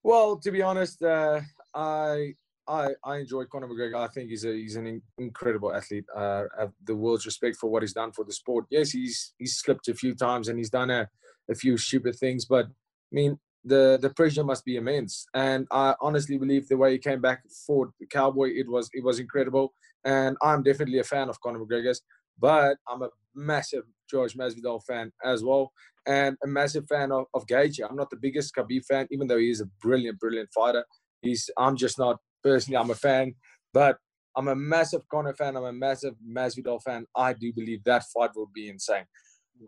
Well, 0.04 0.38
to 0.38 0.52
be 0.52 0.62
honest, 0.62 1.02
uh, 1.02 1.42
I 1.74 2.34
I, 2.68 2.90
I 3.04 3.18
enjoy 3.18 3.46
Conor 3.46 3.68
McGregor. 3.68 3.96
I 3.96 4.08
think 4.08 4.30
he's 4.30 4.46
a 4.46 4.52
he's 4.52 4.76
an 4.76 5.02
incredible 5.18 5.74
athlete. 5.74 6.06
Uh, 6.16 6.44
the 6.86 6.96
world's 6.96 7.26
respect 7.26 7.56
for 7.56 7.70
what 7.70 7.84
he's 7.84 7.94
done 7.94 8.12
for 8.12 8.26
the 8.26 8.34
sport. 8.34 8.66
Yes, 8.70 8.92
he's 8.92 9.34
he's 9.38 9.58
slipped 9.58 9.88
a 9.88 9.94
few 9.94 10.14
times 10.14 10.50
and 10.50 10.58
he's 10.58 10.70
done 10.70 10.90
a, 10.90 11.08
a 11.50 11.56
few 11.56 11.78
stupid 11.78 12.16
things, 12.16 12.46
but 12.46 12.66
I 12.66 13.14
mean 13.14 13.40
the 13.65 14.00
the 14.02 14.10
pressure 14.10 14.43
must 14.43 14.65
be 14.65 14.78
immense. 14.78 15.26
And 15.34 15.67
I 15.72 15.95
honestly 16.02 16.38
believe 16.38 16.67
the 16.67 16.78
way 16.78 16.93
he 16.93 16.98
came 16.98 17.22
back 17.22 17.43
for 17.65 17.91
the 18.00 18.06
Cowboy, 18.06 18.50
it 18.56 18.67
was 18.69 18.89
it 18.93 19.04
was 19.04 19.19
incredible. 19.19 19.74
And 20.06 20.38
I'm 20.41 20.63
definitely 20.63 21.00
a 21.00 21.04
fan 21.04 21.30
of 21.30 21.39
Conor 21.41 21.60
McGregor's, 21.60 22.02
but 22.39 22.78
I'm 22.88 23.02
a 23.02 23.10
massive 23.36 23.84
George 24.10 24.36
Masvidal 24.36 24.82
fan 24.86 25.12
as 25.24 25.43
well, 25.43 25.72
and 26.08 26.38
a 26.43 26.48
massive 26.48 26.88
fan 26.88 27.12
of, 27.12 27.26
of 27.34 27.45
Gaethje. 27.48 27.86
I'm 27.88 27.98
not 27.98 28.10
the 28.10 28.17
biggest 28.17 28.56
Khabib 28.56 28.86
fan, 28.86 29.08
even 29.12 29.28
though 29.28 29.38
he 29.38 29.50
is 29.50 29.62
a 29.62 29.65
brilliant, 29.82 30.19
brilliant 30.19 30.50
fighter. 30.54 30.86
He's 31.22 31.50
I'm 31.58 31.76
just 31.76 32.00
not 32.00 32.17
personally. 32.43 32.78
I'm 32.78 32.91
a 32.91 32.95
fan, 32.95 33.36
but 33.74 33.98
I'm 34.36 34.48
a 34.48 34.56
massive 34.56 35.02
Conor 35.10 35.34
fan. 35.34 35.58
I'm 35.58 35.65
a 35.65 35.74
massive 35.74 36.15
Masvidal 36.26 36.82
fan. 36.82 37.06
I 37.15 37.34
do 37.34 37.52
believe 37.52 37.84
that 37.84 38.06
fight 38.13 38.32
will 38.36 38.50
be 38.54 38.69
insane. 38.69 39.04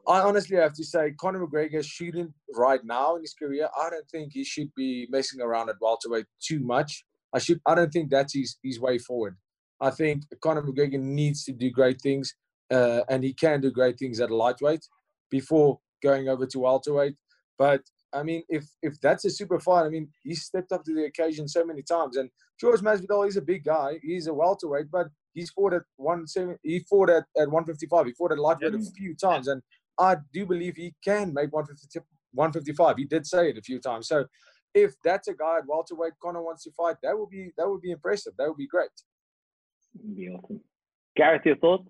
I 0.08 0.22
honestly 0.22 0.58
have 0.58 0.74
to 0.74 0.84
say, 0.84 1.12
Conor 1.20 1.46
McGregor 1.46 1.84
shouldn't 1.84 2.32
right 2.56 2.80
now 2.84 3.16
in 3.16 3.22
his 3.22 3.34
career. 3.34 3.70
I 3.78 3.90
don't 3.90 4.10
think 4.10 4.32
he 4.34 4.44
should 4.44 4.74
be 4.76 5.08
messing 5.10 5.42
around 5.42 5.70
at 5.70 5.76
welterweight 5.82 6.26
too 6.42 6.60
much. 6.60 7.04
I 7.34 7.40
should. 7.40 7.62
I 7.66 7.76
don't 7.76 7.92
think 7.92 8.10
that's 8.10 8.34
his 8.34 8.58
his 8.64 8.80
way 8.80 8.98
forward. 8.98 9.38
I 9.80 9.90
think 9.90 10.24
Conor 10.42 10.62
McGregor 10.62 11.00
needs 11.00 11.44
to 11.46 11.54
do 11.54 11.70
great 11.72 12.02
things, 12.02 12.36
uh, 12.72 13.02
and 13.10 13.24
he 13.24 13.34
can 13.34 13.62
do 13.62 13.72
great 13.72 13.98
things 13.98 14.20
at 14.20 14.32
lightweight 14.32 14.86
before 15.30 15.80
going 16.04 16.30
over 16.30 16.46
to 16.46 16.60
welterweight. 16.60 17.16
But 17.58 17.82
I 18.14 18.24
mean, 18.24 18.44
if 18.50 18.66
if 18.82 19.00
that's 19.02 19.26
a 19.26 19.30
super 19.30 19.60
fight, 19.60 19.86
I 19.86 19.90
mean, 19.90 20.10
he 20.24 20.36
stepped 20.36 20.72
up 20.72 20.84
to 20.86 20.94
the 20.94 21.06
occasion 21.06 21.48
so 21.48 21.66
many 21.66 21.82
times. 21.82 22.18
And 22.18 22.30
George 22.60 22.82
Masvidal 22.82 23.28
is 23.28 23.38
a 23.38 23.42
big 23.42 23.64
guy. 23.64 24.00
He's 24.02 24.28
a 24.28 24.34
welterweight, 24.34 24.92
but 24.92 25.08
he's 25.34 25.50
fought 25.52 25.74
at 25.74 25.84
one 25.96 26.28
seven. 26.28 26.58
He 26.64 26.80
fought 26.90 27.10
at, 27.10 27.26
at 27.38 27.50
155. 27.50 28.06
He 28.06 28.14
fought 28.14 28.32
at 28.34 28.40
lightweight 28.40 28.74
a 28.74 28.92
few 28.96 29.16
times, 29.16 29.48
and 29.48 29.62
I 30.00 30.18
do 30.34 30.46
believe 30.46 30.76
he 30.76 30.94
can 31.04 31.34
make 31.34 31.52
150, 31.52 32.00
155. 32.34 32.98
He 32.98 33.06
did 33.06 33.26
say 33.26 33.50
it 33.50 33.58
a 33.58 33.62
few 33.62 33.80
times. 33.80 34.08
So 34.08 34.26
if 34.74 34.94
that's 35.04 35.28
a 35.28 35.34
guy 35.34 35.58
at 35.58 35.68
welterweight 35.68 36.14
Conor 36.22 36.42
wants 36.42 36.64
to 36.64 36.72
fight, 36.72 36.96
that 37.04 37.18
would 37.18 37.30
be 37.30 37.52
that 37.58 37.70
would 37.70 37.82
be 37.82 37.92
impressive. 37.92 38.34
That 38.38 38.48
would 38.48 38.58
be 38.58 38.68
great. 38.68 38.90
That'd 39.96 40.16
be 40.16 40.30
awesome. 40.30 40.62
Gareth, 41.16 41.46
your 41.46 41.58
thoughts? 41.58 41.88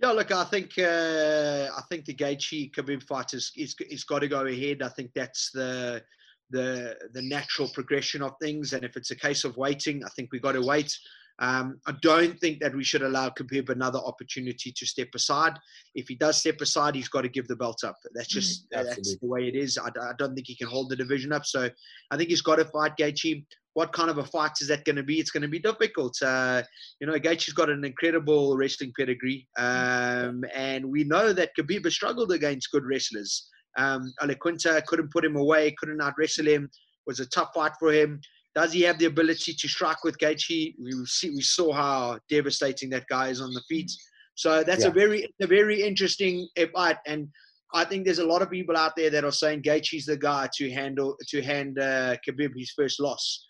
Yeah, 0.00 0.10
look, 0.10 0.30
I 0.30 0.44
think 0.44 0.78
uh, 0.78 1.68
I 1.76 1.82
think 1.88 2.04
the 2.04 2.14
Gaethje 2.14 2.72
Khabib 2.72 3.02
fight 3.02 3.34
is, 3.34 3.50
is 3.56 3.74
is 3.90 4.04
got 4.04 4.20
to 4.20 4.28
go 4.28 4.46
ahead. 4.46 4.82
I 4.82 4.88
think 4.88 5.10
that's 5.14 5.50
the 5.50 6.02
the 6.50 6.96
the 7.12 7.22
natural 7.22 7.68
progression 7.68 8.22
of 8.22 8.34
things, 8.40 8.72
and 8.72 8.84
if 8.84 8.96
it's 8.96 9.10
a 9.10 9.16
case 9.16 9.44
of 9.44 9.56
waiting, 9.56 10.04
I 10.04 10.08
think 10.10 10.30
we've 10.30 10.42
got 10.42 10.52
to 10.52 10.62
wait. 10.62 10.96
Um, 11.40 11.78
I 11.86 11.92
don't 12.02 12.38
think 12.40 12.60
that 12.60 12.74
we 12.74 12.82
should 12.82 13.02
allow 13.02 13.28
Khabib 13.28 13.68
another 13.68 14.00
opportunity 14.00 14.72
to 14.72 14.86
step 14.86 15.08
aside. 15.14 15.52
If 15.94 16.08
he 16.08 16.16
does 16.16 16.38
step 16.38 16.60
aside, 16.60 16.94
he's 16.94 17.08
got 17.08 17.22
to 17.22 17.28
give 17.28 17.46
the 17.46 17.56
belt 17.56 17.84
up. 17.84 17.96
That's 18.14 18.28
just 18.28 18.64
mm, 18.64 18.66
that's 18.72 19.16
the 19.16 19.26
way 19.26 19.46
it 19.46 19.54
is. 19.54 19.78
I, 19.78 19.88
I, 19.88 20.12
don't 20.18 20.34
think 20.34 20.48
he 20.48 20.56
can 20.56 20.66
hold 20.66 20.90
the 20.90 20.96
division 20.96 21.32
up. 21.32 21.46
So 21.46 21.70
I 22.10 22.16
think 22.16 22.30
he's 22.30 22.42
got 22.42 22.56
to 22.56 22.64
fight 22.64 22.96
Gaethje. 22.98 23.44
What 23.74 23.92
kind 23.92 24.10
of 24.10 24.18
a 24.18 24.24
fight 24.24 24.52
is 24.60 24.66
that 24.68 24.84
going 24.84 24.96
to 24.96 25.04
be? 25.04 25.20
It's 25.20 25.30
going 25.30 25.42
to 25.42 25.48
be 25.48 25.60
difficult. 25.60 26.20
Uh, 26.20 26.62
you 27.00 27.06
know, 27.06 27.14
Gaethje's 27.14 27.52
got 27.52 27.70
an 27.70 27.84
incredible 27.84 28.56
wrestling 28.56 28.92
pedigree, 28.98 29.46
um, 29.56 30.42
and 30.52 30.84
we 30.84 31.04
know 31.04 31.32
that 31.32 31.50
Khabib 31.56 31.84
has 31.84 31.94
struggled 31.94 32.32
against 32.32 32.72
good 32.72 32.84
wrestlers. 32.84 33.48
Um, 33.76 34.12
Quinta 34.40 34.82
couldn't 34.88 35.12
put 35.12 35.24
him 35.24 35.36
away, 35.36 35.72
couldn't 35.78 36.00
out 36.00 36.14
wrestle 36.18 36.46
him. 36.48 36.68
Was 37.06 37.20
a 37.20 37.26
tough 37.26 37.50
fight 37.54 37.72
for 37.78 37.92
him. 37.92 38.20
Does 38.54 38.72
he 38.72 38.82
have 38.82 38.98
the 38.98 39.04
ability 39.04 39.54
to 39.54 39.68
strike 39.68 40.02
with 40.04 40.18
Gaethje? 40.18 40.74
We 40.82 40.92
see, 41.06 41.30
we 41.30 41.42
saw 41.42 41.72
how 41.72 42.18
devastating 42.28 42.90
that 42.90 43.06
guy 43.08 43.28
is 43.28 43.40
on 43.40 43.52
the 43.52 43.62
feet. 43.68 43.90
So 44.34 44.62
that's 44.62 44.82
yeah. 44.82 44.90
a 44.90 44.92
very 44.92 45.28
a 45.40 45.46
very 45.46 45.82
interesting 45.82 46.48
fight, 46.74 46.96
and 47.06 47.28
I 47.74 47.84
think 47.84 48.04
there's 48.04 48.20
a 48.20 48.26
lot 48.26 48.40
of 48.40 48.50
people 48.50 48.76
out 48.76 48.94
there 48.96 49.10
that 49.10 49.24
are 49.24 49.32
saying 49.32 49.62
Gaethje's 49.62 50.06
the 50.06 50.16
guy 50.16 50.48
to 50.54 50.70
handle 50.70 51.16
to 51.28 51.42
hand 51.42 51.78
uh, 51.78 52.16
Khabib 52.26 52.52
his 52.56 52.72
first 52.76 53.00
loss. 53.00 53.46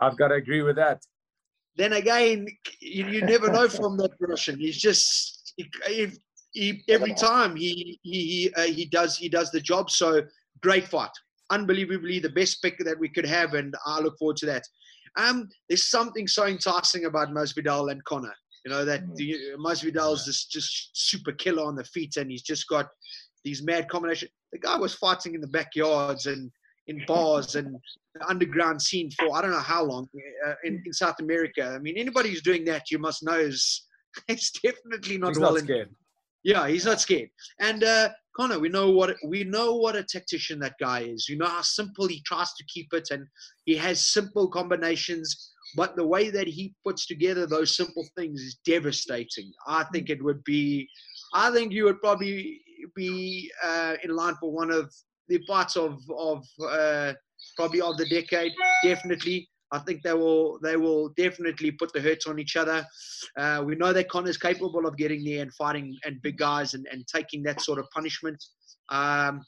I've 0.00 0.16
got 0.16 0.28
to 0.28 0.34
agree 0.34 0.62
with 0.62 0.76
that. 0.76 1.02
Then 1.76 1.92
again, 1.92 2.46
you, 2.80 3.06
you 3.06 3.22
never 3.22 3.50
know 3.50 3.68
from 3.68 3.96
that 3.98 4.12
Russian. 4.18 4.58
He's 4.58 4.78
just 4.78 5.52
he, 5.56 6.10
he, 6.52 6.82
every 6.88 7.14
time 7.14 7.54
he 7.54 7.98
he 8.02 8.26
he, 8.26 8.54
uh, 8.54 8.62
he 8.62 8.86
does 8.86 9.16
he 9.16 9.28
does 9.28 9.50
the 9.50 9.60
job. 9.60 9.90
So 9.90 10.22
great 10.62 10.88
fight 10.88 11.10
unbelievably 11.50 12.20
the 12.20 12.30
best 12.30 12.62
pick 12.62 12.78
that 12.78 12.98
we 12.98 13.08
could 13.08 13.26
have, 13.26 13.54
and 13.54 13.74
I 13.84 14.00
look 14.00 14.18
forward 14.18 14.36
to 14.38 14.46
that. 14.46 14.64
Um, 15.16 15.48
there's 15.68 15.88
something 15.88 16.28
so 16.28 16.46
enticing 16.46 17.06
about 17.06 17.30
Masvidal 17.30 17.90
and 17.90 18.04
Conor. 18.04 18.34
You 18.64 18.72
know 18.72 18.84
that 18.84 19.06
mm. 19.06 19.14
the, 19.14 19.38
Masvidal's 19.58 20.24
just 20.24 20.50
just 20.50 20.90
super 20.92 21.32
killer 21.32 21.64
on 21.64 21.76
the 21.76 21.84
feet, 21.84 22.16
and 22.16 22.30
he's 22.30 22.42
just 22.42 22.68
got 22.68 22.88
these 23.44 23.62
mad 23.62 23.88
combinations. 23.88 24.32
The 24.52 24.58
guy 24.58 24.76
was 24.76 24.94
fighting 24.94 25.34
in 25.34 25.40
the 25.40 25.46
backyards 25.48 26.26
and 26.26 26.50
in 26.88 27.02
bars 27.06 27.56
and 27.56 27.76
the 28.14 28.28
underground 28.28 28.80
scene 28.80 29.10
for 29.10 29.34
I 29.36 29.42
don't 29.42 29.50
know 29.50 29.58
how 29.58 29.84
long 29.84 30.08
uh, 30.46 30.54
in, 30.64 30.82
in 30.84 30.92
South 30.92 31.20
America. 31.20 31.72
I 31.74 31.78
mean, 31.78 31.96
anybody 31.96 32.30
who's 32.30 32.42
doing 32.42 32.64
that, 32.66 32.90
you 32.90 32.98
must 32.98 33.24
know 33.24 33.38
is 33.38 33.86
it's 34.28 34.50
definitely 34.50 35.18
not 35.18 35.28
he's 35.30 35.38
well. 35.38 35.54
Not 35.54 35.62
scared. 35.62 35.94
Yeah, 36.44 36.68
he's 36.68 36.84
not 36.84 37.00
scared. 37.00 37.30
And 37.60 37.82
uh, 37.82 38.10
Conor, 38.36 38.58
we 38.58 38.68
know 38.68 38.90
what 38.90 39.16
we 39.24 39.44
know 39.44 39.74
what 39.74 39.96
a 39.96 40.04
tactician 40.04 40.58
that 40.60 40.74
guy 40.78 41.00
is. 41.00 41.28
You 41.28 41.38
know 41.38 41.46
how 41.46 41.62
simple 41.62 42.06
he 42.06 42.22
tries 42.26 42.52
to 42.54 42.64
keep 42.66 42.92
it, 42.92 43.08
and 43.10 43.26
he 43.64 43.76
has 43.76 44.06
simple 44.06 44.48
combinations. 44.48 45.52
But 45.74 45.96
the 45.96 46.06
way 46.06 46.30
that 46.30 46.46
he 46.46 46.74
puts 46.84 47.06
together 47.06 47.46
those 47.46 47.76
simple 47.76 48.06
things 48.16 48.40
is 48.40 48.58
devastating. 48.64 49.50
I 49.66 49.84
think 49.84 50.10
it 50.10 50.22
would 50.22 50.44
be. 50.44 50.86
I 51.34 51.50
think 51.50 51.72
you 51.72 51.84
would 51.84 52.00
probably 52.00 52.60
be 52.94 53.50
uh, 53.64 53.94
in 54.04 54.14
line 54.14 54.34
for 54.38 54.52
one 54.52 54.70
of 54.70 54.92
the 55.28 55.40
parts 55.46 55.76
of 55.76 55.98
of 56.16 56.44
uh, 56.62 57.14
probably 57.56 57.80
of 57.80 57.96
the 57.96 58.08
decade. 58.08 58.52
Definitely, 58.82 59.48
I 59.72 59.80
think 59.80 60.02
they 60.02 60.12
will 60.12 60.58
they 60.62 60.76
will 60.76 61.08
definitely 61.16 61.72
put 61.72 61.92
the 61.92 62.00
hurts 62.00 62.26
on 62.26 62.38
each 62.38 62.56
other. 62.56 62.86
Uh, 63.36 63.62
we 63.66 63.74
know 63.74 63.92
that 63.92 64.08
Conor's 64.08 64.36
capable 64.36 64.86
of 64.86 64.96
getting 64.96 65.24
there 65.24 65.42
and 65.42 65.52
fighting 65.54 65.96
and 66.04 66.22
big 66.22 66.38
guys 66.38 66.74
and, 66.74 66.86
and 66.90 67.06
taking 67.06 67.42
that 67.44 67.60
sort 67.60 67.78
of 67.78 67.86
punishment. 67.92 68.42
Um, 68.90 69.44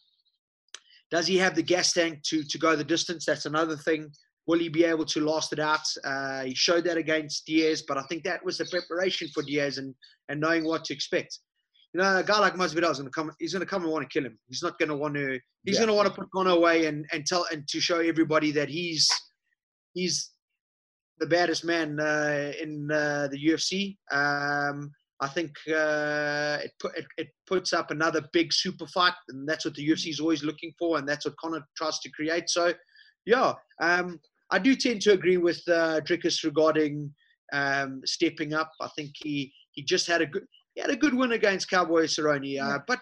does 1.11 1.27
he 1.27 1.39
have 1.39 1.55
the 1.55 1.63
gas 1.63 1.93
tank 1.93 2.23
to 2.25 2.43
to 2.43 2.59
go 2.59 2.75
the 2.75 2.85
distance? 2.85 3.25
That's 3.27 3.47
another 3.47 3.77
thing. 3.77 4.11
Will 4.47 4.59
he 4.59 4.69
be 4.69 4.85
able 4.85 5.05
to 5.05 5.21
last 5.21 5.53
it 5.53 5.59
out? 5.59 5.87
Uh, 6.05 6.45
he 6.45 6.55
showed 6.55 6.85
that 6.85 6.97
against 6.97 7.47
Diaz, 7.47 7.85
but 7.87 7.99
I 7.99 8.03
think 8.05 8.25
that 8.25 8.45
was 8.45 8.59
the 8.59 8.65
preparation 8.65 9.29
for 9.33 9.43
Diaz 9.43 9.79
and 9.79 9.95
and 10.29 10.41
knowing 10.41 10.65
what 10.65 10.85
to 10.85 10.95
expect. 10.95 11.39
You 11.95 12.01
know, 12.01 12.19
a 12.19 12.23
guy 12.23 12.39
like 12.39 12.55
Masvidal 12.55 12.91
is 12.91 12.99
going 12.99 13.11
to 13.11 13.11
come. 13.11 13.31
He's 13.39 13.53
going 13.53 13.61
to 13.61 13.67
come 13.67 13.83
and 13.83 13.93
want 13.93 14.09
to 14.09 14.13
kill 14.13 14.27
him. 14.27 14.39
He's 14.49 14.63
not 14.63 14.79
going 14.79 14.91
to 14.91 14.97
want 14.97 15.15
to. 15.15 15.39
He's 15.65 15.77
yeah. 15.77 15.81
going 15.81 15.89
to 15.89 15.95
want 15.95 16.09
to 16.09 16.15
put 16.15 16.31
Conor 16.35 16.51
away 16.51 16.87
and 16.87 17.07
and 17.13 17.25
tell 17.25 17.47
and 17.53 17.67
to 17.69 17.81
show 17.81 18.01
everybody 18.01 18.51
that 18.53 18.69
he's 18.69 19.09
he's 19.99 20.31
the 21.19 21.27
baddest 21.27 21.65
man 21.65 21.99
uh, 21.99 22.53
in 22.61 22.91
uh, 22.91 23.29
the 23.31 23.39
UFC. 23.49 23.97
Um, 24.13 24.93
I 25.21 25.27
think 25.27 25.51
uh, 25.69 26.59
it, 26.63 26.73
put, 26.81 26.97
it, 26.97 27.07
it, 27.17 27.29
puts 27.49 27.73
up 27.73 27.91
another 27.91 28.23
big 28.33 28.53
super 28.53 28.87
fight, 28.87 29.15
and 29.31 29.49
that's 29.49 29.65
what 29.65 29.75
the 29.75 29.89
UFC 29.89 30.11
is 30.11 30.21
always 30.21 30.45
looking 30.45 30.73
for, 30.79 30.97
and 30.97 31.09
that's 31.09 31.25
what 31.25 31.37
Conor 31.39 31.67
tries 31.77 31.99
to 32.01 32.11
create. 32.11 32.49
So, 32.49 32.73
yeah, 33.27 33.55
um, 33.81 34.21
I 34.53 34.61
do 34.61 34.77
tend 34.77 35.03
to 35.03 35.13
agree 35.13 35.37
with 35.37 35.61
uh, 35.67 36.01
Dricus 36.03 36.45
regarding 36.45 37.13
um, 37.53 38.01
stepping 38.05 38.55
up. 38.55 38.71
I 38.81 38.89
think 38.95 39.11
he 39.15 39.53
he 39.73 39.83
just 39.83 40.07
had 40.07 40.23
a 40.23 40.27
good 40.27 40.45
he 40.75 40.81
had 40.81 40.91
a 40.91 40.97
good 40.97 41.15
win 41.15 41.33
against 41.33 41.69
Cowboy 41.69 42.05
Cerrone, 42.05 42.43
uh, 42.43 42.69
yeah. 42.69 42.79
but 42.87 43.01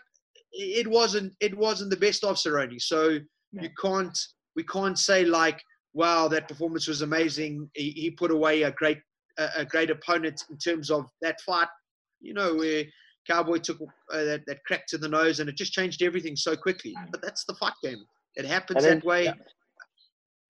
it 0.53 0.87
wasn't 0.89 1.35
it 1.41 1.55
wasn't 1.55 1.91
the 1.91 1.97
best 1.99 2.25
of 2.25 2.37
Cerrone. 2.37 2.81
So 2.81 3.19
yeah. 3.53 3.63
you 3.63 3.71
can't 3.79 4.19
we 4.55 4.65
can't 4.65 4.99
say 4.99 5.27
like 5.27 5.61
wow, 5.97 6.29
that 6.29 6.47
performance 6.47 6.87
was 6.87 7.01
amazing. 7.01 7.71
He, 7.75 7.91
he 7.91 8.11
put 8.11 8.31
away 8.31 8.63
a 8.63 8.71
great 8.71 8.99
a, 9.39 9.49
a, 9.57 9.65
great 9.65 9.91
opponent 9.91 10.45
in 10.51 10.59
terms 10.59 10.91
of 10.91 11.07
that 11.23 11.41
fight. 11.41 11.69
You 12.21 12.35
know 12.35 12.55
where 12.55 12.85
Cowboy 13.29 13.59
took 13.59 13.81
uh, 13.81 14.25
that, 14.25 14.43
that 14.47 14.63
crack 14.67 14.87
to 14.89 14.99
the 14.99 15.09
nose 15.09 15.41
and 15.41 15.49
it 15.49 15.57
just 15.57 15.73
changed 15.73 16.03
everything 16.03 16.37
so 16.37 16.55
quickly. 16.55 16.95
But 17.11 17.23
that's 17.23 17.45
the 17.45 17.55
fight 17.55 17.73
game. 17.83 18.05
It 18.37 18.45
happens 18.45 18.85
that 18.85 19.05
way. 19.05 19.25
Yeah. 19.25 19.33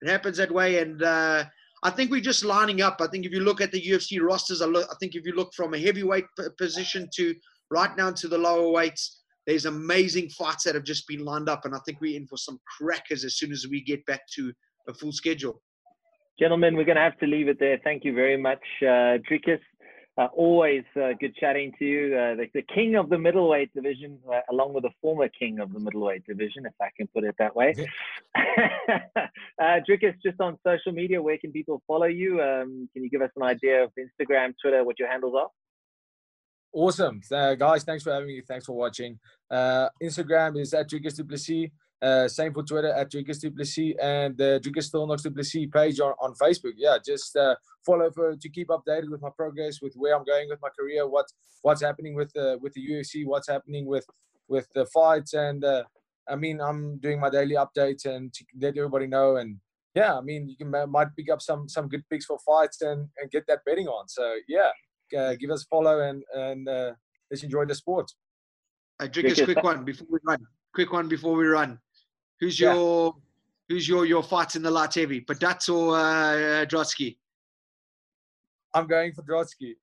It 0.01 0.09
happens 0.09 0.37
that 0.37 0.51
way, 0.51 0.79
and 0.79 1.01
uh, 1.01 1.45
I 1.81 1.89
think 1.89 2.11
we're 2.11 2.21
just 2.21 2.43
lining 2.43 2.81
up. 2.81 2.97
I 2.99 3.07
think 3.07 3.25
if 3.25 3.31
you 3.31 3.39
look 3.39 3.61
at 3.61 3.71
the 3.71 3.81
UFC 3.81 4.21
rosters, 4.21 4.61
I, 4.61 4.65
look, 4.65 4.87
I 4.91 4.95
think 4.99 5.15
if 5.15 5.25
you 5.25 5.33
look 5.33 5.53
from 5.55 5.73
a 5.73 5.79
heavyweight 5.79 6.25
p- 6.37 6.45
position 6.57 7.09
to 7.15 7.33
right 7.71 7.95
down 7.97 8.13
to 8.15 8.27
the 8.27 8.37
lower 8.37 8.69
weights, 8.69 9.23
there's 9.47 9.65
amazing 9.65 10.29
fights 10.29 10.65
that 10.65 10.75
have 10.75 10.83
just 10.83 11.07
been 11.07 11.25
lined 11.25 11.49
up, 11.49 11.65
and 11.65 11.73
I 11.73 11.79
think 11.85 11.99
we're 11.99 12.15
in 12.15 12.27
for 12.27 12.37
some 12.37 12.59
crackers 12.77 13.23
as 13.23 13.37
soon 13.37 13.51
as 13.51 13.65
we 13.71 13.81
get 13.81 14.05
back 14.05 14.21
to 14.35 14.53
a 14.87 14.93
full 14.93 15.11
schedule. 15.11 15.61
Gentlemen, 16.39 16.75
we're 16.75 16.85
going 16.85 16.97
to 16.97 17.01
have 17.01 17.17
to 17.19 17.25
leave 17.25 17.47
it 17.47 17.59
there. 17.59 17.79
Thank 17.83 18.03
you 18.05 18.13
very 18.13 18.37
much, 18.37 18.61
uh, 18.81 19.17
Dricus. 19.27 19.59
Uh, 20.19 20.27
always 20.35 20.83
uh, 20.95 21.09
good 21.19 21.35
chatting 21.35 21.71
to 21.77 21.85
you. 21.85 22.15
Uh, 22.15 22.35
the, 22.35 22.47
the, 22.55 22.63
king 22.73 22.95
of 22.95 23.07
the 23.07 23.17
middleweight 23.17 23.71
division, 23.75 24.17
uh, 24.31 24.39
along 24.49 24.73
with 24.73 24.83
the 24.83 24.89
former 24.99 25.29
king 25.29 25.59
of 25.59 25.71
the 25.71 25.79
middleweight 25.79 26.25
division, 26.25 26.65
if 26.65 26.73
I 26.81 26.89
can 26.97 27.07
put 27.13 27.23
it 27.23 27.35
that 27.37 27.55
way. 27.55 27.75
uh, 28.35 29.79
Dricus, 29.87 30.15
just 30.23 30.41
on 30.41 30.57
social 30.65 30.91
media, 30.91 31.21
where 31.21 31.37
can 31.37 31.51
people 31.51 31.83
follow 31.85 32.07
you? 32.07 32.41
Um, 32.41 32.89
can 32.93 33.03
you 33.03 33.11
give 33.11 33.21
us 33.21 33.29
an 33.35 33.43
idea 33.43 33.83
of 33.83 33.91
Instagram, 33.97 34.55
Twitter, 34.59 34.83
what 34.83 34.97
your 34.97 35.07
handles 35.07 35.35
are? 35.37 35.49
Awesome. 36.73 37.21
Uh, 37.31 37.53
guys, 37.53 37.83
thanks 37.83 38.03
for 38.03 38.11
having 38.11 38.27
me. 38.27 38.41
Thanks 38.47 38.65
for 38.65 38.73
watching. 38.73 39.19
Uh, 39.51 39.89
Instagram 40.01 40.59
is 40.59 40.73
at 40.73 40.89
Dricus 40.89 41.15
du 41.15 41.25
Plessis. 41.25 41.69
Uh, 41.99 42.27
same 42.27 42.53
for 42.53 42.61
Twitter 42.61 42.93
at 42.93 43.11
Dricus 43.11 43.39
du 43.41 43.49
Plessis 43.49 43.95
and 43.99 44.37
the 44.37 44.61
Dricus 44.63 44.89
Stillknocks 44.89 45.23
du 45.23 45.31
Plessis 45.31 45.67
page 45.73 45.99
on, 45.99 46.13
on 46.21 46.33
Facebook. 46.35 46.73
Yeah, 46.75 46.97
just 47.03 47.35
uh, 47.35 47.55
follow 47.83 48.11
for 48.11 48.35
to 48.35 48.49
keep 48.49 48.67
updated 48.67 49.09
with 49.09 49.21
my 49.21 49.29
progress, 49.35 49.81
with 49.81 49.95
where 49.95 50.15
I'm 50.15 50.23
going 50.23 50.47
with 50.47 50.59
my 50.61 50.69
career, 50.77 51.07
what 51.07 51.25
what's 51.63 51.81
happening 51.81 52.13
with 52.13 52.31
the 52.33 52.59
with 52.61 52.73
the 52.73 52.87
UFC, 52.87 53.25
what's 53.25 53.49
happening 53.49 53.87
with 53.87 54.05
with 54.47 54.67
the 54.75 54.85
fights, 54.87 55.33
and 55.33 55.63
uh, 55.63 55.83
I 56.29 56.35
mean 56.35 56.61
I'm 56.61 56.99
doing 56.99 57.19
my 57.19 57.31
daily 57.31 57.55
updates 57.55 58.05
and 58.05 58.31
to 58.31 58.45
let 58.61 58.77
everybody 58.77 59.07
know. 59.07 59.37
And 59.37 59.57
yeah, 59.95 60.15
I 60.15 60.21
mean 60.21 60.47
you 60.47 60.55
can 60.55 60.69
might 60.91 61.15
pick 61.15 61.31
up 61.31 61.41
some 61.41 61.67
some 61.67 61.87
good 61.89 62.03
picks 62.11 62.25
for 62.25 62.37
fights 62.45 62.83
and 62.83 63.09
and 63.17 63.31
get 63.31 63.47
that 63.47 63.65
betting 63.65 63.87
on. 63.87 64.07
So 64.07 64.35
yeah, 64.47 64.69
uh, 65.17 65.33
give 65.33 65.49
us 65.49 65.63
a 65.63 65.65
follow 65.65 66.01
and 66.01 66.23
and 66.35 66.69
uh, 66.69 66.91
let's 67.31 67.41
enjoy 67.41 67.65
the 67.65 67.73
sport. 67.73 68.11
I 68.99 69.07
drink 69.07 69.29
Dricus, 69.29 69.45
quick 69.45 69.63
one 69.63 69.83
before 69.83 70.07
we 70.11 70.19
run. 70.23 70.45
Quick 70.75 70.93
one 70.93 71.07
before 71.07 71.35
we 71.35 71.47
run. 71.47 71.79
Who's 72.39 72.59
yeah. 72.59 72.73
your 72.73 73.15
who's 73.69 73.87
your 73.87 74.05
your 74.05 74.23
fights 74.23 74.55
in 74.55 74.61
the 74.61 74.71
light 74.71 74.93
heavy? 74.93 75.21
Budatz 75.21 75.69
or 75.73 75.97
uh, 75.97 76.65
Drotsky? 76.65 77.17
I'm 78.73 78.87
going 78.87 79.13
for 79.13 79.23
Drotsky. 79.23 79.75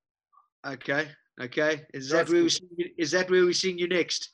Okay, 0.66 1.08
okay. 1.40 1.82
Is 1.92 2.10
Drotsky. 2.10 2.12
that 2.12 2.28
where 2.30 2.42
we 2.42 2.48
see, 2.48 2.94
is 2.98 3.10
that 3.10 3.30
where 3.30 3.44
we're 3.44 3.52
seeing 3.52 3.78
you 3.78 3.88
next? 3.88 4.30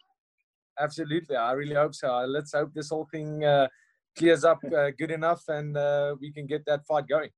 Absolutely. 0.78 1.36
I 1.36 1.52
really 1.52 1.74
hope 1.74 1.94
so. 1.94 2.08
Uh, 2.12 2.26
let's 2.26 2.52
hope 2.52 2.72
this 2.74 2.90
whole 2.90 3.06
thing 3.12 3.44
uh, 3.44 3.68
clears 4.16 4.44
up 4.44 4.58
uh, 4.64 4.90
good 4.98 5.10
enough 5.10 5.42
and 5.48 5.76
uh, 5.76 6.16
we 6.20 6.32
can 6.32 6.46
get 6.46 6.64
that 6.66 6.86
fight 6.86 7.06
going. 7.06 7.30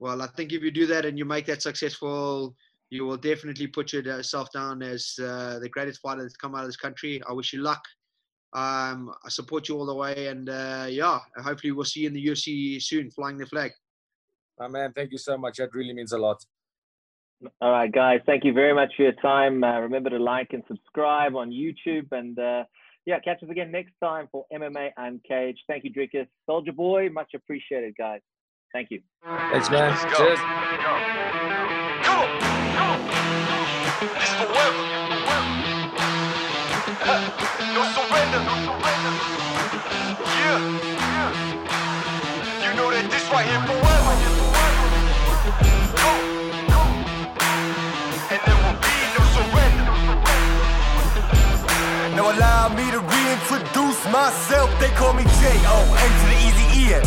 Well, 0.00 0.22
I 0.22 0.26
think 0.26 0.52
if 0.52 0.62
you 0.62 0.70
do 0.70 0.86
that 0.86 1.04
and 1.04 1.16
you 1.16 1.24
make 1.24 1.46
that 1.46 1.62
successful, 1.62 2.54
you 2.90 3.04
will 3.04 3.16
definitely 3.16 3.68
put 3.68 3.92
yourself 3.92 4.52
down 4.52 4.82
as 4.82 5.14
uh, 5.22 5.58
the 5.60 5.68
greatest 5.68 6.00
fighter 6.00 6.22
that's 6.22 6.36
come 6.36 6.54
out 6.54 6.62
of 6.62 6.68
this 6.68 6.76
country. 6.76 7.22
I 7.28 7.32
wish 7.32 7.52
you 7.52 7.62
luck. 7.62 7.82
Um, 8.54 9.12
I 9.24 9.28
support 9.30 9.68
you 9.68 9.76
all 9.76 9.86
the 9.86 9.94
way, 9.94 10.28
and 10.28 10.48
uh, 10.48 10.86
yeah, 10.88 11.18
hopefully 11.42 11.72
we'll 11.72 11.84
see 11.84 12.00
you 12.00 12.06
in 12.08 12.14
the 12.14 12.24
UFC 12.24 12.80
soon, 12.80 13.10
flying 13.10 13.36
the 13.36 13.46
flag. 13.46 13.72
My 14.58 14.68
man, 14.68 14.92
thank 14.94 15.10
you 15.10 15.18
so 15.18 15.36
much. 15.36 15.56
That 15.56 15.74
really 15.74 15.92
means 15.92 16.12
a 16.12 16.18
lot. 16.18 16.40
All 17.60 17.72
right, 17.72 17.90
guys, 17.90 18.20
thank 18.26 18.44
you 18.44 18.52
very 18.52 18.72
much 18.72 18.92
for 18.96 19.02
your 19.02 19.12
time. 19.14 19.64
Uh, 19.64 19.80
remember 19.80 20.08
to 20.10 20.18
like 20.18 20.52
and 20.52 20.62
subscribe 20.68 21.34
on 21.34 21.50
YouTube, 21.50 22.06
and 22.12 22.38
uh, 22.38 22.62
yeah, 23.06 23.18
catch 23.18 23.42
us 23.42 23.50
again 23.50 23.72
next 23.72 23.92
time 24.02 24.28
for 24.30 24.44
MMA 24.52 24.90
Uncaged. 24.98 25.58
Thank 25.66 25.82
you, 25.82 25.92
Dricus. 25.92 26.28
Soldier 26.46 26.72
Boy, 26.72 27.08
much 27.10 27.32
appreciated, 27.34 27.94
guys. 27.98 28.20
Thank 28.72 28.90
you. 28.90 29.00
Thanks, 29.24 29.68
man. 29.68 29.96
Cheers. 30.16 30.38
Come 30.38 30.50
on, 32.20 32.40
come 32.74 34.56
on. 34.56 34.93
No 37.04 37.84
surrender. 37.92 38.40
Yeah, 40.40 40.56
yeah. 41.04 41.28
You 42.64 42.70
know 42.80 42.88
that 42.88 43.04
this 43.12 43.28
right 43.28 43.44
here 43.44 43.60
forever. 43.68 44.14
Go, 46.00 46.12
go. 46.64 46.80
And 48.32 48.40
there 48.40 48.56
will 48.56 48.78
be 48.80 48.96
no 49.12 49.22
surrender. 49.36 49.84
Now 52.16 52.32
allow 52.32 52.72
me 52.72 52.88
to 52.88 53.00
reintroduce 53.04 54.00
myself. 54.08 54.72
They 54.80 54.88
call 54.96 55.12
me 55.12 55.28
J.O. 55.44 55.76
N 55.84 56.08
to 56.08 56.26
the 56.32 56.38
easy 56.40 56.88
E-N. 56.88 57.04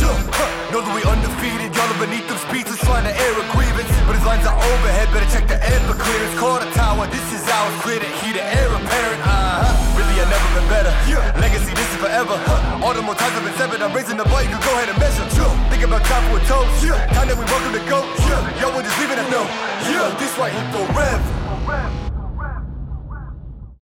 Know 0.70 0.86
that 0.86 0.93
we 0.93 1.02
undefeated. 1.10 1.74
Y'all 1.74 1.89
are 1.89 1.98
beneath 1.98 2.30
them 2.30 2.38
speeches 2.38 2.78
trying 2.86 3.10
to 3.10 3.14
air 3.18 3.34
a 3.34 3.45
grievance. 3.50 3.89
But 4.06 4.14
his 4.14 4.26
lines 4.30 4.45
are 4.45 4.54
overhead. 4.54 5.10
Better 5.10 5.32
check 5.34 5.50
the 5.50 5.58
air 5.58 5.80
for 5.89 5.98
clearance. 5.98 6.38
Call 6.38 6.60
the 6.62 6.70
tower. 6.78 7.10
This 7.10 7.26
is 7.34 7.50
our 7.50 7.72
critic. 7.82 8.14
He 8.22 8.38
the 8.38 8.45
air 8.45 8.70
apparent. 8.70 9.22
Uh-huh. 9.26 9.86
Uh-huh 10.18 10.30
never 10.34 10.49
been 10.59 10.70
better. 10.70 10.93
Yeah. 11.05 11.22
Legacy, 11.39 11.74
this 11.74 11.89
is 11.93 11.97
forever. 12.01 12.34
All 12.82 12.93
the 12.93 13.01
more 13.01 13.15
times 13.15 13.38
I've 13.38 13.43
been 13.43 13.53
severed, 13.53 13.82
I'm 13.82 13.93
raising 13.93 14.18
the 14.18 14.26
bar, 14.26 14.41
you 14.41 14.49
can 14.49 14.61
go 14.61 14.74
ahead 14.74 14.89
and 14.89 14.99
measure. 14.99 15.26
Think 15.70 15.84
about 15.84 16.03
time 16.05 16.26
for 16.32 16.41
a 16.41 16.45
toast. 16.45 16.84
Yeah. 16.84 16.97
Time 17.13 17.28
that 17.28 17.38
we 17.38 17.45
welcome 17.45 17.74
to 17.74 17.84
go. 17.86 18.01
Yeah. 18.26 18.61
Yo, 18.61 18.76
we're 18.76 18.84
just 18.84 18.97
leaving 18.99 19.20
it. 19.20 19.30
Yeah. 19.30 20.15
This 20.18 20.34
right 20.38 20.51
here 20.51 20.68
forever. 20.74 22.07